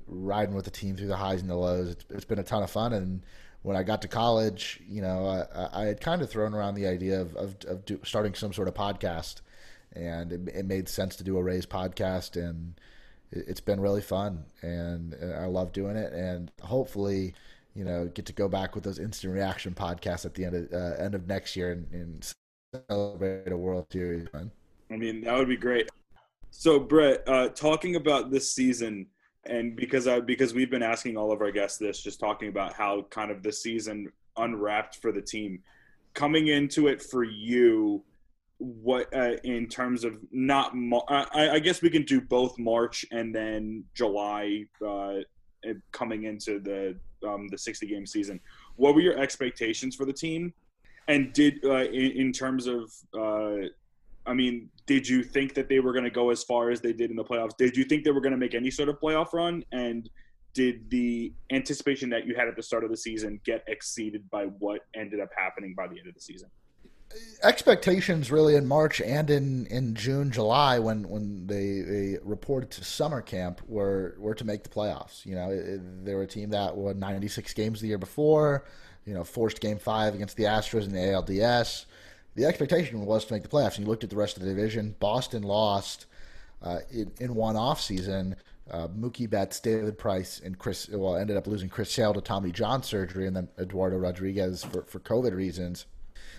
riding 0.10 0.56
with 0.56 0.66
the 0.66 0.72
team 0.72 0.96
through 0.96 1.08
the 1.08 1.18
highs 1.18 1.42
and 1.42 1.50
the 1.50 1.56
lows. 1.56 1.90
It's, 1.90 2.06
it's 2.10 2.26
been 2.26 2.40
a 2.40 2.44
ton 2.44 2.64
of 2.64 2.72
fun, 2.72 2.94
and 2.94 3.22
when 3.62 3.76
I 3.76 3.84
got 3.84 4.02
to 4.04 4.08
college, 4.08 4.82
you 4.88 5.02
know, 5.02 5.46
I, 5.54 5.82
I 5.82 5.86
had 5.86 6.02
kind 6.02 6.22
of 6.22 6.30
thrown 6.30 6.54
around 6.54 6.76
the 6.76 6.88
idea 6.88 7.22
of 7.22 7.36
of, 7.36 7.56
of 7.68 7.86
do, 7.86 8.00
starting 8.04 8.34
some 8.34 8.54
sort 8.54 8.68
of 8.68 8.74
podcast, 8.74 9.42
and 9.94 10.32
it, 10.32 10.42
it 10.56 10.66
made 10.66 10.90
sense 10.90 11.16
to 11.18 11.24
do 11.24 11.38
a 11.38 11.44
Rays 11.44 11.66
podcast, 11.66 12.36
and 12.36 12.80
it's 13.32 13.62
been 13.62 13.80
really 13.80 14.02
fun, 14.02 14.46
and 14.62 15.16
I 15.38 15.46
love 15.46 15.72
doing 15.72 15.96
it, 15.96 16.14
and 16.14 16.52
hopefully, 16.62 17.34
you 17.76 17.84
know, 17.84 18.08
get 18.08 18.26
to 18.28 18.34
go 18.34 18.48
back 18.48 18.76
with 18.76 18.84
those 18.84 19.00
instant 19.00 19.34
reaction 19.34 19.74
podcasts 19.74 20.26
at 20.26 20.34
the 20.34 20.46
end 20.46 20.56
of 20.56 20.74
uh, 20.74 21.04
end 21.04 21.16
of 21.16 21.28
next 21.28 21.56
year 21.56 21.72
and, 21.72 21.88
and, 21.92 22.34
celebrate 22.88 23.52
a 23.52 23.58
World 23.58 23.88
Series. 23.92 24.28
I 24.92 24.96
mean, 24.96 25.22
that 25.22 25.36
would 25.36 25.48
be 25.48 25.58
great. 25.58 25.90
So, 26.52 26.80
Brett, 26.80 27.24
uh, 27.28 27.50
talking 27.50 27.96
about 27.96 28.30
this 28.30 28.52
season, 28.52 29.08
and 29.50 29.76
because 29.76 30.08
I 30.08 30.20
because 30.20 30.54
we've 30.54 30.70
been 30.70 30.84
asking 30.84 31.18
all 31.18 31.32
of 31.32 31.42
our 31.42 31.52
guests 31.52 31.78
this, 31.78 32.02
just 32.02 32.20
talking 32.20 32.50
about 32.50 32.74
how 32.74 33.04
kind 33.10 33.32
of 33.32 33.44
the 33.44 33.52
season 33.52 34.12
unwrapped 34.38 34.98
for 34.98 35.12
the 35.12 35.22
team, 35.22 35.62
coming 36.14 36.48
into 36.48 36.88
it 36.88 37.02
for 37.02 37.24
you 37.24 38.04
what 38.60 39.14
uh, 39.16 39.38
in 39.44 39.68
terms 39.68 40.04
of 40.04 40.18
not 40.32 40.74
I, 41.08 41.52
I, 41.52 41.60
guess 41.60 41.82
we 41.82 41.90
can 41.90 42.04
do 42.04 42.20
both 42.20 42.60
March 42.60 43.06
and 43.10 43.34
then 43.34 43.86
July 43.96 44.66
uh, 44.86 45.20
coming 45.92 46.24
into 46.24 46.60
the 46.60 46.96
um, 47.28 47.48
the 47.48 47.58
60 47.58 47.88
game 47.88 48.06
season. 48.06 48.40
What 48.76 48.96
were 48.96 49.02
your 49.02 49.18
expectations 49.18 49.96
for 49.96 50.06
the 50.06 50.14
team? 50.14 50.54
And 51.08 51.34
did 51.34 51.66
uh, 51.66 51.86
in, 51.86 52.12
in, 52.12 52.32
terms 52.32 52.68
of 52.68 52.94
uh, 53.18 53.70
I 54.30 54.34
mean, 54.34 54.70
did 54.86 55.10
you 55.10 55.24
think 55.24 55.56
that 55.56 55.70
they 55.70 55.80
were 55.80 55.92
going 55.92 56.04
to 56.04 56.12
go 56.12 56.30
as 56.30 56.44
far 56.44 56.70
as 56.70 56.82
they 56.82 56.94
did 56.94 57.10
in 57.10 57.16
the 57.16 57.24
playoffs? 57.24 57.58
Did 57.58 57.76
you 57.76 57.84
think 57.84 58.04
they 58.04 58.12
were 58.12 58.22
going 58.22 58.32
to 58.32 58.38
make 58.38 58.54
any 58.54 58.70
sort 58.70 58.88
of 58.88 59.00
playoff 59.00 59.34
run? 59.34 59.64
And 59.72 60.08
did 60.54 60.88
the 60.92 61.34
anticipation 61.52 62.10
that 62.12 62.28
you 62.28 62.36
had 62.36 62.48
at 62.48 62.56
the 62.56 62.62
start 62.62 62.84
of 62.84 62.92
the 62.92 62.98
season 62.98 63.42
get 63.44 63.64
exceeded 63.68 64.30
by 64.30 64.46
what 64.46 64.82
ended 64.96 65.20
up 65.20 65.30
happening 65.36 65.74
by 65.76 65.88
the 65.88 65.98
end 65.98 66.08
of 66.08 66.14
the 66.14 66.22
season? 66.22 66.50
expectations 67.42 68.32
really 68.32 68.56
in 68.56 68.68
March 68.68 69.02
and 69.02 69.32
in, 69.32 69.66
in 69.68 69.96
June, 69.96 70.30
July 70.30 70.78
when 70.78 71.10
when 71.10 71.48
they, 71.48 71.82
they 71.82 72.18
reported 72.22 72.70
to 72.70 72.84
summer 72.84 73.20
camp 73.20 73.62
were 73.68 74.16
were 74.20 74.36
to 74.36 74.46
make 74.46 74.62
the 74.62 74.70
playoffs. 74.70 75.26
You 75.26 75.34
know, 75.34 75.80
they 76.04 76.14
were 76.14 76.22
a 76.22 76.28
team 76.28 76.52
that 76.52 76.76
won 76.76 77.00
96 77.00 77.54
games 77.56 77.82
the 77.82 77.88
year 77.88 77.98
before. 77.98 78.66
You 79.06 79.16
know, 79.16 79.24
forced 79.24 79.60
Game 79.60 79.80
Five 79.80 80.14
against 80.14 80.38
the 80.38 80.44
Astros 80.44 80.84
in 80.84 80.92
the 80.92 81.00
ALDS. 81.00 81.86
The 82.40 82.46
expectation 82.46 83.06
was 83.06 83.26
to 83.26 83.34
make 83.34 83.44
the 83.44 83.50
playoffs. 83.50 83.76
And 83.76 83.80
you 83.80 83.88
looked 83.88 84.06
at 84.06 84.10
the 84.10 84.16
rest 84.16 84.38
of 84.38 84.44
the 84.44 84.48
division. 84.48 84.96
Boston 85.02 85.44
lost 85.44 86.06
uh, 86.64 86.80
in, 86.90 87.12
in 87.20 87.36
one 87.36 87.58
off 87.58 87.82
season. 87.82 88.38
Uh, 88.72 88.88
Mookie 88.88 89.30
Betts, 89.30 89.60
David 89.60 89.98
Price, 89.98 90.40
and 90.40 90.58
Chris 90.58 90.88
well 90.88 91.18
ended 91.18 91.36
up 91.36 91.48
losing 91.48 91.68
Chris 91.68 91.92
Sale 91.92 92.14
to 92.14 92.22
Tommy 92.22 92.54
John 92.54 92.82
surgery, 92.82 93.28
and 93.28 93.36
then 93.36 93.50
Eduardo 93.60 93.98
Rodriguez 93.98 94.64
for, 94.64 94.84
for 94.84 95.00
COVID 95.00 95.36
reasons. 95.36 95.86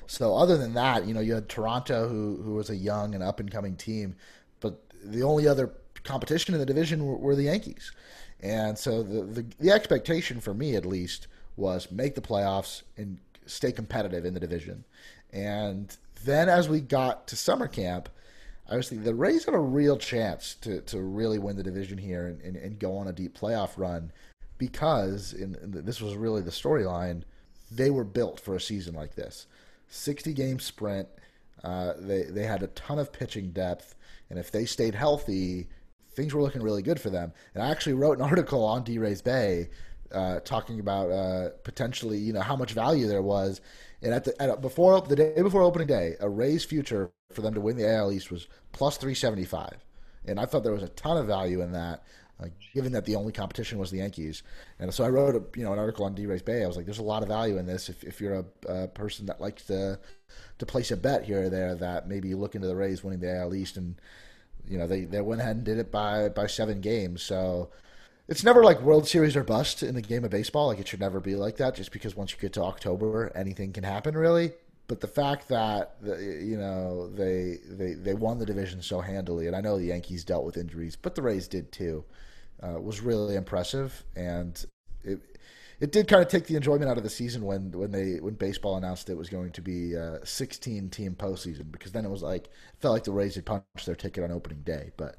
So 0.06 0.34
other 0.34 0.56
than 0.56 0.72
that, 0.72 1.04
you 1.04 1.12
know, 1.12 1.20
you 1.20 1.34
had 1.34 1.50
Toronto, 1.50 2.08
who 2.08 2.40
who 2.42 2.54
was 2.54 2.70
a 2.70 2.76
young 2.76 3.14
and 3.14 3.22
up 3.22 3.38
and 3.38 3.50
coming 3.50 3.76
team, 3.76 4.16
but 4.60 4.80
the 5.04 5.22
only 5.22 5.46
other 5.46 5.70
competition 6.04 6.54
in 6.54 6.60
the 6.60 6.66
division 6.66 7.04
were, 7.04 7.16
were 7.16 7.36
the 7.36 7.42
Yankees, 7.42 7.92
and 8.38 8.78
so 8.78 9.02
the, 9.02 9.22
the 9.22 9.46
the 9.58 9.70
expectation 9.70 10.40
for 10.40 10.54
me 10.54 10.76
at 10.76 10.86
least 10.86 11.26
was 11.56 11.90
make 11.90 12.14
the 12.14 12.22
playoffs 12.22 12.84
and 12.96 13.18
stay 13.46 13.72
competitive 13.72 14.24
in 14.24 14.32
the 14.32 14.40
division, 14.40 14.84
and 15.32 15.96
then 16.24 16.48
as 16.48 16.68
we 16.68 16.80
got 16.80 17.26
to 17.28 17.36
summer 17.36 17.68
camp. 17.68 18.08
I 18.68 18.76
was 18.76 18.88
thinking 18.88 19.04
the 19.04 19.16
Rays 19.16 19.46
had 19.46 19.54
a 19.54 19.58
real 19.58 19.96
chance 19.96 20.54
to, 20.60 20.80
to 20.82 21.00
really 21.00 21.40
win 21.40 21.56
the 21.56 21.62
division 21.64 21.98
here 21.98 22.28
and, 22.28 22.40
and, 22.40 22.56
and 22.56 22.78
go 22.78 22.96
on 22.96 23.08
a 23.08 23.12
deep 23.12 23.36
playoff 23.36 23.70
run 23.76 24.12
because, 24.58 25.32
and 25.32 25.56
this 25.72 26.00
was 26.00 26.14
really 26.14 26.40
the 26.40 26.52
storyline, 26.52 27.22
they 27.72 27.90
were 27.90 28.04
built 28.04 28.38
for 28.38 28.54
a 28.54 28.60
season 28.60 28.94
like 28.94 29.16
this. 29.16 29.46
60 29.88 30.32
game 30.34 30.60
sprint. 30.60 31.08
Uh, 31.64 31.94
they 31.98 32.22
they 32.22 32.44
had 32.44 32.62
a 32.62 32.68
ton 32.68 32.98
of 32.98 33.12
pitching 33.12 33.50
depth, 33.50 33.94
and 34.30 34.38
if 34.38 34.50
they 34.50 34.64
stayed 34.64 34.94
healthy, 34.94 35.68
things 36.14 36.32
were 36.32 36.40
looking 36.40 36.62
really 36.62 36.82
good 36.82 36.98
for 37.00 37.10
them. 37.10 37.32
And 37.54 37.62
I 37.62 37.70
actually 37.70 37.94
wrote 37.94 38.18
an 38.18 38.24
article 38.30 38.64
on 38.64 38.84
DRaysBay 38.84 39.68
uh, 40.12 40.40
talking 40.40 40.80
about 40.80 41.10
uh, 41.10 41.50
potentially 41.64 42.18
you 42.18 42.32
know 42.32 42.40
how 42.40 42.56
much 42.56 42.72
value 42.72 43.06
there 43.06 43.22
was. 43.22 43.60
And 44.02 44.14
at 44.14 44.24
the 44.24 44.40
at, 44.42 44.60
before 44.60 45.00
the 45.00 45.16
day 45.16 45.34
before 45.42 45.62
opening 45.62 45.88
day, 45.88 46.16
a 46.20 46.28
Rays 46.28 46.64
future 46.64 47.10
for 47.32 47.42
them 47.42 47.54
to 47.54 47.60
win 47.60 47.76
the 47.76 47.88
AL 47.88 48.12
East 48.12 48.30
was 48.30 48.48
plus 48.72 48.96
375, 48.96 49.84
and 50.26 50.40
I 50.40 50.46
thought 50.46 50.62
there 50.62 50.72
was 50.72 50.82
a 50.82 50.88
ton 50.88 51.16
of 51.16 51.26
value 51.26 51.60
in 51.60 51.72
that. 51.72 52.02
Uh, 52.42 52.46
given 52.72 52.92
that 52.92 53.04
the 53.04 53.16
only 53.16 53.32
competition 53.32 53.78
was 53.78 53.90
the 53.90 53.98
Yankees. 53.98 54.42
And 54.78 54.94
so 54.94 55.04
I 55.04 55.10
wrote 55.10 55.34
a, 55.34 55.58
you 55.58 55.62
know 55.62 55.74
an 55.74 55.78
article 55.78 56.06
on 56.06 56.14
DRaysBay. 56.14 56.64
I 56.64 56.66
was 56.66 56.74
like, 56.74 56.86
there's 56.86 56.98
a 56.98 57.02
lot 57.02 57.20
of 57.22 57.28
value 57.28 57.58
in 57.58 57.66
this 57.66 57.90
if, 57.90 58.02
if 58.02 58.18
you're 58.18 58.46
a, 58.66 58.72
a, 58.72 58.88
person 58.88 59.26
that 59.26 59.42
likes 59.42 59.64
to 59.64 59.98
to 60.58 60.64
place 60.64 60.90
a 60.90 60.96
bet 60.96 61.24
here 61.24 61.44
or 61.44 61.50
there 61.50 61.74
that 61.74 62.08
maybe 62.08 62.28
you 62.28 62.38
look 62.38 62.54
into 62.54 62.66
the 62.66 62.74
Rays 62.74 63.04
winning 63.04 63.20
the 63.20 63.36
AL 63.36 63.54
East 63.54 63.76
and 63.76 64.00
you 64.66 64.78
know 64.78 64.86
they, 64.86 65.04
they 65.04 65.20
went 65.20 65.42
ahead 65.42 65.56
and 65.56 65.64
did 65.66 65.76
it 65.76 65.92
by 65.92 66.30
by 66.30 66.46
seven 66.46 66.80
games. 66.80 67.22
So 67.22 67.68
it's 68.30 68.44
never 68.44 68.62
like 68.62 68.80
World 68.80 69.08
Series 69.08 69.34
or 69.34 69.42
bust 69.42 69.82
in 69.82 69.96
the 69.96 70.00
game 70.00 70.24
of 70.24 70.30
baseball. 70.30 70.68
Like 70.68 70.78
it 70.78 70.86
should 70.86 71.00
never 71.00 71.18
be 71.18 71.34
like 71.34 71.56
that. 71.56 71.74
Just 71.74 71.90
because 71.90 72.14
once 72.14 72.32
you 72.32 72.38
get 72.38 72.52
to 72.54 72.62
October, 72.62 73.32
anything 73.34 73.72
can 73.72 73.82
happen 73.82 74.16
really. 74.16 74.52
But 74.86 75.00
the 75.00 75.08
fact 75.08 75.48
that 75.48 75.96
you 76.02 76.56
know 76.56 77.10
they 77.10 77.58
they 77.68 77.94
they 77.94 78.14
won 78.14 78.38
the 78.38 78.46
division 78.46 78.82
so 78.82 79.00
handily, 79.00 79.48
and 79.48 79.56
I 79.56 79.60
know 79.60 79.76
the 79.76 79.86
Yankees 79.86 80.24
dealt 80.24 80.44
with 80.44 80.56
injuries, 80.56 80.96
but 80.96 81.16
the 81.16 81.22
Rays 81.22 81.48
did 81.48 81.72
too 81.72 82.04
uh, 82.62 82.80
was 82.80 83.00
really 83.00 83.34
impressive, 83.34 84.04
and 84.14 84.64
it 85.02 85.20
it 85.80 85.90
did 85.90 86.06
kind 86.06 86.22
of 86.22 86.28
take 86.28 86.46
the 86.46 86.56
enjoyment 86.56 86.90
out 86.90 86.98
of 86.98 87.02
the 87.02 87.10
season 87.10 87.44
when 87.44 87.72
when 87.72 87.90
they 87.90 88.20
when 88.20 88.34
baseball 88.34 88.76
announced 88.76 89.10
it 89.10 89.16
was 89.16 89.28
going 89.28 89.50
to 89.52 89.62
be 89.62 89.94
a 89.94 90.24
16 90.24 90.90
team 90.90 91.16
postseason 91.18 91.72
because 91.72 91.90
then 91.92 92.04
it 92.04 92.10
was 92.10 92.22
like 92.22 92.44
it 92.46 92.80
felt 92.80 92.92
like 92.92 93.04
the 93.04 93.12
Rays 93.12 93.34
had 93.34 93.46
punched 93.46 93.86
their 93.86 93.96
ticket 93.96 94.22
on 94.22 94.30
opening 94.30 94.62
day, 94.62 94.92
but 94.96 95.16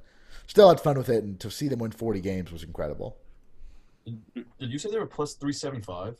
still 0.51 0.67
had 0.67 0.81
fun 0.81 0.97
with 0.97 1.07
it, 1.07 1.23
and 1.23 1.39
to 1.39 1.49
see 1.49 1.69
them 1.69 1.79
win 1.79 1.91
40 1.91 2.19
games 2.19 2.51
was 2.51 2.61
incredible. 2.61 3.15
Did 4.35 4.45
you 4.59 4.77
say 4.77 4.91
they 4.91 4.99
were 4.99 5.05
plus 5.05 5.33
375? 5.35 6.17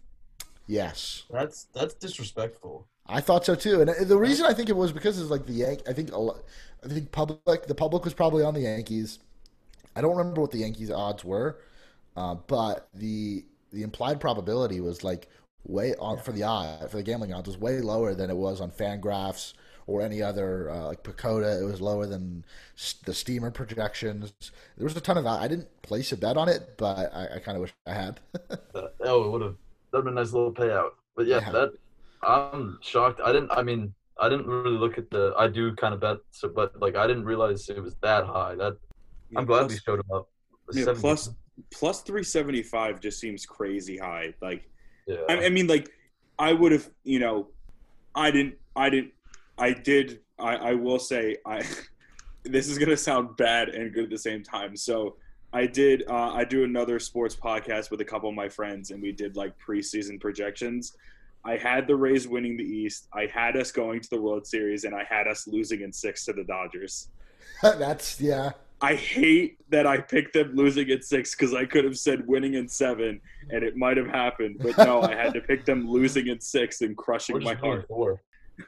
Yes. 0.68 1.24
That's 1.30 1.66
that's 1.74 1.94
disrespectful. 1.96 2.88
I 3.06 3.20
thought 3.20 3.46
so 3.46 3.56
too, 3.56 3.82
and 3.82 3.90
uh, 3.90 3.94
the 4.06 4.18
reason 4.18 4.46
I 4.46 4.54
think 4.54 4.70
it 4.70 4.76
was 4.76 4.94
because 4.94 5.20
it's 5.20 5.30
like 5.30 5.46
the 5.46 5.54
Yank. 5.54 5.82
I 5.86 5.92
think 5.92 6.14
a 6.14 6.18
lot, 6.18 6.38
I 6.82 6.88
think 6.88 7.12
public 7.12 7.68
the 7.68 7.76
public 7.76 8.06
was 8.06 8.14
probably 8.14 8.42
on 8.42 8.54
the 8.54 8.62
Yankees. 8.62 9.20
I 9.98 10.02
don't 10.02 10.16
remember 10.16 10.40
what 10.40 10.52
the 10.52 10.60
Yankees 10.60 10.90
odds 10.90 11.26
were, 11.26 11.60
uh, 12.16 12.36
but 12.36 12.88
the 12.94 13.44
the 13.74 13.84
implied 13.84 14.22
probability 14.22 14.80
was 14.80 15.04
like 15.04 15.28
way 15.66 15.94
on 15.96 16.20
for 16.20 16.32
the 16.32 16.44
odd 16.44 16.90
for 16.90 16.98
the 16.98 17.04
gambling 17.04 17.34
odds 17.34 17.48
was 17.48 17.58
way 17.58 17.82
lower 17.82 18.16
than 18.16 18.30
it 18.30 18.38
was 18.38 18.62
on 18.62 18.72
Fangraphs 18.72 19.54
or 19.88 20.02
any 20.02 20.22
other 20.22 20.70
uh, 20.70 20.86
like 20.86 21.04
PECOTA. 21.04 21.62
It 21.62 21.66
was 21.66 21.82
lower 21.82 22.06
than 22.06 22.46
the 23.06 23.14
Steamer 23.14 23.52
projections. 23.52 24.34
There 24.78 24.86
was 24.86 24.96
a 24.96 25.02
ton 25.02 25.18
of. 25.18 25.26
I 25.26 25.48
didn't 25.48 25.68
place 25.82 26.12
a 26.12 26.18
bet 26.18 26.38
on 26.38 26.50
it, 26.50 26.76
but 26.78 27.14
I, 27.14 27.36
I 27.36 27.40
kind 27.40 27.56
of 27.56 27.62
wish 27.62 27.74
I 27.86 27.94
had. 27.94 28.20
oh, 29.02 29.26
it 29.26 29.32
would 29.32 29.42
have 29.42 29.56
that'd 29.92 30.06
been 30.06 30.14
a 30.14 30.22
nice 30.22 30.34
little 30.34 30.54
payout. 30.54 30.92
But 31.16 31.28
yeah, 31.28 31.42
yeah, 31.42 31.52
that 31.52 31.74
I'm 32.24 32.80
shocked. 32.82 33.22
I 33.24 33.32
didn't. 33.32 33.52
I 33.52 33.64
mean, 33.64 33.94
I 34.20 34.30
didn't 34.30 34.48
really 34.48 34.78
look 34.78 34.98
at 34.98 35.10
the. 35.10 35.34
I 35.38 35.48
do 35.48 35.76
kind 35.76 35.94
of 35.94 36.00
bet, 36.00 36.18
so, 36.32 36.50
but 36.50 36.80
like 36.80 36.96
I 36.96 37.08
didn't 37.08 37.26
realize 37.26 37.70
it 37.70 37.82
was 37.82 37.96
that 38.02 38.26
high. 38.26 38.56
That 38.56 38.78
I'm 39.36 39.46
glad 39.46 39.68
plus, 39.68 39.72
we 39.72 39.78
showed 39.80 40.00
him 40.00 40.12
up. 40.12 40.30
Yeah, 40.74 40.94
plus 40.96 41.30
plus 41.70 42.02
375 42.02 43.00
just 43.00 43.20
seems 43.20 43.46
crazy 43.46 43.98
high. 43.98 44.34
Like, 44.42 44.70
yeah. 45.08 45.18
I, 45.30 45.46
I 45.46 45.50
mean, 45.50 45.68
like, 45.68 45.92
I 46.40 46.54
would 46.54 46.72
have, 46.72 46.90
you 47.04 47.20
know, 47.20 47.48
I 48.16 48.32
didn't, 48.32 48.56
I 48.76 48.90
didn't, 48.90 49.12
I 49.58 49.74
did. 49.74 50.20
I, 50.40 50.56
I 50.56 50.74
will 50.74 51.00
say, 51.00 51.38
I. 51.46 51.64
this 52.44 52.68
is 52.68 52.80
gonna 52.80 52.98
sound 52.98 53.38
bad 53.38 53.70
and 53.70 53.94
good 53.94 54.06
at 54.06 54.10
the 54.10 54.18
same 54.18 54.44
time. 54.44 54.76
So 54.76 55.16
I 55.54 55.66
did. 55.66 56.04
Uh, 56.10 56.34
I 56.34 56.44
do 56.44 56.64
another 56.64 57.00
sports 57.00 57.36
podcast 57.36 57.92
with 57.92 58.02
a 58.02 58.06
couple 58.06 58.30
of 58.30 58.36
my 58.36 58.50
friends, 58.50 58.92
and 58.92 59.02
we 59.02 59.12
did 59.12 59.36
like 59.36 59.54
preseason 59.60 60.20
projections. 60.20 60.94
I 61.44 61.58
had 61.58 61.88
the 61.88 61.96
Rays 61.96 62.28
winning 62.28 62.56
the 62.56 62.64
East. 62.64 63.08
I 63.14 63.26
had 63.26 63.58
us 63.58 63.72
going 63.72 64.00
to 64.02 64.10
the 64.10 64.22
World 64.22 64.46
Series, 64.46 64.84
and 64.84 64.96
I 64.96 65.04
had 65.10 65.28
us 65.28 65.48
losing 65.48 65.82
in 65.82 65.92
six 65.92 66.26
to 66.26 66.34
the 66.34 66.44
Dodgers. 66.44 67.10
That's 67.62 68.20
yeah. 68.22 68.52
I 68.84 68.96
hate 68.96 69.58
that 69.70 69.86
I 69.86 70.00
picked 70.00 70.34
them 70.34 70.56
losing 70.56 70.90
in 70.90 71.04
six 71.04 71.36
because 71.36 71.54
I 71.54 71.66
could 71.66 71.86
have 71.86 71.98
said 71.98 72.26
winning 72.28 72.56
in 72.56 72.68
seven, 72.68 73.22
and 73.52 73.64
it 73.64 73.76
might 73.76 73.98
have 73.98 74.08
happened. 74.08 74.58
But 74.60 74.78
no, 74.78 75.02
I 75.02 75.16
had 75.16 75.34
to 75.36 75.42
pick 75.42 75.66
them 75.66 75.88
losing 75.88 76.28
in 76.28 76.40
six 76.40 76.82
and 76.82 76.98
crushing 76.98 77.38
my 77.44 77.52
just 77.52 77.62
going 77.62 77.78
heart. 77.78 77.88
four. 77.88 78.22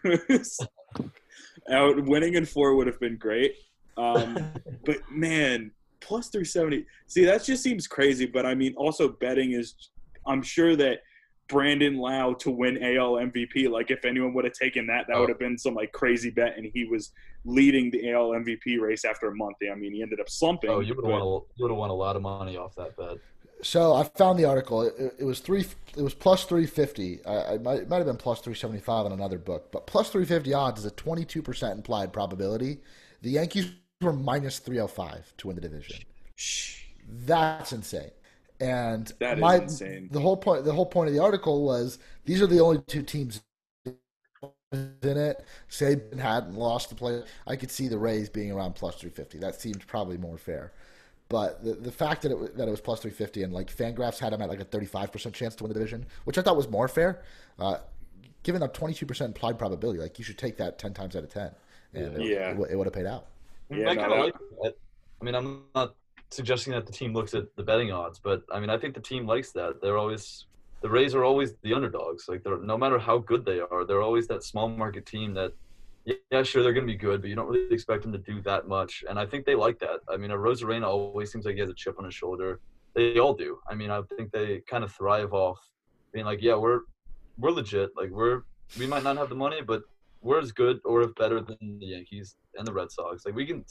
Out 1.71 2.03
winning 2.05 2.33
in 2.33 2.45
four 2.45 2.75
would 2.75 2.87
have 2.87 2.99
been 2.99 3.17
great. 3.17 3.55
Um, 3.97 4.51
but 4.85 4.97
man, 5.11 5.71
plus 6.01 6.29
370. 6.29 6.85
See, 7.07 7.25
that 7.25 7.43
just 7.43 7.63
seems 7.63 7.87
crazy. 7.87 8.25
But 8.25 8.45
I 8.45 8.55
mean, 8.55 8.73
also 8.75 9.09
betting 9.09 9.53
is, 9.53 9.75
I'm 10.27 10.41
sure 10.41 10.75
that 10.75 10.99
Brandon 11.47 11.97
Lowe 11.97 12.33
to 12.35 12.51
win 12.51 12.81
AL 12.83 13.13
MVP, 13.13 13.69
like 13.69 13.91
if 13.91 14.03
anyone 14.05 14.33
would 14.33 14.45
have 14.45 14.53
taken 14.53 14.87
that, 14.87 15.05
that 15.07 15.15
Oh. 15.15 15.21
would 15.21 15.29
have 15.29 15.39
been 15.39 15.57
some 15.57 15.73
like 15.75 15.91
crazy 15.91 16.29
bet. 16.29 16.57
And 16.57 16.69
he 16.73 16.85
was 16.85 17.11
leading 17.45 17.91
the 17.91 18.11
AL 18.11 18.29
MVP 18.31 18.79
race 18.79 19.05
after 19.05 19.27
a 19.27 19.35
month. 19.35 19.57
I 19.69 19.75
mean, 19.75 19.93
he 19.93 20.01
ended 20.01 20.19
up 20.19 20.29
slumping. 20.29 20.69
Oh, 20.69 20.79
you 20.79 20.95
would 20.95 21.05
have 21.05 21.11
won. 21.11 21.21
A, 21.21 21.25
you 21.25 21.41
would 21.59 21.71
have 21.71 21.77
won 21.77 21.89
a 21.89 21.95
lot 21.95 22.15
of 22.15 22.21
money 22.21 22.57
off 22.57 22.75
that 22.75 22.95
bet. 22.97 23.17
So 23.63 23.93
I 23.93 24.03
found 24.03 24.37
the 24.37 24.45
article. 24.45 24.81
It, 24.83 25.15
it 25.19 25.23
was 25.23 25.39
three. 25.39 25.65
It 25.95 26.01
was 26.01 26.13
plus 26.13 26.45
three 26.45 26.65
fifty. 26.65 27.25
I, 27.25 27.53
I 27.53 27.57
might, 27.57 27.79
it 27.79 27.89
might 27.89 27.97
have 27.97 28.05
been 28.05 28.17
plus 28.17 28.41
three 28.41 28.55
seventy 28.55 28.81
five 28.81 29.05
on 29.05 29.11
another 29.11 29.37
book, 29.37 29.71
but 29.71 29.87
plus 29.87 30.09
three 30.09 30.25
fifty 30.25 30.53
odds 30.53 30.81
is 30.81 30.85
a 30.85 30.91
twenty 30.91 31.25
two 31.25 31.41
percent 31.41 31.77
implied 31.77 32.11
probability. 32.13 32.79
The 33.21 33.31
Yankees 33.31 33.71
were 34.01 34.13
minus 34.13 34.59
three 34.59 34.77
hundred 34.77 34.89
five 34.89 35.33
to 35.37 35.47
win 35.47 35.55
the 35.55 35.61
division. 35.61 36.03
Shh. 36.35 36.83
That's 37.25 37.73
insane. 37.73 38.11
And 38.59 39.11
That 39.19 39.37
is 39.37 39.41
my, 39.41 39.55
insane. 39.57 40.09
The 40.11 40.19
whole 40.19 40.37
point. 40.37 40.65
The 40.65 40.73
whole 40.73 40.85
point 40.85 41.07
of 41.07 41.13
the 41.15 41.21
article 41.21 41.63
was 41.65 41.99
these 42.25 42.41
are 42.41 42.47
the 42.47 42.59
only 42.59 42.81
two 42.81 43.01
teams 43.03 43.41
in 44.73 45.17
it. 45.17 45.45
Saban 45.69 46.19
hadn't 46.19 46.55
lost 46.55 46.89
the 46.89 46.95
play. 46.95 47.23
I 47.47 47.55
could 47.55 47.71
see 47.71 47.87
the 47.87 47.97
Rays 47.97 48.29
being 48.29 48.51
around 48.51 48.73
plus 48.75 48.95
three 48.95 49.09
fifty. 49.09 49.37
That 49.37 49.59
seemed 49.59 49.85
probably 49.87 50.17
more 50.17 50.37
fair. 50.37 50.73
But 51.33 51.63
the, 51.63 51.73
the 51.73 51.91
fact 51.91 52.21
that 52.21 52.31
it, 52.31 52.57
that 52.57 52.67
it 52.67 52.69
was 52.71 52.79
plus 52.79 52.99
350 52.99 53.41
and 53.41 53.51
like 53.51 53.75
Fangraphs 53.75 54.19
had 54.19 54.33
him 54.33 54.41
at 54.43 54.49
like 54.49 54.59
a 54.59 54.65
35% 54.65 55.33
chance 55.33 55.55
to 55.55 55.63
win 55.63 55.69
the 55.69 55.73
division, 55.73 56.05
which 56.25 56.37
I 56.37 56.43
thought 56.43 56.55
was 56.55 56.69
more 56.69 56.87
fair, 56.87 57.23
uh, 57.57 57.77
given 58.43 58.61
a 58.61 58.67
22% 58.67 59.19
implied 59.25 59.57
probability, 59.57 59.99
like 59.99 60.19
you 60.19 60.23
should 60.23 60.37
take 60.37 60.57
that 60.57 60.77
10 60.77 60.93
times 60.93 61.15
out 61.15 61.23
of 61.23 61.29
10. 61.33 61.49
And 61.95 62.17
it, 62.17 62.21
Yeah. 62.21 62.51
it, 62.51 62.57
would- 62.57 62.69
it 62.69 62.75
would 62.75 62.85
have 62.85 62.93
paid 62.93 63.07
out. 63.07 63.25
Yeah, 63.71 63.89
I 63.89 63.93
no, 63.95 64.01
kind 64.01 64.13
of 64.13 64.25
like 64.25 64.35
that. 64.61 64.75
I 65.21 65.25
mean, 65.25 65.33
I'm 65.33 65.63
not 65.73 65.95
suggesting 66.29 66.71
that 66.73 66.85
the 66.85 66.93
team 66.93 67.15
looks 67.15 67.33
at 67.33 67.45
the 67.55 67.63
betting 67.63 67.91
odds, 67.91 68.19
but 68.19 68.43
I 68.51 68.59
mean, 68.59 68.69
I 68.69 68.77
think 68.77 68.93
the 68.93 69.01
team 69.01 69.25
likes 69.25 69.51
that. 69.53 69.81
They're 69.81 69.97
always 69.97 70.45
the 70.81 70.89
Rays 70.91 71.15
are 71.15 71.23
always 71.23 71.53
the 71.63 71.73
underdogs. 71.73 72.27
Like, 72.29 72.43
they're 72.43 72.59
no 72.59 72.77
matter 72.77 72.99
how 72.99 73.17
good 73.17 73.43
they 73.43 73.59
are, 73.59 73.85
they're 73.85 74.03
always 74.03 74.27
that 74.27 74.43
small 74.43 74.69
market 74.69 75.07
team 75.07 75.33
that. 75.33 75.53
Yeah, 76.05 76.43
sure, 76.43 76.63
they're 76.63 76.73
going 76.73 76.85
to 76.85 76.91
be 76.91 76.97
good, 76.97 77.21
but 77.21 77.29
you 77.29 77.35
don't 77.35 77.47
really 77.47 77.73
expect 77.73 78.03
them 78.03 78.11
to 78.11 78.17
do 78.17 78.41
that 78.41 78.67
much. 78.67 79.03
And 79.09 79.17
I 79.17 79.25
think 79.25 79.45
they 79.45 79.55
like 79.55 79.79
that. 79.79 79.99
I 80.09 80.17
mean, 80.17 80.31
Arozarena 80.31 80.85
always 80.85 81.31
seems 81.31 81.45
like 81.45 81.55
he 81.55 81.61
has 81.61 81.69
a 81.69 81.73
chip 81.75 81.95
on 81.97 82.05
his 82.05 82.13
shoulder. 82.13 82.59
They 82.93 83.19
all 83.19 83.33
do. 83.33 83.59
I 83.69 83.73
mean, 83.73 83.89
I 83.89 84.01
think 84.17 84.31
they 84.31 84.61
kind 84.69 84.83
of 84.83 84.91
thrive 84.91 85.33
off 85.33 85.59
being 86.13 86.25
like, 86.25 86.41
yeah, 86.41 86.55
we're 86.55 86.81
we're 87.37 87.51
legit. 87.51 87.91
Like, 87.95 88.09
we're 88.11 88.41
we 88.77 88.85
might 88.85 89.03
not 89.03 89.17
have 89.17 89.29
the 89.29 89.35
money, 89.35 89.61
but 89.61 89.81
we're 90.21 90.39
as 90.39 90.51
good 90.51 90.79
or 90.85 91.01
if 91.03 91.15
better 91.15 91.39
than 91.41 91.57
the 91.79 91.87
Yankees 91.87 92.35
and 92.55 92.67
the 92.67 92.73
Red 92.73 92.91
Sox. 92.91 93.25
Like, 93.25 93.35
we 93.35 93.45
can 93.45 93.63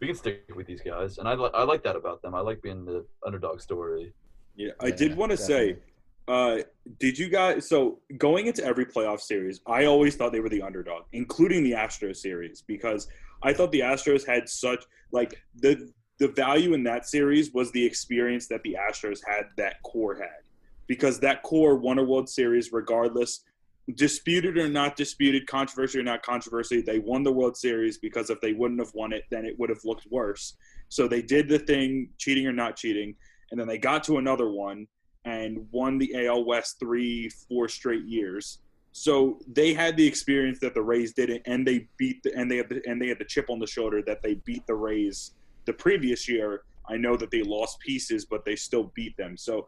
we 0.00 0.08
can 0.08 0.16
stick 0.16 0.44
with 0.56 0.66
these 0.66 0.82
guys, 0.82 1.18
and 1.18 1.28
I 1.28 1.34
li- 1.34 1.50
I 1.54 1.62
like 1.62 1.82
that 1.84 1.96
about 1.96 2.20
them. 2.22 2.34
I 2.34 2.40
like 2.40 2.60
being 2.62 2.84
the 2.84 3.06
underdog 3.24 3.60
story. 3.60 4.12
Yeah, 4.56 4.72
I 4.80 4.88
Yeah, 4.88 4.96
did 4.96 5.16
want 5.16 5.30
to 5.30 5.36
say, 5.36 5.66
definitely. 5.72 5.93
Uh, 6.26 6.58
did 6.98 7.18
you 7.18 7.28
guys? 7.28 7.68
So 7.68 8.00
going 8.18 8.46
into 8.46 8.64
every 8.64 8.86
playoff 8.86 9.20
series, 9.20 9.60
I 9.66 9.84
always 9.84 10.16
thought 10.16 10.32
they 10.32 10.40
were 10.40 10.48
the 10.48 10.62
underdog, 10.62 11.04
including 11.12 11.62
the 11.64 11.72
Astros 11.72 12.16
series, 12.16 12.62
because 12.62 13.08
I 13.42 13.52
thought 13.52 13.72
the 13.72 13.80
Astros 13.80 14.26
had 14.26 14.48
such 14.48 14.84
like 15.12 15.38
the 15.56 15.92
the 16.18 16.28
value 16.28 16.74
in 16.74 16.82
that 16.84 17.06
series 17.06 17.52
was 17.52 17.72
the 17.72 17.84
experience 17.84 18.46
that 18.48 18.62
the 18.62 18.76
Astros 18.90 19.20
had 19.26 19.46
that 19.56 19.82
core 19.82 20.14
had, 20.14 20.48
because 20.86 21.20
that 21.20 21.42
core 21.42 21.76
won 21.76 21.98
a 21.98 22.04
World 22.04 22.28
Series 22.28 22.72
regardless. 22.72 23.40
Disputed 23.96 24.56
or 24.56 24.66
not 24.66 24.96
disputed, 24.96 25.46
controversy 25.46 25.98
or 25.98 26.02
not 26.02 26.22
controversy, 26.22 26.80
they 26.80 27.00
won 27.00 27.22
the 27.22 27.32
World 27.32 27.54
Series 27.54 27.98
because 27.98 28.30
if 28.30 28.40
they 28.40 28.54
wouldn't 28.54 28.80
have 28.80 28.94
won 28.94 29.12
it, 29.12 29.24
then 29.30 29.44
it 29.44 29.58
would 29.58 29.68
have 29.68 29.84
looked 29.84 30.06
worse. 30.10 30.56
So 30.88 31.06
they 31.06 31.20
did 31.20 31.50
the 31.50 31.58
thing, 31.58 32.08
cheating 32.16 32.46
or 32.46 32.52
not 32.52 32.76
cheating, 32.76 33.14
and 33.50 33.60
then 33.60 33.68
they 33.68 33.76
got 33.76 34.02
to 34.04 34.16
another 34.16 34.48
one 34.48 34.86
and 35.24 35.66
won 35.70 35.98
the 35.98 36.26
AL 36.26 36.44
West 36.44 36.78
three, 36.78 37.28
four 37.28 37.68
straight 37.68 38.04
years. 38.04 38.60
So 38.92 39.40
they 39.52 39.74
had 39.74 39.96
the 39.96 40.06
experience 40.06 40.60
that 40.60 40.74
the 40.74 40.82
Rays 40.82 41.12
didn't, 41.12 41.42
and 41.46 41.66
they 41.66 41.88
beat 41.96 42.22
the, 42.22 42.32
and 42.36 42.50
they 42.50 42.58
had 42.58 42.68
the, 42.68 42.80
and 42.86 43.00
they 43.00 43.08
had 43.08 43.18
the 43.18 43.24
chip 43.24 43.50
on 43.50 43.58
the 43.58 43.66
shoulder 43.66 44.02
that 44.06 44.22
they 44.22 44.34
beat 44.34 44.66
the 44.66 44.74
Rays 44.74 45.32
the 45.64 45.72
previous 45.72 46.28
year. 46.28 46.62
I 46.88 46.96
know 46.96 47.16
that 47.16 47.30
they 47.30 47.42
lost 47.42 47.80
pieces, 47.80 48.24
but 48.24 48.44
they 48.44 48.56
still 48.56 48.92
beat 48.94 49.16
them. 49.16 49.36
So 49.36 49.66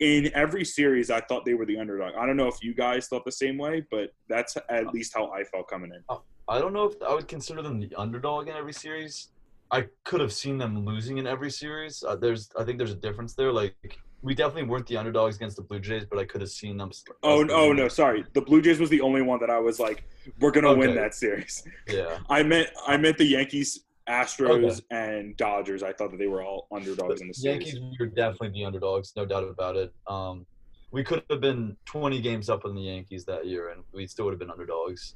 in 0.00 0.30
every 0.34 0.64
series, 0.64 1.10
I 1.10 1.20
thought 1.20 1.44
they 1.44 1.54
were 1.54 1.66
the 1.66 1.78
underdog. 1.78 2.14
I 2.14 2.24
don't 2.24 2.36
know 2.36 2.46
if 2.46 2.62
you 2.62 2.74
guys 2.74 3.08
thought 3.08 3.24
the 3.24 3.32
same 3.32 3.58
way, 3.58 3.84
but 3.90 4.12
that's 4.28 4.56
at 4.68 4.88
least 4.94 5.12
how 5.14 5.30
I 5.32 5.42
felt 5.44 5.68
coming 5.68 5.90
in. 5.92 6.16
I 6.48 6.58
don't 6.58 6.72
know 6.72 6.84
if 6.84 7.02
I 7.02 7.14
would 7.14 7.28
consider 7.28 7.62
them 7.62 7.80
the 7.80 7.92
underdog 7.96 8.48
in 8.48 8.54
every 8.54 8.72
series. 8.72 9.30
I 9.70 9.86
could 10.04 10.20
have 10.20 10.32
seen 10.32 10.56
them 10.56 10.84
losing 10.84 11.18
in 11.18 11.26
every 11.26 11.50
series. 11.50 12.02
Uh, 12.06 12.16
there's, 12.16 12.50
I 12.58 12.64
think 12.64 12.78
there's 12.78 12.92
a 12.92 12.96
difference 12.96 13.34
there. 13.34 13.52
Like 13.52 13.98
we 14.22 14.34
definitely 14.34 14.64
weren't 14.68 14.86
the 14.86 14.96
underdogs 14.96 15.36
against 15.36 15.56
the 15.56 15.62
Blue 15.62 15.78
Jays, 15.78 16.04
but 16.04 16.18
I 16.18 16.24
could 16.24 16.40
have 16.40 16.50
seen 16.50 16.76
them. 16.76 16.90
Oh, 17.22 17.42
no, 17.42 17.54
oh 17.54 17.72
no, 17.72 17.88
sorry. 17.88 18.24
The 18.32 18.40
Blue 18.40 18.60
Jays 18.60 18.80
was 18.80 18.90
the 18.90 19.00
only 19.00 19.22
one 19.22 19.38
that 19.40 19.50
I 19.50 19.58
was 19.60 19.78
like, 19.78 20.04
we're 20.40 20.50
gonna 20.50 20.74
win 20.74 20.94
that 20.96 21.14
series. 21.14 21.62
Yeah, 21.88 22.18
I 22.28 22.42
meant 22.42 22.68
I 22.86 22.96
meant 22.96 23.16
the 23.18 23.24
Yankees, 23.24 23.84
Astros, 24.08 24.64
Okay. 24.64 24.80
and 24.90 25.36
Dodgers. 25.36 25.82
I 25.82 25.92
thought 25.92 26.10
that 26.10 26.18
they 26.18 26.26
were 26.26 26.42
all 26.42 26.66
underdogs 26.72 27.20
in 27.20 27.28
the 27.28 27.34
series. 27.34 27.72
Yankees 27.74 27.80
we 27.80 27.96
were 28.00 28.06
definitely 28.06 28.50
the 28.50 28.64
underdogs, 28.64 29.12
no 29.16 29.24
doubt 29.24 29.44
about 29.44 29.76
it. 29.76 29.92
Um, 30.06 30.46
we 30.90 31.04
could 31.04 31.22
have 31.30 31.40
been 31.40 31.76
20 31.84 32.20
games 32.20 32.48
up 32.50 32.64
on 32.64 32.74
the 32.74 32.80
Yankees 32.82 33.24
that 33.26 33.46
year, 33.46 33.70
and 33.70 33.82
we 33.92 34.06
still 34.06 34.24
would 34.24 34.32
have 34.32 34.38
been 34.38 34.50
underdogs. 34.50 35.14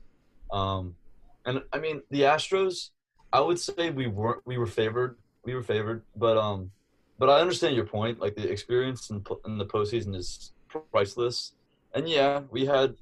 Um, 0.53 0.95
and 1.47 1.63
I 1.73 1.79
mean, 1.79 2.03
the 2.11 2.21
Astros, 2.23 2.91
I 3.33 3.41
would 3.41 3.59
say 3.59 3.91
we 3.91 4.07
weren't. 4.07 4.43
We 4.47 4.59
were 4.59 4.67
favored. 4.67 5.17
We 5.45 5.55
were 5.55 5.63
favored, 5.63 6.05
but 6.15 6.37
um, 6.37 6.71
but 7.23 7.31
I 7.31 7.41
understand 7.41 7.77
your 7.77 7.87
point. 7.87 8.19
Like 8.19 8.35
the 8.35 8.51
experience 8.51 9.11
in, 9.11 9.25
in 9.47 9.57
the 9.57 9.65
postseason 9.65 10.13
is 10.17 10.55
priceless. 10.91 11.53
And 11.95 12.09
yeah, 12.09 12.41
we 12.51 12.67
had 12.67 12.97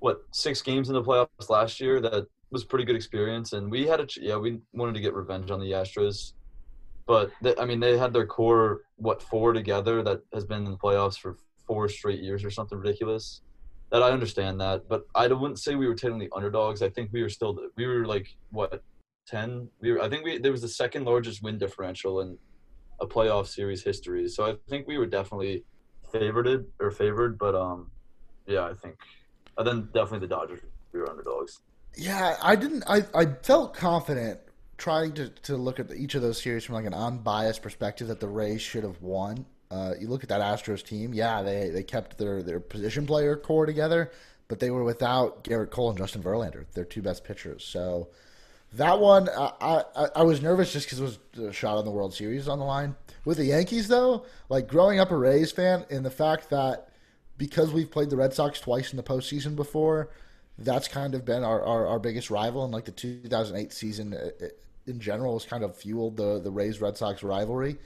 what 0.00 0.20
six 0.32 0.60
games 0.60 0.90
in 0.90 0.94
the 0.94 1.02
playoffs 1.02 1.48
last 1.48 1.80
year 1.80 1.98
that 2.02 2.26
was 2.50 2.64
pretty 2.64 2.84
good 2.84 2.94
experience, 2.94 3.54
and 3.54 3.70
we 3.70 3.86
had 3.86 4.00
a 4.00 4.06
yeah 4.20 4.36
we 4.36 4.60
wanted 4.74 4.96
to 4.96 5.00
get 5.00 5.14
revenge 5.14 5.50
on 5.50 5.60
the 5.60 5.70
Astros, 5.70 6.34
but 7.06 7.30
they, 7.40 7.54
I 7.56 7.64
mean 7.64 7.80
they 7.80 7.96
had 7.96 8.12
their 8.12 8.26
core 8.26 8.82
what 8.96 9.22
four 9.22 9.54
together 9.54 10.02
that 10.02 10.20
has 10.34 10.44
been 10.44 10.66
in 10.66 10.72
the 10.72 10.76
playoffs 10.76 11.18
for 11.18 11.38
four 11.66 11.88
straight 11.88 12.20
years 12.20 12.44
or 12.44 12.50
something 12.50 12.76
ridiculous. 12.76 13.40
That 13.90 14.02
I 14.02 14.10
understand 14.10 14.60
that, 14.60 14.90
but 14.90 15.06
I 15.14 15.26
wouldn't 15.26 15.58
say 15.58 15.74
we 15.74 15.86
were 15.86 15.94
technically 15.94 16.28
underdogs. 16.36 16.82
I 16.82 16.90
think 16.90 17.14
we 17.14 17.22
were 17.22 17.30
still 17.30 17.58
we 17.78 17.86
were 17.86 18.04
like 18.04 18.28
what 18.50 18.82
ten. 19.26 19.70
We 19.80 19.92
were 19.92 20.02
I 20.02 20.10
think 20.10 20.22
we 20.26 20.36
there 20.36 20.52
was 20.52 20.60
the 20.60 20.68
second 20.68 21.06
largest 21.06 21.42
win 21.42 21.56
differential 21.56 22.20
in 22.20 22.36
a 23.00 23.06
playoff 23.06 23.46
series 23.46 23.82
history. 23.82 24.28
So 24.28 24.44
I 24.44 24.56
think 24.68 24.86
we 24.86 24.98
were 24.98 25.06
definitely 25.06 25.64
favored 26.12 26.66
or 26.80 26.90
favored, 26.90 27.38
but 27.38 27.54
um 27.54 27.90
yeah 28.46 28.64
I 28.64 28.74
think 28.74 28.96
and 29.56 29.66
then 29.66 29.88
definitely 29.92 30.26
the 30.26 30.34
Dodgers 30.34 30.60
we 30.92 31.00
were 31.00 31.10
underdogs. 31.10 31.60
Yeah, 31.96 32.36
I 32.42 32.56
didn't. 32.56 32.84
I, 32.86 33.04
I 33.14 33.26
felt 33.42 33.74
confident 33.74 34.40
trying 34.76 35.12
to, 35.14 35.28
to 35.28 35.56
look 35.56 35.80
at 35.80 35.88
the, 35.88 35.96
each 35.96 36.14
of 36.14 36.22
those 36.22 36.40
series 36.40 36.64
from 36.64 36.76
like 36.76 36.86
an 36.86 36.94
unbiased 36.94 37.62
perspective 37.62 38.08
that 38.08 38.20
the 38.20 38.28
Rays 38.28 38.62
should 38.62 38.84
have 38.84 39.02
won. 39.02 39.44
Uh, 39.70 39.94
you 39.98 40.06
look 40.06 40.22
at 40.22 40.28
that 40.28 40.40
Astros 40.40 40.82
team. 40.82 41.12
Yeah, 41.12 41.42
they 41.42 41.70
they 41.70 41.82
kept 41.82 42.16
their 42.16 42.42
their 42.42 42.60
position 42.60 43.06
player 43.06 43.36
core 43.36 43.66
together, 43.66 44.12
but 44.46 44.60
they 44.60 44.70
were 44.70 44.84
without 44.84 45.44
Gerrit 45.44 45.70
Cole 45.70 45.90
and 45.90 45.98
Justin 45.98 46.22
Verlander, 46.22 46.64
their 46.72 46.84
two 46.84 47.02
best 47.02 47.24
pitchers. 47.24 47.64
So 47.64 48.08
that 48.74 48.98
one, 48.98 49.28
I 49.28 49.52
I, 49.96 50.08
I 50.16 50.22
was 50.22 50.42
nervous 50.42 50.72
just 50.72 50.86
because 50.86 51.00
it 51.00 51.40
was 51.40 51.56
shot 51.56 51.78
on 51.78 51.84
the 51.84 51.90
World 51.90 52.14
Series 52.14 52.48
on 52.48 52.58
the 52.58 52.64
line. 52.64 52.94
With 53.24 53.38
the 53.38 53.44
Yankees, 53.44 53.88
though, 53.88 54.24
like 54.48 54.68
growing 54.68 55.00
up 55.00 55.10
a 55.10 55.16
Rays 55.16 55.52
fan, 55.52 55.84
and 55.90 56.04
the 56.04 56.10
fact 56.10 56.50
that 56.50 56.88
because 57.38 57.72
we've 57.72 57.90
played 57.90 58.10
the 58.10 58.16
Red 58.16 58.34
Sox 58.34 58.60
twice 58.60 58.92
in 58.92 58.96
the 58.96 59.02
postseason 59.02 59.56
before, 59.56 60.10
that's 60.58 60.88
kind 60.88 61.14
of 61.14 61.24
been 61.24 61.44
our, 61.44 61.64
our, 61.64 61.86
our 61.86 61.98
biggest 61.98 62.30
rival. 62.30 62.64
And 62.64 62.72
like 62.72 62.84
the 62.84 62.90
2008 62.90 63.72
season 63.72 64.12
uh, 64.12 64.30
uh, 64.42 64.48
in 64.86 64.98
general 64.98 65.38
has 65.38 65.48
kind 65.48 65.62
of 65.62 65.76
fueled 65.76 66.16
the, 66.16 66.40
the 66.40 66.50
Rays 66.50 66.80
Red 66.80 66.96
Sox 66.96 67.22
rivalry. 67.22 67.78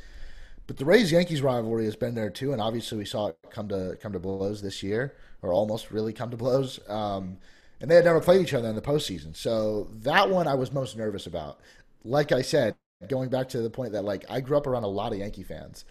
But 0.67 0.79
the 0.79 0.85
Rays 0.85 1.13
Yankees 1.13 1.43
rivalry 1.43 1.85
has 1.85 1.97
been 1.97 2.15
there 2.15 2.31
too, 2.31 2.53
and 2.53 2.63
obviously 2.63 2.97
we 2.97 3.05
saw 3.05 3.29
it 3.29 3.37
come 3.51 3.69
to 3.69 3.99
come 4.01 4.13
to 4.13 4.19
blows 4.19 4.63
this 4.63 4.83
year, 4.83 5.15
or 5.43 5.53
almost 5.53 5.91
really 5.91 6.13
come 6.13 6.31
to 6.31 6.37
blows. 6.37 6.79
Um, 6.89 7.39
and 7.83 7.91
they 7.91 7.97
had 7.97 8.07
never 8.07 8.21
played 8.21 8.41
each 8.41 8.55
other 8.55 8.69
in 8.71 8.77
the 8.77 8.81
postseason, 8.83 9.37
so 9.37 9.89
that 10.05 10.31
one 10.31 10.49
I 10.49 10.55
was 10.55 10.73
most 10.73 10.97
nervous 10.97 11.27
about. 11.27 11.61
Like 12.05 12.33
I 12.33 12.43
said, 12.43 12.77
going 13.09 13.29
back 13.29 13.51
to 13.51 13.61
the 13.61 13.71
point 13.71 13.93
that 13.93 14.05
like 14.05 14.25
I 14.31 14.41
grew 14.41 14.57
up 14.57 14.67
around 14.67 14.85
a 14.85 14.89
lot 14.89 15.13
of 15.13 15.19
Yankee 15.19 15.43
fans 15.43 15.85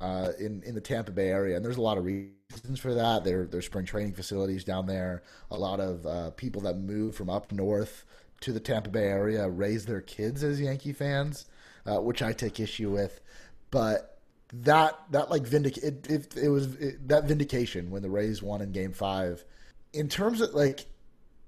uh, 0.00 0.32
in 0.38 0.62
in 0.64 0.76
the 0.76 0.80
Tampa 0.80 1.10
Bay 1.12 1.30
area, 1.30 1.56
and 1.56 1.64
there's 1.64 1.78
a 1.78 1.82
lot 1.82 1.98
of 1.98 2.04
reasons 2.04 2.78
for 2.78 2.94
that. 2.94 3.24
There 3.24 3.46
there's 3.46 3.66
spring 3.66 3.86
training 3.86 4.12
facilities 4.14 4.64
down 4.64 4.86
there. 4.86 5.24
A 5.50 5.56
lot 5.58 5.80
of 5.80 6.06
uh, 6.06 6.30
people 6.32 6.62
that 6.62 6.78
move 6.78 7.16
from 7.16 7.30
up 7.30 7.50
north 7.52 8.04
to 8.42 8.52
the 8.52 8.60
Tampa 8.60 8.90
Bay 8.90 9.06
area 9.06 9.48
raise 9.48 9.86
their 9.86 10.00
kids 10.02 10.44
as 10.44 10.60
Yankee 10.60 10.92
fans. 10.92 11.46
uh, 11.88 12.00
which 12.00 12.22
I 12.22 12.32
take 12.32 12.60
issue 12.60 12.90
with. 12.90 13.20
But 13.70 14.18
that 14.52 14.98
that 15.10 15.30
like 15.30 15.46
vindic 15.46 15.76
it, 15.78 16.06
it, 16.08 16.36
it 16.36 16.48
was 16.48 16.74
it, 16.76 17.08
that 17.08 17.24
vindication 17.24 17.90
when 17.90 18.02
the 18.02 18.10
Rays 18.10 18.42
won 18.42 18.60
in 18.60 18.72
Game 18.72 18.92
Five. 18.92 19.44
In 19.92 20.08
terms 20.08 20.40
of 20.40 20.54
like, 20.54 20.86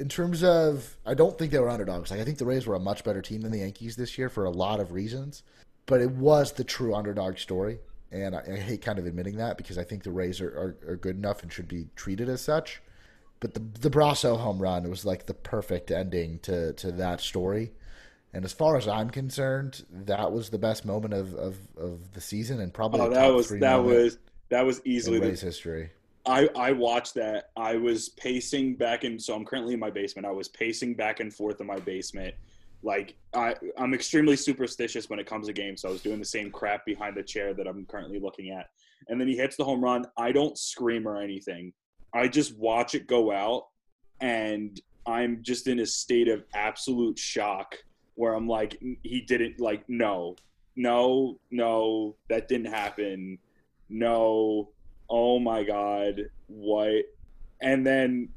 in 0.01 0.09
terms 0.09 0.43
of, 0.43 0.97
I 1.05 1.13
don't 1.13 1.39
think 1.39 1.53
they 1.53 1.59
were 1.59 1.69
underdogs. 1.69 2.11
Like 2.11 2.21
I 2.21 2.25
think 2.25 2.39
the 2.39 2.47
Rays 2.47 2.67
were 2.67 2.75
a 2.75 2.81
much 2.81 3.05
better 3.05 3.21
team 3.21 3.43
than 3.43 3.53
the 3.53 3.59
Yankees 3.59 3.97
this 3.97 4.17
year 4.17 4.31
for 4.31 4.47
a 4.47 4.51
lot 4.51 4.81
of 4.81 4.93
reasons. 4.93 5.43
But 5.85 6.01
it 6.01 6.11
was 6.11 6.53
the 6.53 6.65
true 6.65 6.95
underdog 6.95 7.37
story, 7.37 7.81
and 8.11 8.35
I, 8.35 8.43
I 8.51 8.57
hate 8.57 8.83
kind 8.83 8.99
of 8.99 9.07
admitting 9.07 9.37
that 9.37 9.59
because 9.59 9.77
I 9.77 9.85
think 9.85 10.03
the 10.03 10.11
Rays 10.11 10.41
are, 10.41 10.49
are, 10.49 10.93
are 10.93 10.97
good 10.97 11.17
enough 11.17 11.43
and 11.43 11.53
should 11.53 11.69
be 11.69 11.89
treated 11.97 12.29
as 12.29 12.41
such. 12.41 12.81
But 13.41 13.55
the 13.55 13.61
the 13.81 13.91
Brosseau 13.91 14.39
home 14.39 14.59
run 14.59 14.89
was 14.89 15.05
like 15.05 15.27
the 15.27 15.35
perfect 15.35 15.91
ending 15.91 16.39
to 16.41 16.73
to 16.75 16.93
that 16.93 17.21
story. 17.21 17.73
And 18.33 18.45
as 18.45 18.53
far 18.53 18.77
as 18.77 18.87
I'm 18.87 19.11
concerned, 19.11 19.85
that 19.91 20.31
was 20.31 20.51
the 20.51 20.59
best 20.59 20.85
moment 20.85 21.15
of, 21.15 21.35
of, 21.35 21.57
of 21.77 22.13
the 22.13 22.21
season 22.21 22.61
and 22.61 22.73
probably 22.73 23.01
Oh, 23.01 23.11
that 23.11 23.35
was 23.35 23.49
that 23.49 23.61
moment 23.61 23.87
was 23.87 24.19
that 24.51 24.65
was 24.65 24.81
easily 24.85 25.17
in 25.17 25.23
the 25.23 25.29
Rays 25.31 25.41
history. 25.41 25.91
I, 26.27 26.49
I 26.55 26.73
watched 26.73 27.15
that. 27.15 27.51
I 27.57 27.77
was 27.77 28.11
pacing 28.11 28.77
back 28.77 29.05
and 29.05 29.21
so 29.21 29.35
I'm 29.35 29.45
currently 29.45 29.75
in 29.75 29.81
my 29.81 29.91
basement. 29.91 30.27
I 30.27 30.33
was 30.33 30.49
pacing 30.49 30.95
back 30.95 31.21
and 31.21 31.33
forth 31.33 31.61
in 31.61 31.67
my 31.67 31.79
basement. 31.79 32.35
Like 32.83 33.17
I 33.35 33.55
I'm 33.77 33.95
extremely 33.95 34.37
superstitious 34.37 35.11
when 35.11 35.19
it 35.19 35.27
comes 35.27 35.47
to 35.47 35.53
games, 35.53 35.83
so 35.83 35.89
I 35.89 35.93
was 35.93 36.03
doing 36.03 36.19
the 36.19 36.25
same 36.25 36.51
crap 36.51 36.85
behind 36.87 37.17
the 37.17 37.23
chair 37.23 37.53
that 37.55 37.67
I'm 37.67 37.85
currently 37.87 38.19
looking 38.19 38.51
at. 38.51 38.71
And 39.09 39.21
then 39.21 39.29
he 39.29 39.37
hits 39.37 39.57
the 39.57 39.65
home 39.65 39.83
run. 39.83 40.07
I 40.17 40.33
don't 40.33 40.57
scream 40.57 41.07
or 41.07 41.21
anything. 41.21 41.73
I 42.15 42.29
just 42.29 42.57
watch 42.59 42.95
it 42.95 43.07
go 43.07 43.33
out 43.33 43.67
and 44.21 44.81
I'm 45.07 45.43
just 45.43 45.67
in 45.67 45.81
a 45.81 45.87
state 45.87 46.29
of 46.29 46.45
absolute 46.55 47.19
shock 47.19 47.77
where 48.15 48.35
I'm 48.35 48.49
like 48.49 48.79
he 49.03 49.23
didn't 49.23 49.61
like 49.61 49.89
no. 49.89 50.37
No, 50.77 51.39
no, 51.51 52.17
that 52.29 52.49
didn't 52.49 52.73
happen. 52.73 53.39
No, 53.89 54.71
oh 55.11 55.39
my 55.39 55.63
god 55.63 56.23
what? 56.47 57.05
And 57.63 57.87
then 57.87 58.31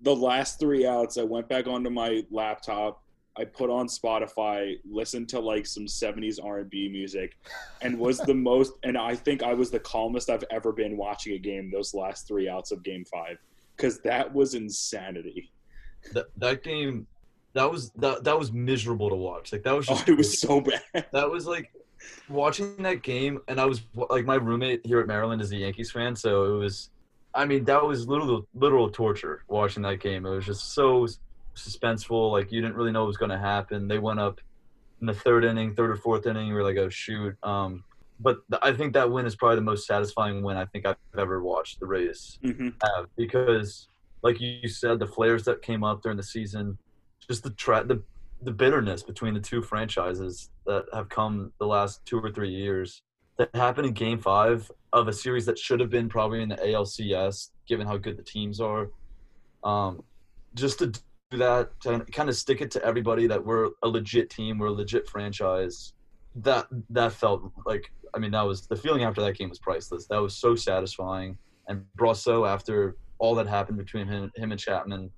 the 0.00 0.14
last 0.14 0.58
three 0.58 0.86
outs 0.86 1.16
i 1.16 1.22
went 1.22 1.48
back 1.48 1.66
onto 1.66 1.90
my 1.90 2.24
laptop. 2.30 3.02
I 3.36 3.44
put 3.44 3.68
on 3.68 3.88
spotify 3.88 4.78
listened 4.88 5.28
to 5.30 5.40
like 5.40 5.66
some 5.66 5.86
70s 5.86 6.38
r&b 6.42 6.88
music 6.88 7.36
and 7.82 7.98
was 7.98 8.18
the 8.18 8.34
most 8.50 8.74
and 8.84 8.96
i 8.96 9.16
think 9.16 9.42
i 9.42 9.52
was 9.52 9.70
the 9.72 9.80
calmest 9.80 10.30
i've 10.30 10.44
ever 10.52 10.72
been 10.72 10.96
watching 10.96 11.32
a 11.34 11.38
game 11.38 11.70
those 11.70 11.94
last 11.94 12.28
three 12.28 12.48
outs 12.48 12.70
of 12.70 12.84
game 12.84 13.04
five 13.04 13.38
because 13.76 14.00
that 14.00 14.32
was 14.32 14.54
insanity. 14.54 15.52
That 16.12 16.26
that 16.36 16.62
game, 16.62 17.06
that 17.54 17.70
was 17.70 17.90
that 17.92 18.24
that 18.24 18.38
was 18.38 18.52
miserable 18.52 19.08
to 19.10 19.16
watch. 19.16 19.52
Like 19.52 19.62
that 19.62 19.74
was 19.74 19.88
oh 19.88 19.94
just 19.94 20.08
it 20.08 20.16
was 20.16 20.38
so 20.38 20.60
bad. 20.92 21.06
that 21.12 21.30
was 21.30 21.46
like 21.46 21.72
watching 22.28 22.82
that 22.82 23.02
game 23.02 23.40
and 23.48 23.60
i 23.60 23.64
was 23.64 23.82
like 24.10 24.24
my 24.24 24.36
roommate 24.36 24.80
here 24.84 25.00
at 25.00 25.06
maryland 25.06 25.42
is 25.42 25.52
a 25.52 25.56
yankees 25.56 25.90
fan 25.90 26.16
so 26.16 26.54
it 26.54 26.58
was 26.58 26.90
i 27.34 27.44
mean 27.44 27.64
that 27.64 27.84
was 27.84 28.08
literal 28.08 28.46
literal 28.54 28.90
torture 28.90 29.44
watching 29.48 29.82
that 29.82 30.00
game. 30.00 30.24
It 30.24 30.30
was 30.30 30.46
just 30.46 30.74
so 30.74 31.06
suspenseful 31.56 32.32
like 32.32 32.50
you 32.50 32.60
didn't 32.60 32.76
really 32.76 32.92
know 32.92 33.00
what 33.00 33.08
was 33.08 33.16
going 33.16 33.30
to 33.30 33.38
happen. 33.38 33.86
They 33.86 33.98
went 33.98 34.18
up 34.18 34.40
in 35.00 35.06
the 35.06 35.14
third 35.14 35.44
inning 35.44 35.74
third 35.74 35.90
or 35.90 35.96
fourth 35.96 36.26
inning 36.26 36.46
you 36.48 36.54
were 36.54 36.62
like 36.62 36.76
oh 36.76 36.88
shoot 36.88 37.34
um 37.42 37.84
but 38.20 38.38
th- 38.50 38.60
i 38.62 38.72
think 38.72 38.92
that 38.94 39.10
win 39.10 39.26
is 39.26 39.36
probably 39.36 39.56
the 39.56 39.62
most 39.62 39.86
satisfying 39.86 40.42
win 40.42 40.56
i 40.56 40.64
think 40.66 40.86
i've 40.86 40.96
ever 41.18 41.42
watched 41.42 41.78
the 41.80 41.86
rays 41.86 42.38
hmm 42.42 42.68
have 42.82 43.06
because 43.16 43.88
like 44.22 44.40
you 44.40 44.68
said 44.68 44.98
the 44.98 45.06
flares 45.06 45.44
that 45.44 45.62
came 45.62 45.84
up 45.84 46.02
during 46.02 46.16
the 46.16 46.22
season 46.22 46.78
just 47.28 47.42
the 47.42 47.50
tra- 47.50 47.84
the 47.84 48.02
the 48.44 48.52
bitterness 48.52 49.02
between 49.02 49.34
the 49.34 49.40
two 49.40 49.62
franchises 49.62 50.50
that 50.66 50.84
have 50.92 51.08
come 51.08 51.52
the 51.58 51.66
last 51.66 52.04
two 52.04 52.18
or 52.18 52.30
three 52.30 52.50
years 52.50 53.02
that 53.38 53.54
happened 53.54 53.86
in 53.86 53.92
game 53.92 54.18
5 54.18 54.70
of 54.92 55.08
a 55.08 55.12
series 55.12 55.46
that 55.46 55.58
should 55.58 55.80
have 55.80 55.90
been 55.90 56.08
probably 56.08 56.42
in 56.42 56.48
the 56.48 56.56
ALCS 56.56 57.50
given 57.66 57.86
how 57.86 57.96
good 57.96 58.16
the 58.16 58.22
teams 58.22 58.60
are. 58.60 58.90
Um 59.64 60.02
just 60.54 60.78
to 60.78 60.86
do 60.86 61.38
that 61.38 61.80
to 61.80 62.00
kind 62.12 62.28
of 62.28 62.36
stick 62.36 62.60
it 62.60 62.70
to 62.72 62.84
everybody 62.84 63.26
that 63.26 63.44
we're 63.44 63.70
a 63.82 63.88
legit 63.88 64.30
team 64.30 64.58
we're 64.58 64.68
a 64.68 64.72
legit 64.72 65.08
franchise 65.08 65.94
that 66.36 66.66
that 66.90 67.12
felt 67.12 67.50
like 67.66 67.90
I 68.14 68.18
mean 68.18 68.30
that 68.32 68.42
was 68.42 68.66
the 68.66 68.76
feeling 68.76 69.04
after 69.04 69.20
that 69.22 69.36
game 69.36 69.48
was 69.48 69.58
priceless. 69.58 70.06
That 70.06 70.22
was 70.22 70.36
so 70.36 70.54
satisfying 70.54 71.38
and 71.68 71.84
Brosseau 71.98 72.48
after 72.48 72.96
all 73.18 73.34
that 73.36 73.46
happened 73.46 73.78
between 73.78 74.06
him, 74.06 74.30
him 74.36 74.52
and 74.52 74.60
Chapman, 74.60 75.10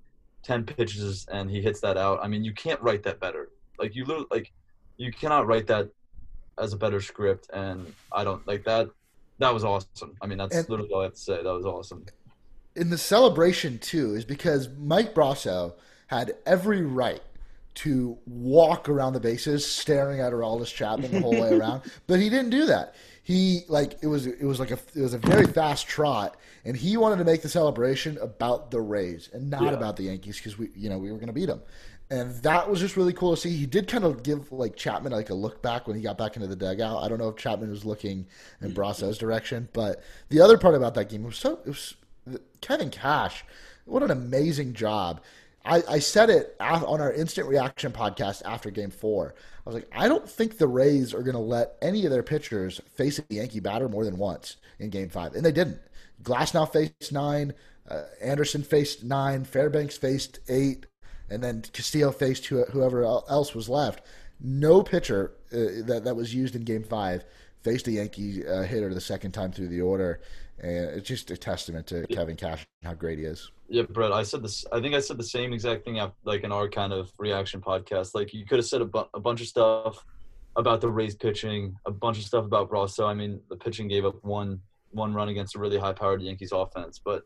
ten 0.46 0.64
pitches 0.64 1.26
and 1.30 1.50
he 1.50 1.60
hits 1.60 1.80
that 1.80 1.96
out. 1.96 2.20
I 2.22 2.28
mean, 2.28 2.44
you 2.44 2.52
can't 2.52 2.80
write 2.80 3.02
that 3.02 3.18
better. 3.20 3.48
Like 3.78 3.94
you 3.96 4.04
literally, 4.04 4.28
like 4.30 4.52
you 4.96 5.12
cannot 5.12 5.46
write 5.46 5.66
that 5.66 5.90
as 6.58 6.72
a 6.72 6.76
better 6.76 7.00
script. 7.00 7.50
And 7.52 7.92
I 8.12 8.24
don't 8.24 8.46
like 8.46 8.64
that. 8.64 8.88
That 9.38 9.52
was 9.52 9.64
awesome. 9.64 10.14
I 10.22 10.26
mean, 10.26 10.38
that's 10.38 10.56
And- 10.56 10.68
literally 10.70 10.90
all 10.92 11.00
I 11.00 11.04
have 11.04 11.14
to 11.14 11.18
say. 11.20 11.42
That 11.42 11.52
was 11.52 11.66
awesome. 11.66 12.06
in 12.76 12.90
the 12.90 12.98
celebration 12.98 13.78
too 13.78 14.14
is 14.14 14.24
because 14.24 14.68
Mike 14.78 15.14
Brosseau 15.14 15.72
had 16.08 16.34
every 16.44 16.82
right 16.82 17.22
to 17.74 18.16
walk 18.26 18.88
around 18.88 19.12
the 19.14 19.20
bases 19.20 19.66
staring 19.66 20.20
at 20.20 20.32
Aroldis 20.32 20.72
Chapman 20.74 21.10
the 21.10 21.20
whole 21.20 21.32
way 21.40 21.52
around, 21.58 21.82
but 22.06 22.20
he 22.20 22.28
didn't 22.30 22.50
do 22.50 22.66
that. 22.66 22.94
He 23.26 23.64
like 23.66 23.98
it 24.02 24.06
was 24.06 24.28
it 24.28 24.44
was 24.44 24.60
like 24.60 24.70
a 24.70 24.78
it 24.94 25.02
was 25.02 25.12
a 25.12 25.18
very 25.18 25.48
fast 25.48 25.88
trot, 25.88 26.36
and 26.64 26.76
he 26.76 26.96
wanted 26.96 27.16
to 27.16 27.24
make 27.24 27.42
the 27.42 27.48
celebration 27.48 28.16
about 28.18 28.70
the 28.70 28.80
Rays 28.80 29.28
and 29.32 29.50
not 29.50 29.64
Yeah. 29.64 29.70
about 29.72 29.96
the 29.96 30.04
Yankees 30.04 30.36
because 30.36 30.56
we 30.56 30.70
you 30.76 30.88
know 30.88 30.96
we 30.96 31.10
were 31.10 31.16
going 31.16 31.26
to 31.26 31.32
beat 31.32 31.46
them, 31.46 31.60
and 32.08 32.40
that 32.44 32.70
was 32.70 32.78
just 32.78 32.96
really 32.96 33.12
cool 33.12 33.34
to 33.34 33.40
see. 33.40 33.56
He 33.56 33.66
did 33.66 33.88
kind 33.88 34.04
of 34.04 34.22
give 34.22 34.52
like 34.52 34.76
Chapman 34.76 35.10
like 35.10 35.30
a 35.30 35.34
look 35.34 35.60
back 35.60 35.88
when 35.88 35.96
he 35.96 36.02
got 36.02 36.16
back 36.16 36.36
into 36.36 36.46
the 36.46 36.54
dugout. 36.54 37.02
I 37.02 37.08
don't 37.08 37.18
know 37.18 37.28
if 37.28 37.34
Chapman 37.34 37.68
was 37.68 37.84
looking 37.84 38.28
in 38.60 38.70
mm. 38.70 38.74
Brosseau's 38.74 39.18
direction, 39.18 39.70
but 39.72 40.00
the 40.28 40.40
other 40.40 40.56
part 40.56 40.76
about 40.76 40.94
that 40.94 41.08
game 41.08 41.24
was 41.24 41.36
so 41.36 41.58
it 41.66 41.70
was 41.70 41.96
Kevin 42.60 42.90
Cash. 42.90 43.44
What 43.86 44.04
an 44.04 44.12
amazing 44.12 44.74
job. 44.74 45.20
I, 45.66 45.82
I 45.88 45.98
said 45.98 46.30
it 46.30 46.54
on 46.60 47.00
our 47.00 47.12
instant 47.12 47.48
reaction 47.48 47.92
podcast 47.92 48.42
after 48.44 48.70
game 48.70 48.90
four. 48.90 49.34
I 49.66 49.68
was 49.68 49.74
like, 49.74 49.88
I 49.92 50.08
don't 50.08 50.28
think 50.28 50.58
the 50.58 50.68
Rays 50.68 51.12
are 51.12 51.22
going 51.22 51.34
to 51.34 51.40
let 51.40 51.76
any 51.82 52.04
of 52.04 52.12
their 52.12 52.22
pitchers 52.22 52.80
face 52.94 53.18
a 53.18 53.24
Yankee 53.28 53.60
batter 53.60 53.88
more 53.88 54.04
than 54.04 54.16
once 54.16 54.56
in 54.78 54.90
game 54.90 55.08
five. 55.08 55.34
And 55.34 55.44
they 55.44 55.52
didn't. 55.52 55.80
Glasnow 56.22 56.72
faced 56.72 57.12
nine, 57.12 57.52
uh, 57.88 58.04
Anderson 58.22 58.62
faced 58.62 59.04
nine, 59.04 59.44
Fairbanks 59.44 59.96
faced 59.96 60.38
eight, 60.48 60.86
and 61.28 61.42
then 61.42 61.62
Castillo 61.72 62.12
faced 62.12 62.46
who, 62.46 62.64
whoever 62.66 63.04
else 63.04 63.54
was 63.54 63.68
left. 63.68 64.02
No 64.40 64.82
pitcher 64.82 65.32
uh, 65.52 65.84
that, 65.86 66.02
that 66.04 66.16
was 66.16 66.34
used 66.34 66.54
in 66.54 66.62
game 66.62 66.84
five 66.84 67.24
faced 67.62 67.88
a 67.88 67.92
Yankee 67.92 68.46
uh, 68.46 68.62
hitter 68.62 68.94
the 68.94 69.00
second 69.00 69.32
time 69.32 69.50
through 69.50 69.66
the 69.66 69.80
order. 69.80 70.20
And 70.58 70.86
it's 70.96 71.06
just 71.08 71.30
a 71.30 71.36
testament 71.36 71.86
to 71.88 72.06
Kevin 72.06 72.36
Cash 72.36 72.66
and 72.82 72.88
how 72.88 72.94
great 72.94 73.18
he 73.18 73.24
is. 73.24 73.50
Yeah, 73.68 73.82
Brett. 73.82 74.12
I 74.12 74.22
said 74.22 74.42
this. 74.42 74.64
I 74.72 74.80
think 74.80 74.94
I 74.94 75.00
said 75.00 75.18
the 75.18 75.24
same 75.24 75.52
exact 75.52 75.84
thing. 75.84 76.00
Like 76.24 76.44
in 76.44 76.52
our 76.52 76.68
kind 76.68 76.92
of 76.92 77.12
reaction 77.18 77.60
podcast. 77.60 78.14
Like 78.14 78.32
you 78.32 78.46
could 78.46 78.58
have 78.58 78.66
said 78.66 78.80
a, 78.80 78.86
bu- 78.86 79.04
a 79.12 79.20
bunch 79.20 79.40
of 79.40 79.48
stuff 79.48 80.04
about 80.56 80.80
the 80.80 80.88
Rays 80.88 81.14
pitching, 81.14 81.76
a 81.84 81.90
bunch 81.90 82.18
of 82.18 82.24
stuff 82.24 82.44
about 82.44 82.70
Brosseau. 82.70 83.06
I 83.06 83.14
mean, 83.14 83.40
the 83.50 83.56
pitching 83.56 83.88
gave 83.88 84.04
up 84.06 84.24
one 84.24 84.60
one 84.92 85.12
run 85.12 85.28
against 85.28 85.56
a 85.56 85.58
really 85.58 85.76
high-powered 85.78 86.22
Yankees 86.22 86.52
offense, 86.52 86.98
but 87.04 87.24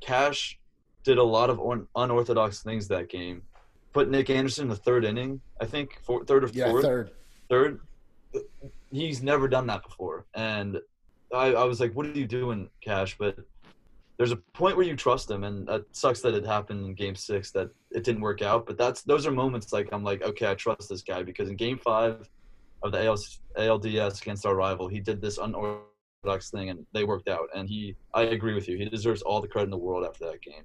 Cash 0.00 0.58
did 1.04 1.18
a 1.18 1.22
lot 1.22 1.50
of 1.50 1.60
un- 1.60 1.86
unorthodox 1.94 2.62
things 2.62 2.88
that 2.88 3.10
game. 3.10 3.42
Put 3.92 4.08
Nick 4.08 4.30
Anderson 4.30 4.64
in 4.64 4.68
the 4.68 4.76
third 4.76 5.04
inning, 5.04 5.40
I 5.60 5.66
think, 5.66 6.00
four, 6.02 6.24
third 6.24 6.44
or 6.44 6.48
fourth. 6.48 6.56
Yeah, 6.56 6.80
third. 6.80 7.10
third. 7.50 7.80
He's 8.90 9.22
never 9.22 9.48
done 9.48 9.66
that 9.66 9.82
before, 9.82 10.24
and 10.34 10.78
I, 11.34 11.52
I 11.52 11.64
was 11.64 11.80
like, 11.80 11.94
"What 11.94 12.06
are 12.06 12.18
you 12.18 12.26
doing, 12.26 12.68
Cash?" 12.80 13.16
But 13.18 13.38
there's 14.20 14.32
a 14.32 14.36
point 14.36 14.76
where 14.76 14.84
you 14.84 14.96
trust 14.96 15.30
him, 15.30 15.44
and 15.44 15.68
it 15.68 15.86
sucks 15.92 16.20
that 16.20 16.34
it 16.34 16.44
happened 16.44 16.84
in 16.84 16.94
Game 16.94 17.14
Six 17.14 17.50
that 17.52 17.70
it 17.90 18.04
didn't 18.04 18.20
work 18.20 18.42
out. 18.42 18.66
But 18.66 18.76
that's 18.76 19.02
those 19.02 19.26
are 19.26 19.30
moments 19.30 19.72
like 19.72 19.88
I'm 19.92 20.04
like, 20.04 20.22
okay, 20.22 20.50
I 20.50 20.54
trust 20.54 20.88
this 20.88 21.02
guy 21.02 21.22
because 21.22 21.48
in 21.48 21.56
Game 21.56 21.78
Five 21.78 22.28
of 22.82 22.92
the 22.92 23.04
AL, 23.04 23.16
ALDS 23.56 24.20
against 24.20 24.44
our 24.44 24.54
rival, 24.54 24.88
he 24.88 25.00
did 25.00 25.20
this 25.20 25.38
unorthodox 25.38 26.50
thing, 26.50 26.70
and 26.70 26.84
they 26.92 27.04
worked 27.04 27.28
out. 27.28 27.48
And 27.54 27.68
he, 27.68 27.96
I 28.12 28.24
agree 28.24 28.54
with 28.54 28.68
you, 28.68 28.76
he 28.76 28.84
deserves 28.86 29.22
all 29.22 29.40
the 29.40 29.48
credit 29.48 29.66
in 29.66 29.70
the 29.70 29.78
world 29.78 30.04
after 30.04 30.26
that 30.26 30.42
game. 30.42 30.64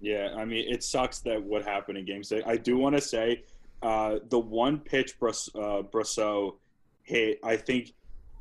Yeah, 0.00 0.34
I 0.36 0.44
mean, 0.44 0.72
it 0.72 0.84
sucks 0.84 1.20
that 1.20 1.42
what 1.42 1.64
happened 1.64 1.98
in 1.98 2.04
Game 2.04 2.22
Six. 2.22 2.44
I 2.46 2.56
do 2.56 2.76
want 2.76 2.94
to 2.94 3.00
say 3.00 3.42
uh, 3.82 4.18
the 4.28 4.38
one 4.38 4.78
pitch 4.78 5.18
Brus- 5.18 5.50
uh, 5.54 5.82
Brosseau 5.82 6.56
hit. 7.02 7.40
I 7.42 7.56
think 7.56 7.92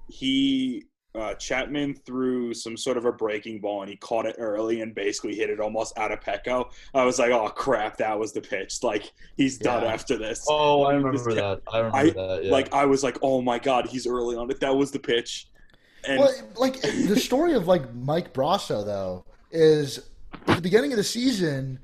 he 0.09 0.85
uh, 1.15 1.35
Chapman 1.35 1.93
threw 2.05 2.53
some 2.53 2.75
sort 2.75 2.97
of 2.97 3.05
a 3.05 3.11
breaking 3.11 3.59
ball 3.59 3.81
and 3.81 3.89
he 3.89 3.95
caught 3.97 4.25
it 4.25 4.35
early 4.39 4.81
and 4.81 4.95
basically 4.95 5.35
hit 5.35 5.49
it 5.49 5.59
almost 5.59 5.97
out 5.97 6.11
of 6.11 6.19
Petco. 6.19 6.71
I 6.93 7.05
was 7.05 7.19
like, 7.19 7.31
oh 7.31 7.49
crap, 7.49 7.97
that 7.97 8.17
was 8.17 8.33
the 8.33 8.41
pitch. 8.41 8.81
Like 8.81 9.11
he's 9.37 9.57
done 9.57 9.83
after 9.83 10.17
this. 10.17 10.45
Oh, 10.49 10.83
I 10.83 10.93
remember 10.93 11.13
just 11.13 11.35
that. 11.35 11.61
I 11.71 11.77
remember 11.79 11.97
I- 11.97 12.09
that. 12.09 12.45
Yeah. 12.45 12.51
Like 12.51 12.73
I 12.73 12.85
was 12.85 13.03
like, 13.03 13.17
oh 13.21 13.41
my 13.41 13.59
god, 13.59 13.87
he's 13.87 14.07
early 14.07 14.35
on 14.35 14.49
it. 14.49 14.59
That 14.59 14.75
was 14.75 14.91
the 14.91 14.99
pitch. 14.99 15.49
And 16.07 16.19
Well, 16.19 16.33
like 16.55 16.81
the 16.81 17.15
story 17.19 17.53
of 17.53 17.67
like 17.67 17.93
Mike 17.93 18.33
Brosseau 18.33 18.83
though 18.83 19.25
is 19.51 20.09
at 20.47 20.55
the 20.55 20.61
beginning 20.61 20.91
of 20.91 20.97
the 20.97 21.03
season. 21.03 21.79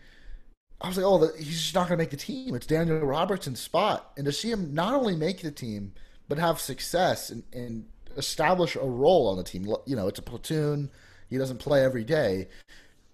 I 0.82 0.88
was 0.88 0.96
like, 0.96 1.06
oh, 1.06 1.18
the, 1.18 1.34
he's 1.38 1.62
just 1.62 1.76
not 1.76 1.90
going 1.90 1.98
to 1.98 2.02
make 2.02 2.10
the 2.10 2.16
team. 2.16 2.56
It's 2.56 2.66
Daniel 2.66 3.00
Robertson's 3.00 3.60
spot, 3.60 4.14
and 4.16 4.26
to 4.26 4.32
see 4.32 4.50
him 4.50 4.74
not 4.74 4.94
only 4.94 5.14
make 5.14 5.42
the 5.42 5.52
team, 5.52 5.92
but 6.30 6.38
have 6.38 6.58
success 6.62 7.32
and, 7.32 7.44
and 7.52 7.86
establish 8.20 8.76
a 8.76 8.86
role 8.86 9.28
on 9.28 9.38
the 9.38 9.44
team. 9.44 9.66
You 9.86 9.96
know, 9.96 10.08
it's 10.08 10.20
a 10.20 10.22
platoon. 10.24 10.92
He 11.30 11.38
doesn't 11.38 11.58
play 11.58 11.84
every 11.84 12.04
day, 12.04 12.48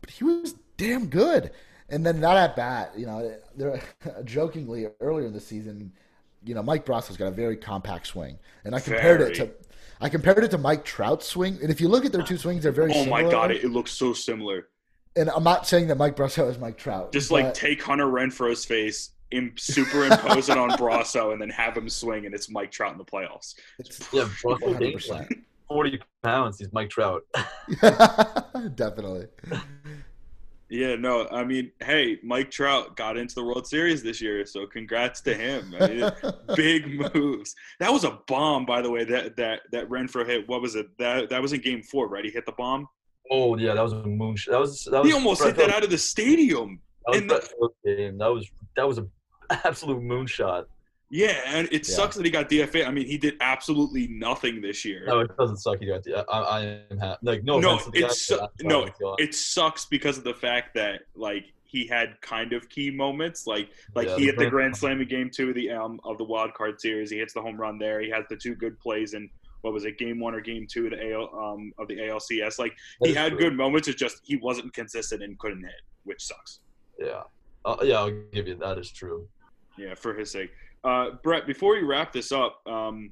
but 0.02 0.10
he 0.10 0.24
was 0.24 0.56
damn 0.78 1.08
good. 1.08 1.52
And 1.90 2.06
then 2.06 2.20
that 2.22 2.36
at 2.36 2.56
bat, 2.56 2.94
you 2.98 3.06
know, 3.06 3.34
there, 3.56 3.82
jokingly 4.26 4.88
earlier 5.00 5.28
in 5.28 5.34
the 5.34 5.40
season, 5.40 5.92
you 6.44 6.56
know, 6.56 6.64
Mike 6.64 6.86
Brosseau's 6.86 7.18
got 7.18 7.28
a 7.28 7.32
very 7.32 7.58
compact 7.58 8.08
swing, 8.08 8.38
and 8.64 8.76
I 8.76 8.80
compared 8.80 9.20
very. 9.20 9.32
it 9.32 9.36
to. 9.36 9.52
I 10.02 10.10
compared 10.10 10.44
it 10.44 10.52
to 10.52 10.58
Mike 10.58 10.84
Trout's 10.84 11.26
swing, 11.26 11.58
and 11.62 11.72
if 11.72 11.80
you 11.80 11.88
look 11.88 12.06
at 12.06 12.12
their 12.12 12.22
two 12.22 12.38
swings, 12.38 12.64
they're 12.64 12.72
very. 12.72 12.92
Oh 12.92 13.04
similar. 13.04 13.24
my 13.24 13.32
god, 13.32 13.52
it, 13.52 13.64
it 13.64 13.70
looks 13.70 13.92
so 13.92 14.14
similar. 14.14 14.68
And 15.16 15.30
I'm 15.30 15.44
not 15.44 15.66
saying 15.66 15.88
that 15.88 15.98
Mike 15.98 16.16
Brosseau 16.16 16.50
is 16.50 16.60
Mike 16.60 16.78
Trout. 16.78 17.12
Just 17.12 17.32
like 17.32 17.54
take 17.54 17.82
Hunter 17.82 18.06
Renfroe's 18.06 18.66
face, 18.66 19.12
superimpose 19.32 20.50
it 20.50 20.58
on 20.58 20.70
Brosseau, 20.72 21.34
and 21.34 21.42
then 21.42 21.50
have 21.50 21.76
him 21.76 21.90
swing, 21.90 22.26
and 22.26 22.34
it's 22.34 22.50
Mike 22.50 22.72
Trout 22.72 22.92
in 22.92 22.98
the 22.98 23.06
playoffs. 23.06 23.56
It's, 23.80 24.00
yeah, 24.14 24.28
Brosseau 24.44 25.26
forty 25.68 26.00
pounds. 26.24 26.60
He's 26.60 26.72
Mike 26.74 26.90
Trout. 26.90 27.24
Definitely. 28.76 29.28
Yeah, 30.70 30.96
no, 30.96 31.28
I 31.30 31.44
mean, 31.44 31.72
hey, 31.84 32.18
Mike 32.24 32.50
Trout 32.50 32.98
got 32.98 33.18
into 33.18 33.36
the 33.36 33.44
World 33.44 33.68
Series 33.68 34.02
this 34.02 34.20
year, 34.20 34.46
so 34.48 34.66
congrats 34.66 35.22
to 35.22 35.36
him. 35.36 35.76
I 35.80 35.88
mean, 35.88 36.12
big 36.56 37.14
moves. 37.14 37.56
That 37.80 37.94
was 37.94 38.04
a 38.04 38.20
bomb, 38.28 38.66
by 38.66 38.82
the 38.82 38.90
way. 38.90 39.04
That 39.04 39.38
that 39.38 39.62
that 39.72 39.88
Renfroe 39.90 40.26
hit. 40.26 40.48
What 40.50 40.62
was 40.62 40.76
it? 40.76 40.88
That 40.98 41.30
that 41.30 41.42
was 41.42 41.54
in 41.54 41.62
Game 41.62 41.84
Four, 41.84 42.08
right? 42.08 42.26
He 42.26 42.32
hit 42.32 42.48
the 42.48 42.52
bomb. 42.54 42.88
Oh 43.32 43.58
yeah, 43.58 43.76
that 43.76 43.82
was 43.82 43.94
a 43.94 43.98
moonshot. 43.98 44.52
That 44.52 44.60
was 44.60 44.88
that 44.92 45.04
was. 45.04 45.08
He 45.08 45.14
almost 45.14 45.44
hit 45.44 45.56
that 45.58 45.70
out 45.70 45.84
of 45.84 45.92
the 45.92 45.98
stadium. 46.00 46.82
That 47.12 47.50
was 47.60 47.74
the, 47.84 47.96
game. 47.96 48.18
That 48.18 48.28
was 48.28 48.50
that 48.76 48.88
was 48.88 48.98
an 48.98 49.12
absolute 49.50 50.02
moonshot. 50.02 50.66
Yeah, 51.12 51.40
and 51.46 51.68
it 51.68 51.88
yeah. 51.88 51.96
sucks 51.96 52.16
that 52.16 52.26
he 52.26 52.32
got 52.32 52.50
DFA. 52.50 52.88
I 52.88 52.92
mean, 52.92 53.06
he 53.06 53.18
did 53.18 53.36
absolutely 53.40 54.08
nothing 54.08 54.60
this 54.60 54.84
year. 54.84 55.06
No, 55.06 55.20
it 55.20 55.38
doesn't 55.38 55.58
suck. 55.58 55.80
He 55.80 55.86
got 55.86 56.04
DFA. 56.04 56.26
I, 56.28 56.40
I 56.40 56.62
am 56.90 56.98
happy. 56.98 57.20
Like 57.22 57.44
no, 57.44 57.60
no, 57.60 57.80
it 57.94 58.12
su- 58.12 58.40
no, 58.64 58.88
it 59.18 59.36
sucks 59.36 59.86
because 59.86 60.18
of 60.18 60.24
the 60.24 60.34
fact 60.34 60.74
that 60.76 61.02
like 61.16 61.54
he 61.64 61.86
had 61.86 62.20
kind 62.22 62.54
of 62.54 62.70
key 62.70 62.90
moments. 62.90 63.46
Like 63.46 63.70
like 63.94 64.08
yeah, 64.08 64.18
he 64.18 64.26
hit 64.26 64.38
the 64.38 64.50
grand 64.50 64.76
slam 64.76 65.02
in 65.02 65.08
game 65.08 65.30
two 65.30 65.50
of 65.50 65.56
the 65.56 65.72
um 65.72 66.00
of 66.04 66.18
the 66.18 66.24
wild 66.24 66.54
card 66.54 66.80
series. 66.82 67.12
He 67.12 67.18
hits 67.18 67.34
the 67.34 67.42
home 67.42 67.60
run 67.60 67.78
there. 67.78 68.02
He 68.02 68.10
has 68.10 68.26
the 68.30 68.36
two 68.36 68.56
good 68.56 68.80
plays 68.80 69.14
in 69.14 69.30
what 69.62 69.74
was 69.74 69.84
it, 69.86 69.98
game 69.98 70.20
one 70.20 70.36
or 70.36 70.42
game 70.42 70.68
two 70.70 70.86
of 70.86 70.92
the 70.92 71.14
AL 71.14 71.30
um 71.38 71.72
of 71.78 71.88
the 71.88 71.98
ALCS. 71.98 72.58
Like 72.58 72.74
he 73.04 73.14
had 73.14 73.34
true. 73.34 73.40
good 73.40 73.54
moments. 73.54 73.88
It's 73.88 74.00
just 74.00 74.22
he 74.24 74.38
wasn't 74.38 74.74
consistent 74.74 75.22
and 75.22 75.38
couldn't 75.38 75.64
hit, 75.64 75.82
which 76.04 76.24
sucks. 76.24 76.62
Yeah, 77.00 77.24
uh, 77.66 77.78
yeah, 77.84 77.96
I'll 77.96 78.12
give 78.32 78.48
you 78.48 78.56
that 78.56 78.78
is 78.78 78.92
true. 78.92 79.28
Yeah, 79.78 79.96
for 79.96 80.14
his 80.14 80.32
sake. 80.32 80.52
Uh, 80.84 81.12
Brett, 81.24 81.48
before 81.48 81.74
we 81.74 81.84
wrap 81.84 82.14
this 82.14 82.32
up, 82.32 82.62
um, 82.68 83.12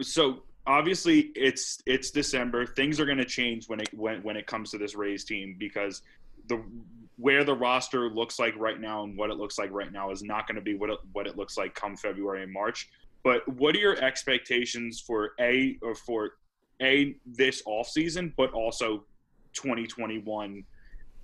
so 0.00 0.42
obviously 0.66 1.32
it's 1.34 1.80
it's 1.86 2.10
December. 2.10 2.66
Things 2.66 3.00
are 3.00 3.06
going 3.06 3.18
to 3.18 3.24
change 3.24 3.68
when 3.68 3.80
it 3.80 3.88
when 3.92 4.22
when 4.22 4.36
it 4.36 4.46
comes 4.46 4.70
to 4.72 4.78
this 4.78 4.94
Rays 4.94 5.24
team 5.24 5.56
because 5.58 6.02
the 6.48 6.62
where 7.16 7.42
the 7.42 7.54
roster 7.54 8.08
looks 8.08 8.38
like 8.38 8.54
right 8.56 8.80
now 8.80 9.02
and 9.02 9.18
what 9.18 9.30
it 9.30 9.38
looks 9.38 9.58
like 9.58 9.72
right 9.72 9.92
now 9.92 10.10
is 10.10 10.22
not 10.22 10.46
going 10.46 10.54
to 10.54 10.62
be 10.62 10.76
what 10.76 10.88
it, 10.88 10.98
what 11.12 11.26
it 11.26 11.36
looks 11.36 11.56
like 11.56 11.74
come 11.74 11.96
February 11.96 12.44
and 12.44 12.52
March. 12.52 12.88
But 13.24 13.46
what 13.48 13.74
are 13.74 13.80
your 13.80 13.96
expectations 14.02 15.02
for 15.04 15.32
a 15.40 15.76
or 15.82 15.94
for 15.94 16.32
a 16.80 17.16
this 17.26 17.62
off 17.66 17.88
season, 17.88 18.32
but 18.36 18.52
also 18.52 19.04
2021? 19.54 20.64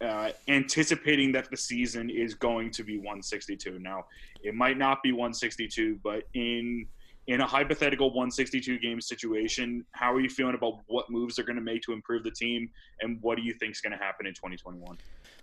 Uh, 0.00 0.30
anticipating 0.48 1.32
that 1.32 1.48
the 1.50 1.56
season 1.56 2.10
is 2.10 2.34
going 2.34 2.70
to 2.70 2.82
be 2.82 2.98
162. 2.98 3.78
Now, 3.78 4.04
it 4.42 4.54
might 4.54 4.76
not 4.76 5.02
be 5.02 5.12
162, 5.12 6.00
but 6.02 6.24
in 6.34 6.86
in 7.26 7.40
a 7.40 7.46
hypothetical 7.46 8.08
162 8.08 8.78
game 8.78 9.00
situation, 9.00 9.84
how 9.92 10.12
are 10.12 10.20
you 10.20 10.28
feeling 10.28 10.54
about 10.54 10.80
what 10.86 11.08
moves 11.08 11.36
they're 11.36 11.44
going 11.44 11.56
to 11.56 11.62
make 11.62 11.80
to 11.82 11.92
improve 11.92 12.22
the 12.22 12.30
team, 12.30 12.68
and 13.00 13.18
what 13.22 13.36
do 13.36 13.42
you 13.42 13.54
think 13.54 13.72
is 13.72 13.80
going 13.80 13.96
to 13.96 14.02
happen 14.02 14.26
in 14.26 14.34
2021? 14.34 14.98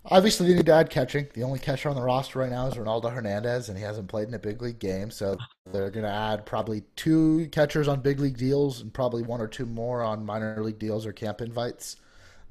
Obviously, 0.06 0.48
they 0.48 0.54
need 0.54 0.66
to 0.66 0.72
add 0.72 0.90
catching. 0.90 1.26
The 1.34 1.42
only 1.42 1.58
catcher 1.58 1.88
on 1.88 1.96
the 1.96 2.02
roster 2.02 2.38
right 2.38 2.50
now 2.50 2.66
is 2.66 2.74
Ronaldo 2.74 3.12
Hernandez, 3.12 3.68
and 3.68 3.76
he 3.76 3.84
hasn't 3.84 4.08
played 4.08 4.28
in 4.28 4.34
a 4.34 4.38
big 4.38 4.62
league 4.62 4.78
game. 4.78 5.10
So 5.10 5.36
they're 5.72 5.90
going 5.90 6.04
to 6.04 6.12
add 6.12 6.46
probably 6.46 6.82
two 6.94 7.48
catchers 7.50 7.88
on 7.88 8.00
big 8.00 8.20
league 8.20 8.36
deals 8.36 8.80
and 8.80 8.92
probably 8.92 9.22
one 9.22 9.40
or 9.40 9.48
two 9.48 9.66
more 9.66 10.02
on 10.02 10.24
minor 10.24 10.62
league 10.62 10.78
deals 10.78 11.06
or 11.06 11.12
camp 11.12 11.40
invites. 11.40 11.96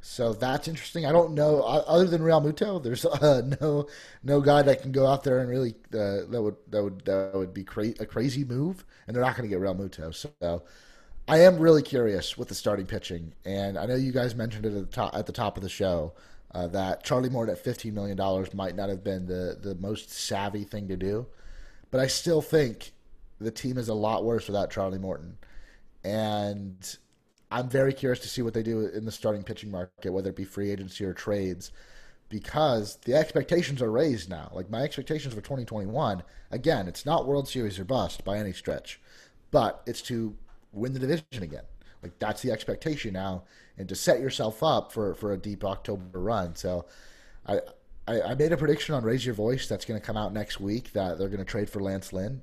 So 0.01 0.33
that's 0.33 0.67
interesting. 0.67 1.05
I 1.05 1.11
don't 1.11 1.33
know 1.33 1.61
other 1.61 2.05
than 2.05 2.21
Realmuto. 2.21 2.81
There's 2.81 3.05
uh, 3.05 3.43
no 3.61 3.87
no 4.23 4.41
guy 4.41 4.63
that 4.63 4.81
can 4.81 4.91
go 4.91 5.05
out 5.05 5.23
there 5.23 5.39
and 5.39 5.49
really 5.49 5.75
uh, 5.93 6.25
that 6.29 6.41
would 6.41 6.55
that 6.69 6.83
would 6.83 7.05
that 7.05 7.33
would 7.35 7.53
be 7.53 7.63
cra- 7.63 7.93
a 7.99 8.05
crazy 8.05 8.43
move, 8.43 8.83
and 9.05 9.15
they're 9.15 9.23
not 9.23 9.37
going 9.37 9.47
to 9.47 9.55
get 9.55 9.61
Realmuto. 9.61 10.13
So 10.13 10.63
I 11.27 11.41
am 11.41 11.59
really 11.59 11.83
curious 11.83 12.35
with 12.35 12.47
the 12.47 12.55
starting 12.55 12.87
pitching, 12.87 13.33
and 13.45 13.77
I 13.77 13.85
know 13.85 13.95
you 13.95 14.11
guys 14.11 14.33
mentioned 14.33 14.65
it 14.65 14.73
at 14.73 14.89
the 14.89 14.95
top 14.95 15.15
at 15.15 15.27
the 15.27 15.31
top 15.31 15.55
of 15.55 15.63
the 15.63 15.69
show 15.69 16.13
uh, 16.53 16.65
that 16.67 17.03
Charlie 17.03 17.29
Morton 17.29 17.53
at 17.53 17.63
fifteen 17.63 17.93
million 17.93 18.17
dollars 18.17 18.55
might 18.55 18.75
not 18.75 18.89
have 18.89 19.03
been 19.03 19.27
the 19.27 19.55
the 19.61 19.75
most 19.75 20.09
savvy 20.09 20.63
thing 20.63 20.87
to 20.87 20.97
do, 20.97 21.27
but 21.91 22.01
I 22.01 22.07
still 22.07 22.41
think 22.41 22.91
the 23.39 23.51
team 23.51 23.77
is 23.77 23.87
a 23.87 23.93
lot 23.93 24.23
worse 24.23 24.47
without 24.47 24.71
Charlie 24.71 24.97
Morton, 24.97 25.37
and 26.03 26.97
I'm 27.51 27.69
very 27.69 27.93
curious 27.93 28.19
to 28.19 28.29
see 28.29 28.41
what 28.41 28.53
they 28.53 28.63
do 28.63 28.87
in 28.87 29.03
the 29.03 29.11
starting 29.11 29.43
pitching 29.43 29.69
market, 29.69 30.11
whether 30.11 30.29
it 30.29 30.37
be 30.37 30.45
free 30.45 30.71
agency 30.71 31.03
or 31.03 31.13
trades, 31.13 31.71
because 32.29 32.95
the 33.03 33.13
expectations 33.13 33.81
are 33.81 33.91
raised 33.91 34.29
now. 34.29 34.49
Like 34.53 34.69
my 34.69 34.81
expectations 34.83 35.33
for 35.33 35.41
2021, 35.41 36.23
again, 36.49 36.87
it's 36.87 37.05
not 37.05 37.27
World 37.27 37.49
Series 37.49 37.77
or 37.77 37.83
bust 37.83 38.23
by 38.23 38.37
any 38.37 38.53
stretch, 38.53 39.01
but 39.51 39.83
it's 39.85 40.01
to 40.03 40.35
win 40.71 40.93
the 40.93 40.99
division 40.99 41.43
again. 41.43 41.65
Like 42.01 42.17
that's 42.19 42.41
the 42.41 42.51
expectation 42.51 43.13
now, 43.13 43.43
and 43.77 43.87
to 43.89 43.95
set 43.95 44.21
yourself 44.21 44.63
up 44.63 44.91
for 44.91 45.13
for 45.13 45.33
a 45.33 45.37
deep 45.37 45.63
October 45.63 46.19
run. 46.19 46.55
So, 46.55 46.85
I. 47.45 47.59
I, 48.07 48.19
I 48.19 48.33
made 48.33 48.51
a 48.51 48.57
prediction 48.57 48.95
on 48.95 49.03
Rays 49.03 49.23
Your 49.23 49.35
Voice 49.35 49.67
that's 49.67 49.85
going 49.85 49.97
to 49.97 50.05
come 50.05 50.17
out 50.17 50.33
next 50.33 50.59
week 50.59 50.91
that 50.93 51.19
they're 51.19 51.29
going 51.29 51.37
to 51.37 51.45
trade 51.45 51.69
for 51.69 51.79
Lance 51.79 52.11
Lynn. 52.11 52.41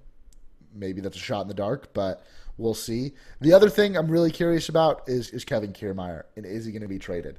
Maybe 0.72 1.00
that's 1.00 1.16
a 1.16 1.20
shot 1.20 1.42
in 1.42 1.48
the 1.48 1.52
dark, 1.52 1.92
but 1.92 2.22
We'll 2.58 2.74
see. 2.74 3.12
The 3.40 3.54
other 3.54 3.70
thing 3.70 3.96
I'm 3.96 4.10
really 4.10 4.30
curious 4.30 4.68
about 4.68 5.08
is 5.08 5.30
is 5.30 5.44
Kevin 5.44 5.72
Kiermaier 5.72 6.24
and 6.36 6.44
is 6.44 6.66
he 6.66 6.72
going 6.72 6.82
to 6.82 6.88
be 6.88 6.98
traded? 6.98 7.38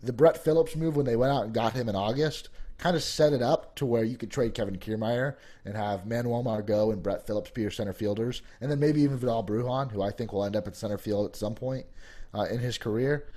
The 0.00 0.12
Brett 0.12 0.42
Phillips 0.42 0.74
move 0.74 0.96
when 0.96 1.06
they 1.06 1.16
went 1.16 1.32
out 1.32 1.44
and 1.44 1.52
got 1.52 1.74
him 1.74 1.88
in 1.88 1.96
August 1.96 2.48
kind 2.82 2.96
of 2.96 3.02
set 3.02 3.32
it 3.32 3.42
up 3.42 3.76
to 3.76 3.86
where 3.86 4.02
you 4.02 4.16
could 4.16 4.30
trade 4.30 4.54
Kevin 4.54 4.76
Kiermaier 4.76 5.36
and 5.64 5.76
have 5.76 6.04
Manuel 6.04 6.42
Margot 6.42 6.90
and 6.90 7.00
Brett 7.00 7.24
Phillips 7.24 7.50
be 7.50 7.62
your 7.62 7.70
center 7.70 7.92
fielders, 7.92 8.42
and 8.60 8.68
then 8.68 8.80
maybe 8.80 9.02
even 9.02 9.16
Vidal 9.16 9.44
Bruján, 9.44 9.92
who 9.92 10.02
I 10.02 10.10
think 10.10 10.32
will 10.32 10.44
end 10.44 10.56
up 10.56 10.66
at 10.66 10.74
center 10.74 10.98
field 10.98 11.26
at 11.26 11.36
some 11.36 11.54
point 11.54 11.86
uh, 12.34 12.42
in 12.50 12.58
his 12.58 12.78
career. 12.78 13.28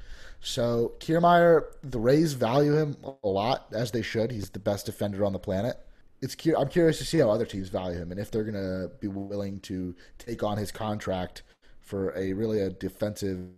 So 0.41 0.93
Kiermaier, 0.99 1.65
the 1.83 1.99
Rays 1.99 2.33
value 2.33 2.75
him 2.75 2.97
a 3.23 3.27
lot, 3.27 3.67
as 3.71 3.91
they 3.91 4.01
should. 4.01 4.31
He's 4.31 4.49
the 4.49 4.57
best 4.57 4.87
defender 4.87 5.23
on 5.23 5.33
the 5.33 5.39
planet 5.39 5.77
it's 6.21 6.35
I'm 6.57 6.69
curious 6.69 6.97
to 6.99 7.05
see 7.05 7.19
how 7.19 7.29
other 7.29 7.45
teams 7.45 7.69
value 7.69 7.97
him 7.97 8.11
and 8.11 8.19
if 8.19 8.31
they're 8.31 8.43
going 8.43 8.55
to 8.55 8.91
be 8.99 9.07
willing 9.07 9.59
to 9.61 9.95
take 10.17 10.43
on 10.43 10.57
his 10.57 10.71
contract 10.71 11.43
for 11.81 12.17
a 12.17 12.33
really 12.33 12.61
a 12.61 12.69
defensive 12.69 13.49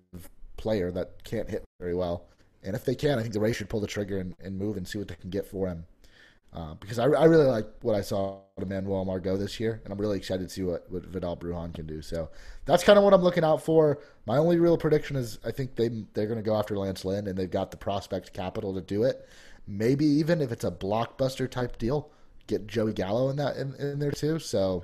player 0.57 0.91
that 0.91 1.23
can't 1.23 1.49
hit 1.49 1.63
very 1.79 1.95
well. 1.95 2.25
And 2.63 2.75
if 2.75 2.83
they 2.83 2.95
can, 2.95 3.17
I 3.17 3.21
think 3.21 3.33
the 3.33 3.39
Rays 3.39 3.55
should 3.55 3.69
pull 3.69 3.79
the 3.79 3.87
trigger 3.87 4.17
and, 4.17 4.35
and 4.43 4.57
move 4.57 4.75
and 4.75 4.87
see 4.87 4.97
what 4.97 5.07
they 5.07 5.15
can 5.15 5.29
get 5.29 5.45
for 5.45 5.67
him. 5.67 5.85
Uh, 6.53 6.73
because 6.75 6.97
I, 6.97 7.05
I 7.05 7.25
really 7.25 7.45
like 7.45 7.67
what 7.81 7.95
I 7.95 8.01
saw 8.01 8.39
of 8.57 8.67
Manuel 8.67 9.05
Margot 9.05 9.37
this 9.37 9.59
year, 9.59 9.81
and 9.83 9.93
I'm 9.93 9.99
really 9.99 10.17
excited 10.17 10.47
to 10.47 10.53
see 10.53 10.63
what, 10.63 10.89
what 10.89 11.05
Vidal 11.05 11.37
Bruján 11.37 11.73
can 11.73 11.85
do. 11.85 12.01
So 12.01 12.29
that's 12.65 12.83
kind 12.83 12.97
of 12.97 13.03
what 13.03 13.13
I'm 13.13 13.21
looking 13.21 13.43
out 13.43 13.61
for. 13.61 13.99
My 14.25 14.37
only 14.37 14.57
real 14.57 14.77
prediction 14.77 15.15
is 15.15 15.39
I 15.45 15.51
think 15.51 15.75
they 15.75 15.89
they're 16.13 16.25
going 16.25 16.39
to 16.39 16.43
go 16.43 16.55
after 16.55 16.77
Lance 16.77 17.05
Lynn, 17.05 17.27
and 17.27 17.37
they've 17.37 17.51
got 17.51 17.69
the 17.69 17.77
prospect 17.77 18.33
capital 18.33 18.73
to 18.73 18.81
do 18.81 19.03
it. 19.03 19.27
Maybe 19.67 20.05
even 20.05 20.41
if 20.41 20.51
it's 20.51 20.63
a 20.63 20.71
blockbuster 20.71 21.49
type 21.49 21.77
deal, 21.77 22.09
get 22.47 22.67
Joey 22.67 22.93
Gallo 22.93 23.29
in 23.29 23.35
that 23.37 23.57
in, 23.57 23.75
in 23.75 23.99
there 23.99 24.11
too. 24.11 24.39
So 24.39 24.83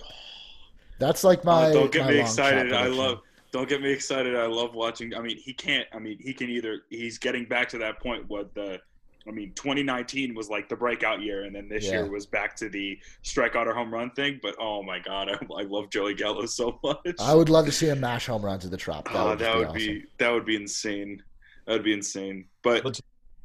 that's 1.00 1.24
like 1.24 1.44
my. 1.44 1.70
Oh, 1.70 1.74
don't 1.74 1.92
get 1.92 2.08
me 2.08 2.20
excited. 2.20 2.74
I 2.74 2.88
love. 2.88 3.22
Don't 3.52 3.70
get 3.70 3.82
me 3.82 3.92
excited. 3.92 4.36
I 4.36 4.48
love 4.48 4.74
watching. 4.74 5.14
I 5.16 5.22
mean, 5.22 5.38
he 5.38 5.54
can't. 5.54 5.88
I 5.94 6.00
mean, 6.00 6.18
he 6.20 6.34
can 6.34 6.50
either. 6.50 6.84
He's 6.90 7.18
getting 7.18 7.46
back 7.46 7.70
to 7.70 7.78
that 7.80 8.00
point. 8.00 8.28
What 8.30 8.54
the. 8.54 8.80
I 9.26 9.32
mean, 9.32 9.54
2019 9.54 10.36
was 10.36 10.50
like 10.50 10.68
the 10.68 10.76
breakout 10.76 11.22
year, 11.22 11.46
and 11.46 11.56
then 11.56 11.70
this 11.70 11.86
yeah. 11.86 11.92
year 11.92 12.12
was 12.12 12.26
back 12.26 12.58
to 12.58 12.68
the 12.68 13.00
strikeout 13.24 13.68
or 13.68 13.74
home 13.74 13.94
run 13.94 14.12
thing. 14.12 14.38
But 14.42 14.56
oh 14.60 14.84
my 14.84 15.00
god, 15.00 15.30
I, 15.32 15.62
I 15.62 15.64
love 15.64 15.90
Joey 15.90 16.14
Gallo 16.14 16.46
so 16.46 16.78
much. 16.84 17.16
I 17.20 17.34
would 17.34 17.48
love 17.48 17.66
to 17.66 17.72
see 17.72 17.88
him 17.88 18.02
mash 18.02 18.26
home 18.26 18.44
runs 18.44 18.66
at 18.66 18.72
the 18.72 18.78
Trop. 18.78 19.06
That 19.06 19.16
oh, 19.16 19.30
would, 19.30 19.40
that 19.40 19.54
be, 19.54 19.60
would 19.60 19.68
awesome. 19.68 19.78
be 19.78 20.06
that 20.18 20.32
would 20.32 20.46
be 20.46 20.56
insane. 20.58 21.24
That 21.66 21.74
would 21.74 21.84
be 21.84 21.94
insane. 21.94 22.46
But, 22.62 22.84
but 22.84 23.00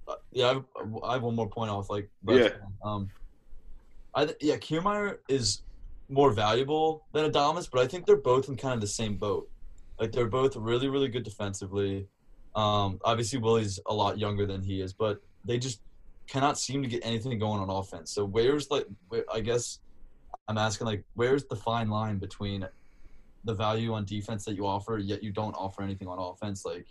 uh, 0.09 0.14
yeah, 0.33 0.47
I 0.47 0.55
have, 0.55 0.64
I 1.05 1.12
have, 1.14 1.23
one 1.23 1.37
more 1.37 1.49
point 1.49 1.71
off. 1.71 1.89
Like, 1.91 2.09
yeah. 2.27 2.49
Um, 2.83 3.09
I 4.15 4.35
yeah, 4.41 4.57
Kiermaier 4.57 5.19
is 5.29 5.63
more 6.09 6.31
valuable 6.33 7.07
than 7.13 7.31
Adames, 7.31 7.69
but 7.71 7.81
I 7.81 7.87
think 7.87 8.07
they're 8.07 8.17
both 8.17 8.49
in 8.49 8.57
kind 8.57 8.75
of 8.75 8.81
the 8.81 8.87
same 8.87 9.17
boat. 9.17 9.49
Like 10.01 10.13
they're 10.13 10.29
both 10.29 10.57
really, 10.57 10.89
really 10.89 11.09
good 11.09 11.23
defensively. 11.23 12.09
Um, 12.55 12.99
obviously, 13.05 13.39
Willy's 13.39 13.79
a 13.87 13.95
lot 13.95 14.19
younger 14.19 14.47
than 14.47 14.63
he 14.63 14.81
is, 14.81 14.93
but 14.93 15.21
they 15.45 15.59
just 15.59 15.81
cannot 16.27 16.59
seem 16.59 16.83
to 16.83 16.89
get 16.89 17.05
anything 17.05 17.39
going 17.39 17.61
on 17.61 17.71
offense. 17.71 18.13
So 18.13 18.25
where's 18.25 18.71
like, 18.71 18.87
where, 19.09 19.25
I 19.33 19.41
guess 19.41 19.81
I'm 20.49 20.59
asking 20.59 20.87
like, 20.87 21.05
where's 21.15 21.45
the 21.45 21.57
fine 21.57 21.89
line 21.89 22.19
between 22.19 22.67
the 23.45 23.55
value 23.55 23.93
on 23.95 24.05
defense 24.05 24.45
that 24.45 24.55
you 24.55 24.67
offer, 24.67 24.99
yet 24.99 25.23
you 25.23 25.33
don't 25.33 25.55
offer 25.55 25.83
anything 25.83 26.09
on 26.09 26.19
offense. 26.19 26.65
Like 26.65 26.87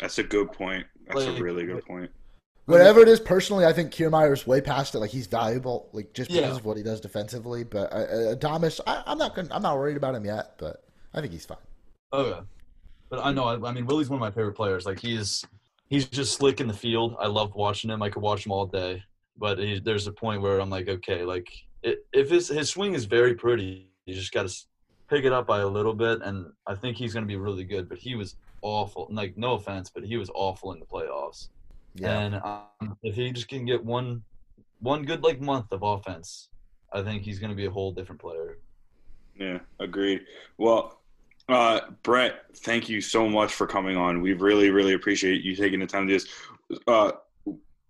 That's 0.00 0.18
a 0.18 0.22
good 0.22 0.52
point. 0.52 0.86
That's 1.06 1.26
Like- 1.26 1.38
a 1.38 1.42
really 1.42 1.64
good 1.64 1.84
point. 1.84 2.10
Whatever 2.66 3.00
it 3.00 3.08
is, 3.08 3.18
personally, 3.18 3.64
I 3.66 3.72
think 3.72 3.90
Kiermaier's 3.90 4.46
way 4.46 4.60
past 4.60 4.94
it. 4.94 4.98
Like 5.00 5.10
he's 5.10 5.26
valuable, 5.26 5.88
like 5.92 6.12
just 6.14 6.30
because 6.30 6.50
Yeah. 6.50 6.56
of 6.56 6.64
what 6.64 6.76
he 6.76 6.82
does 6.82 7.00
defensively. 7.00 7.64
But 7.64 7.92
uh, 7.92 7.96
uh, 7.96 8.34
Adames, 8.36 8.80
I, 8.86 9.02
I'm 9.06 9.18
not 9.18 9.34
gonna, 9.34 9.48
I'm 9.50 9.62
not 9.62 9.76
worried 9.76 9.96
about 9.96 10.14
him 10.14 10.24
yet. 10.24 10.54
But 10.58 10.84
I 11.12 11.20
think 11.20 11.32
he's 11.32 11.44
fine. 11.44 11.58
Oh 12.12 12.28
yeah, 12.28 12.40
but 13.08 13.24
I 13.24 13.32
know. 13.32 13.44
I, 13.44 13.68
I 13.68 13.72
mean, 13.72 13.86
Willy's 13.86 14.08
one 14.08 14.18
of 14.18 14.20
my 14.20 14.30
favorite 14.30 14.54
players. 14.54 14.86
Like 14.86 15.00
he's 15.00 15.44
he's 15.88 16.06
just 16.06 16.34
slick 16.34 16.60
in 16.60 16.68
the 16.68 16.74
field. 16.74 17.16
I 17.18 17.26
love 17.26 17.54
watching 17.54 17.90
him. 17.90 18.00
I 18.02 18.10
could 18.10 18.22
watch 18.22 18.46
him 18.46 18.52
all 18.52 18.66
day. 18.66 19.02
But 19.36 19.58
he, 19.58 19.80
there's 19.80 20.06
a 20.06 20.12
point 20.12 20.40
where 20.40 20.60
I'm 20.60 20.70
like, 20.70 20.88
okay, 20.88 21.24
like 21.24 21.48
it, 21.82 22.06
if 22.12 22.30
his 22.30 22.46
his 22.48 22.68
swing 22.70 22.94
is 22.94 23.06
very 23.06 23.34
pretty, 23.34 23.88
you 24.06 24.14
just 24.14 24.30
got 24.32 24.48
to 24.48 24.54
pick 25.08 25.24
it 25.24 25.32
up 25.32 25.46
by 25.48 25.60
a 25.60 25.66
little 25.66 25.94
bit, 25.94 26.22
and 26.22 26.46
I 26.66 26.76
think 26.76 26.96
he's 26.96 27.12
going 27.12 27.24
to 27.24 27.28
be 27.28 27.36
really 27.36 27.64
good. 27.64 27.88
But 27.88 27.98
he 27.98 28.14
was 28.14 28.36
awful. 28.60 29.08
Like 29.10 29.36
no 29.36 29.54
offense, 29.54 29.90
but 29.90 30.04
he 30.04 30.16
was 30.16 30.30
awful 30.34 30.72
in 30.72 30.78
the 30.78 30.86
playoffs. 30.86 31.48
Yeah, 31.94 32.20
And 32.20 32.34
um, 32.36 32.96
if 33.02 33.14
he 33.14 33.30
just 33.32 33.48
can 33.48 33.64
get 33.64 33.84
one 33.84 34.22
one 34.80 35.04
good 35.04 35.22
like 35.22 35.40
month 35.40 35.66
of 35.72 35.82
offense, 35.82 36.48
I 36.92 37.02
think 37.02 37.22
he's 37.22 37.38
going 37.38 37.50
to 37.50 37.56
be 37.56 37.66
a 37.66 37.70
whole 37.70 37.92
different 37.92 38.20
player. 38.20 38.58
Yeah, 39.38 39.58
agreed. 39.78 40.22
Well, 40.58 41.00
uh, 41.48 41.80
Brett, 42.02 42.44
thank 42.58 42.88
you 42.88 43.00
so 43.00 43.28
much 43.28 43.52
for 43.52 43.66
coming 43.66 43.96
on. 43.96 44.20
We 44.20 44.32
really, 44.32 44.70
really 44.70 44.94
appreciate 44.94 45.42
you 45.42 45.54
taking 45.54 45.80
the 45.80 45.86
time 45.86 46.06
to 46.06 46.18
do 46.18 46.18
this. 46.18 46.82
Uh, 46.86 47.12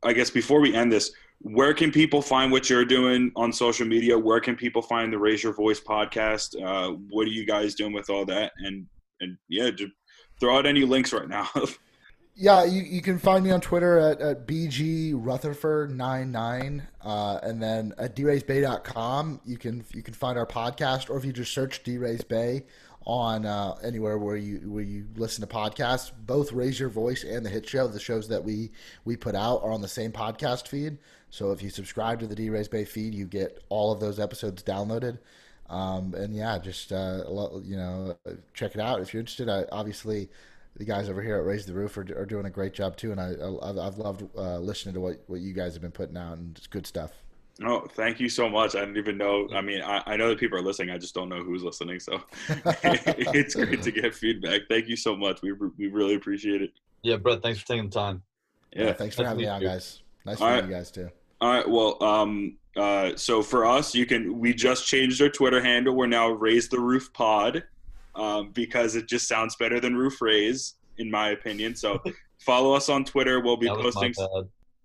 I 0.02 0.12
guess 0.12 0.30
before 0.30 0.60
we 0.60 0.74
end 0.74 0.92
this, 0.92 1.12
where 1.40 1.74
can 1.74 1.90
people 1.90 2.22
find 2.22 2.52
what 2.52 2.70
you're 2.70 2.84
doing 2.84 3.32
on 3.34 3.52
social 3.52 3.86
media? 3.86 4.18
Where 4.18 4.40
can 4.40 4.54
people 4.54 4.82
find 4.82 5.12
the 5.12 5.18
Rays 5.18 5.42
Your 5.42 5.52
Voice 5.52 5.80
podcast? 5.80 6.60
Uh, 6.62 6.96
what 7.10 7.26
are 7.26 7.30
you 7.30 7.44
guys 7.44 7.74
doing 7.74 7.92
with 7.92 8.10
all 8.10 8.24
that? 8.26 8.52
And 8.58 8.86
and 9.20 9.36
yeah, 9.48 9.70
just 9.70 9.92
throw 10.40 10.58
out 10.58 10.66
any 10.66 10.84
links 10.84 11.12
right 11.12 11.28
now. 11.28 11.48
yeah. 12.34 12.64
You, 12.64 12.82
you 12.82 13.02
can 13.02 13.18
find 13.18 13.44
me 13.44 13.50
on 13.50 13.60
Twitter 13.60 13.98
at, 13.98 14.20
at 14.20 14.46
bg 14.46 15.12
rutherford 15.14 15.90
99 15.90 16.82
uh, 17.02 17.38
and 17.42 17.62
then 17.62 17.92
at 17.98 18.16
draysbay.com 18.16 19.40
you 19.44 19.56
can 19.56 19.84
you 19.92 20.02
can 20.02 20.14
find 20.14 20.38
our 20.38 20.46
podcast, 20.46 21.10
or 21.10 21.16
if 21.16 21.24
you 21.24 21.32
just 21.32 21.52
search 21.52 21.82
DRaysBay 21.82 22.64
on 23.06 23.44
uh, 23.46 23.74
anywhere 23.82 24.18
where 24.18 24.36
you 24.36 24.58
where 24.70 24.82
you 24.82 25.06
listen 25.16 25.46
to 25.46 25.52
podcasts. 25.52 26.10
Both 26.26 26.52
Rays 26.52 26.78
Your 26.78 26.88
Voice 26.88 27.24
and 27.24 27.44
the 27.44 27.50
Hit 27.50 27.68
Show, 27.68 27.88
the 27.88 28.00
shows 28.00 28.28
that 28.28 28.42
we 28.44 28.70
we 29.04 29.16
put 29.16 29.34
out, 29.34 29.62
are 29.62 29.72
on 29.72 29.80
the 29.80 29.88
same 29.88 30.12
podcast 30.12 30.68
feed. 30.68 30.98
So 31.30 31.50
if 31.52 31.62
you 31.62 31.70
subscribe 31.70 32.20
to 32.20 32.26
the 32.26 32.34
DRaysBay 32.34 32.86
feed, 32.86 33.14
you 33.14 33.26
get 33.26 33.62
all 33.68 33.92
of 33.92 34.00
those 34.00 34.20
episodes 34.20 34.62
downloaded. 34.62 35.18
Um, 35.70 36.14
and 36.14 36.34
yeah, 36.34 36.58
just 36.58 36.92
uh, 36.92 37.24
you 37.62 37.76
know, 37.76 38.16
check 38.52 38.74
it 38.74 38.80
out 38.80 39.00
if 39.00 39.12
you're 39.14 39.20
interested. 39.20 39.48
I, 39.48 39.64
obviously, 39.72 40.28
the 40.76 40.84
guys 40.84 41.08
over 41.08 41.22
here 41.22 41.36
at 41.36 41.44
Rays 41.44 41.66
The 41.66 41.74
Roof 41.74 41.96
are, 41.96 42.06
are 42.18 42.26
doing 42.26 42.46
a 42.46 42.50
great 42.50 42.72
job 42.72 42.96
too, 42.96 43.12
and 43.12 43.20
I, 43.20 43.32
I 43.32 43.86
I've 43.86 43.98
loved 43.98 44.24
uh, 44.36 44.58
listening 44.58 44.94
to 44.94 45.00
what 45.00 45.22
what 45.26 45.40
you 45.40 45.52
guys 45.52 45.74
have 45.74 45.82
been 45.82 45.90
putting 45.92 46.16
out, 46.16 46.38
and 46.38 46.56
it's 46.56 46.66
good 46.66 46.86
stuff. 46.86 47.12
oh, 47.64 47.86
thank 47.90 48.18
you 48.20 48.28
so 48.28 48.48
much. 48.48 48.74
I 48.74 48.80
didn't 48.80 48.96
even 48.96 49.18
know. 49.18 49.48
I 49.54 49.60
mean, 49.60 49.82
I, 49.82 50.02
I 50.06 50.16
know 50.16 50.30
that 50.30 50.38
people 50.38 50.58
are 50.58 50.62
listening. 50.62 50.90
I 50.90 50.98
just 50.98 51.14
don't 51.14 51.28
know 51.28 51.42
who's 51.42 51.62
listening. 51.62 52.00
So 52.00 52.20
it's 52.48 53.54
great 53.54 53.82
to 53.82 53.92
get 53.92 54.14
feedback. 54.14 54.62
Thank 54.68 54.88
you 54.88 54.96
so 54.96 55.14
much. 55.16 55.42
We 55.42 55.52
we 55.52 55.88
really 55.88 56.14
appreciate 56.14 56.62
it. 56.62 56.70
Yeah, 57.02 57.16
Brett, 57.16 57.42
thanks 57.42 57.60
for 57.60 57.66
taking 57.66 57.90
the 57.90 57.94
time. 57.94 58.22
Yeah. 58.72 58.92
thanks 58.94 59.16
for 59.16 59.22
Nice 59.22 59.32
to 59.32 59.36
having 59.36 59.42
me 59.44 59.48
on, 59.48 59.60
guys. 59.62 60.02
Nice 60.24 60.40
All 60.40 60.48
to 60.48 60.54
right. 60.54 60.64
meet 60.64 60.70
you 60.70 60.76
guys 60.76 60.90
too. 60.90 61.10
All 61.40 61.50
right. 61.52 61.68
Well, 61.68 62.02
um, 62.02 62.56
uh, 62.76 63.16
so 63.16 63.42
for 63.42 63.66
us, 63.66 63.94
you 63.94 64.06
can. 64.06 64.38
We 64.38 64.54
just 64.54 64.86
changed 64.86 65.20
our 65.20 65.28
Twitter 65.28 65.60
handle. 65.62 65.94
We're 65.94 66.06
now 66.06 66.30
Rays 66.30 66.68
The 66.68 66.80
Roof 66.80 67.12
Pod, 67.12 67.64
um, 68.14 68.50
because 68.52 68.96
it 68.96 69.08
just 69.08 69.28
sounds 69.28 69.56
better 69.56 69.80
than 69.80 69.96
Roof 69.96 70.20
Rays, 70.20 70.74
in 70.98 71.10
my 71.10 71.30
opinion. 71.30 71.74
So 71.74 72.02
follow 72.38 72.74
us 72.74 72.88
on 72.88 73.04
Twitter. 73.04 73.40
We'll 73.40 73.56
be 73.56 73.68
posting. 73.68 74.14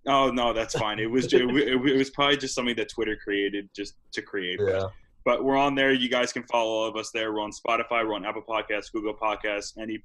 Oh 0.06 0.30
no, 0.30 0.52
that's 0.52 0.78
fine. 0.78 0.98
It 0.98 1.10
was 1.10 1.32
it, 1.32 1.42
it 1.42 1.96
was 1.96 2.10
probably 2.10 2.38
just 2.38 2.54
something 2.54 2.76
that 2.76 2.88
Twitter 2.88 3.16
created 3.22 3.68
just 3.74 3.96
to 4.12 4.22
create. 4.22 4.60
Yeah. 4.62 4.88
But 5.24 5.44
we're 5.44 5.58
on 5.58 5.74
there. 5.74 5.92
You 5.92 6.08
guys 6.08 6.32
can 6.32 6.44
follow 6.44 6.70
all 6.70 6.88
of 6.88 6.96
us 6.96 7.10
there. 7.12 7.32
We're 7.32 7.42
on 7.42 7.50
Spotify. 7.50 8.06
We're 8.06 8.14
on 8.14 8.24
Apple 8.24 8.42
Podcasts, 8.48 8.90
Google 8.90 9.14
Podcasts, 9.14 9.76
any 9.78 10.02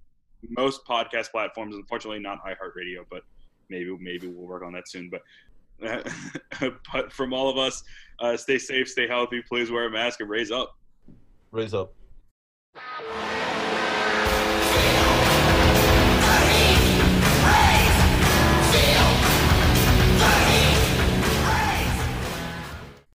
most 0.49 0.85
podcast 0.85 1.31
platforms. 1.31 1.75
Unfortunately, 1.75 2.19
not 2.19 2.39
iHeartRadio, 2.43 3.05
but 3.09 3.21
maybe 3.69 3.95
maybe 3.99 4.27
we'll 4.27 4.47
work 4.47 4.63
on 4.63 4.73
that 4.73 4.89
soon. 4.89 5.09
But 5.09 5.21
but 6.91 7.13
from 7.13 7.33
all 7.33 7.49
of 7.49 7.57
us, 7.57 7.83
uh, 8.19 8.35
stay 8.35 8.57
safe, 8.57 8.89
stay 8.89 9.07
healthy. 9.07 9.41
Please 9.47 9.71
wear 9.71 9.85
a 9.85 9.91
mask 9.91 10.19
and 10.19 10.29
raise 10.29 10.51
up. 10.51 10.75
Raise 11.51 11.73
up. 11.73 11.93
Yeah. 12.75 13.42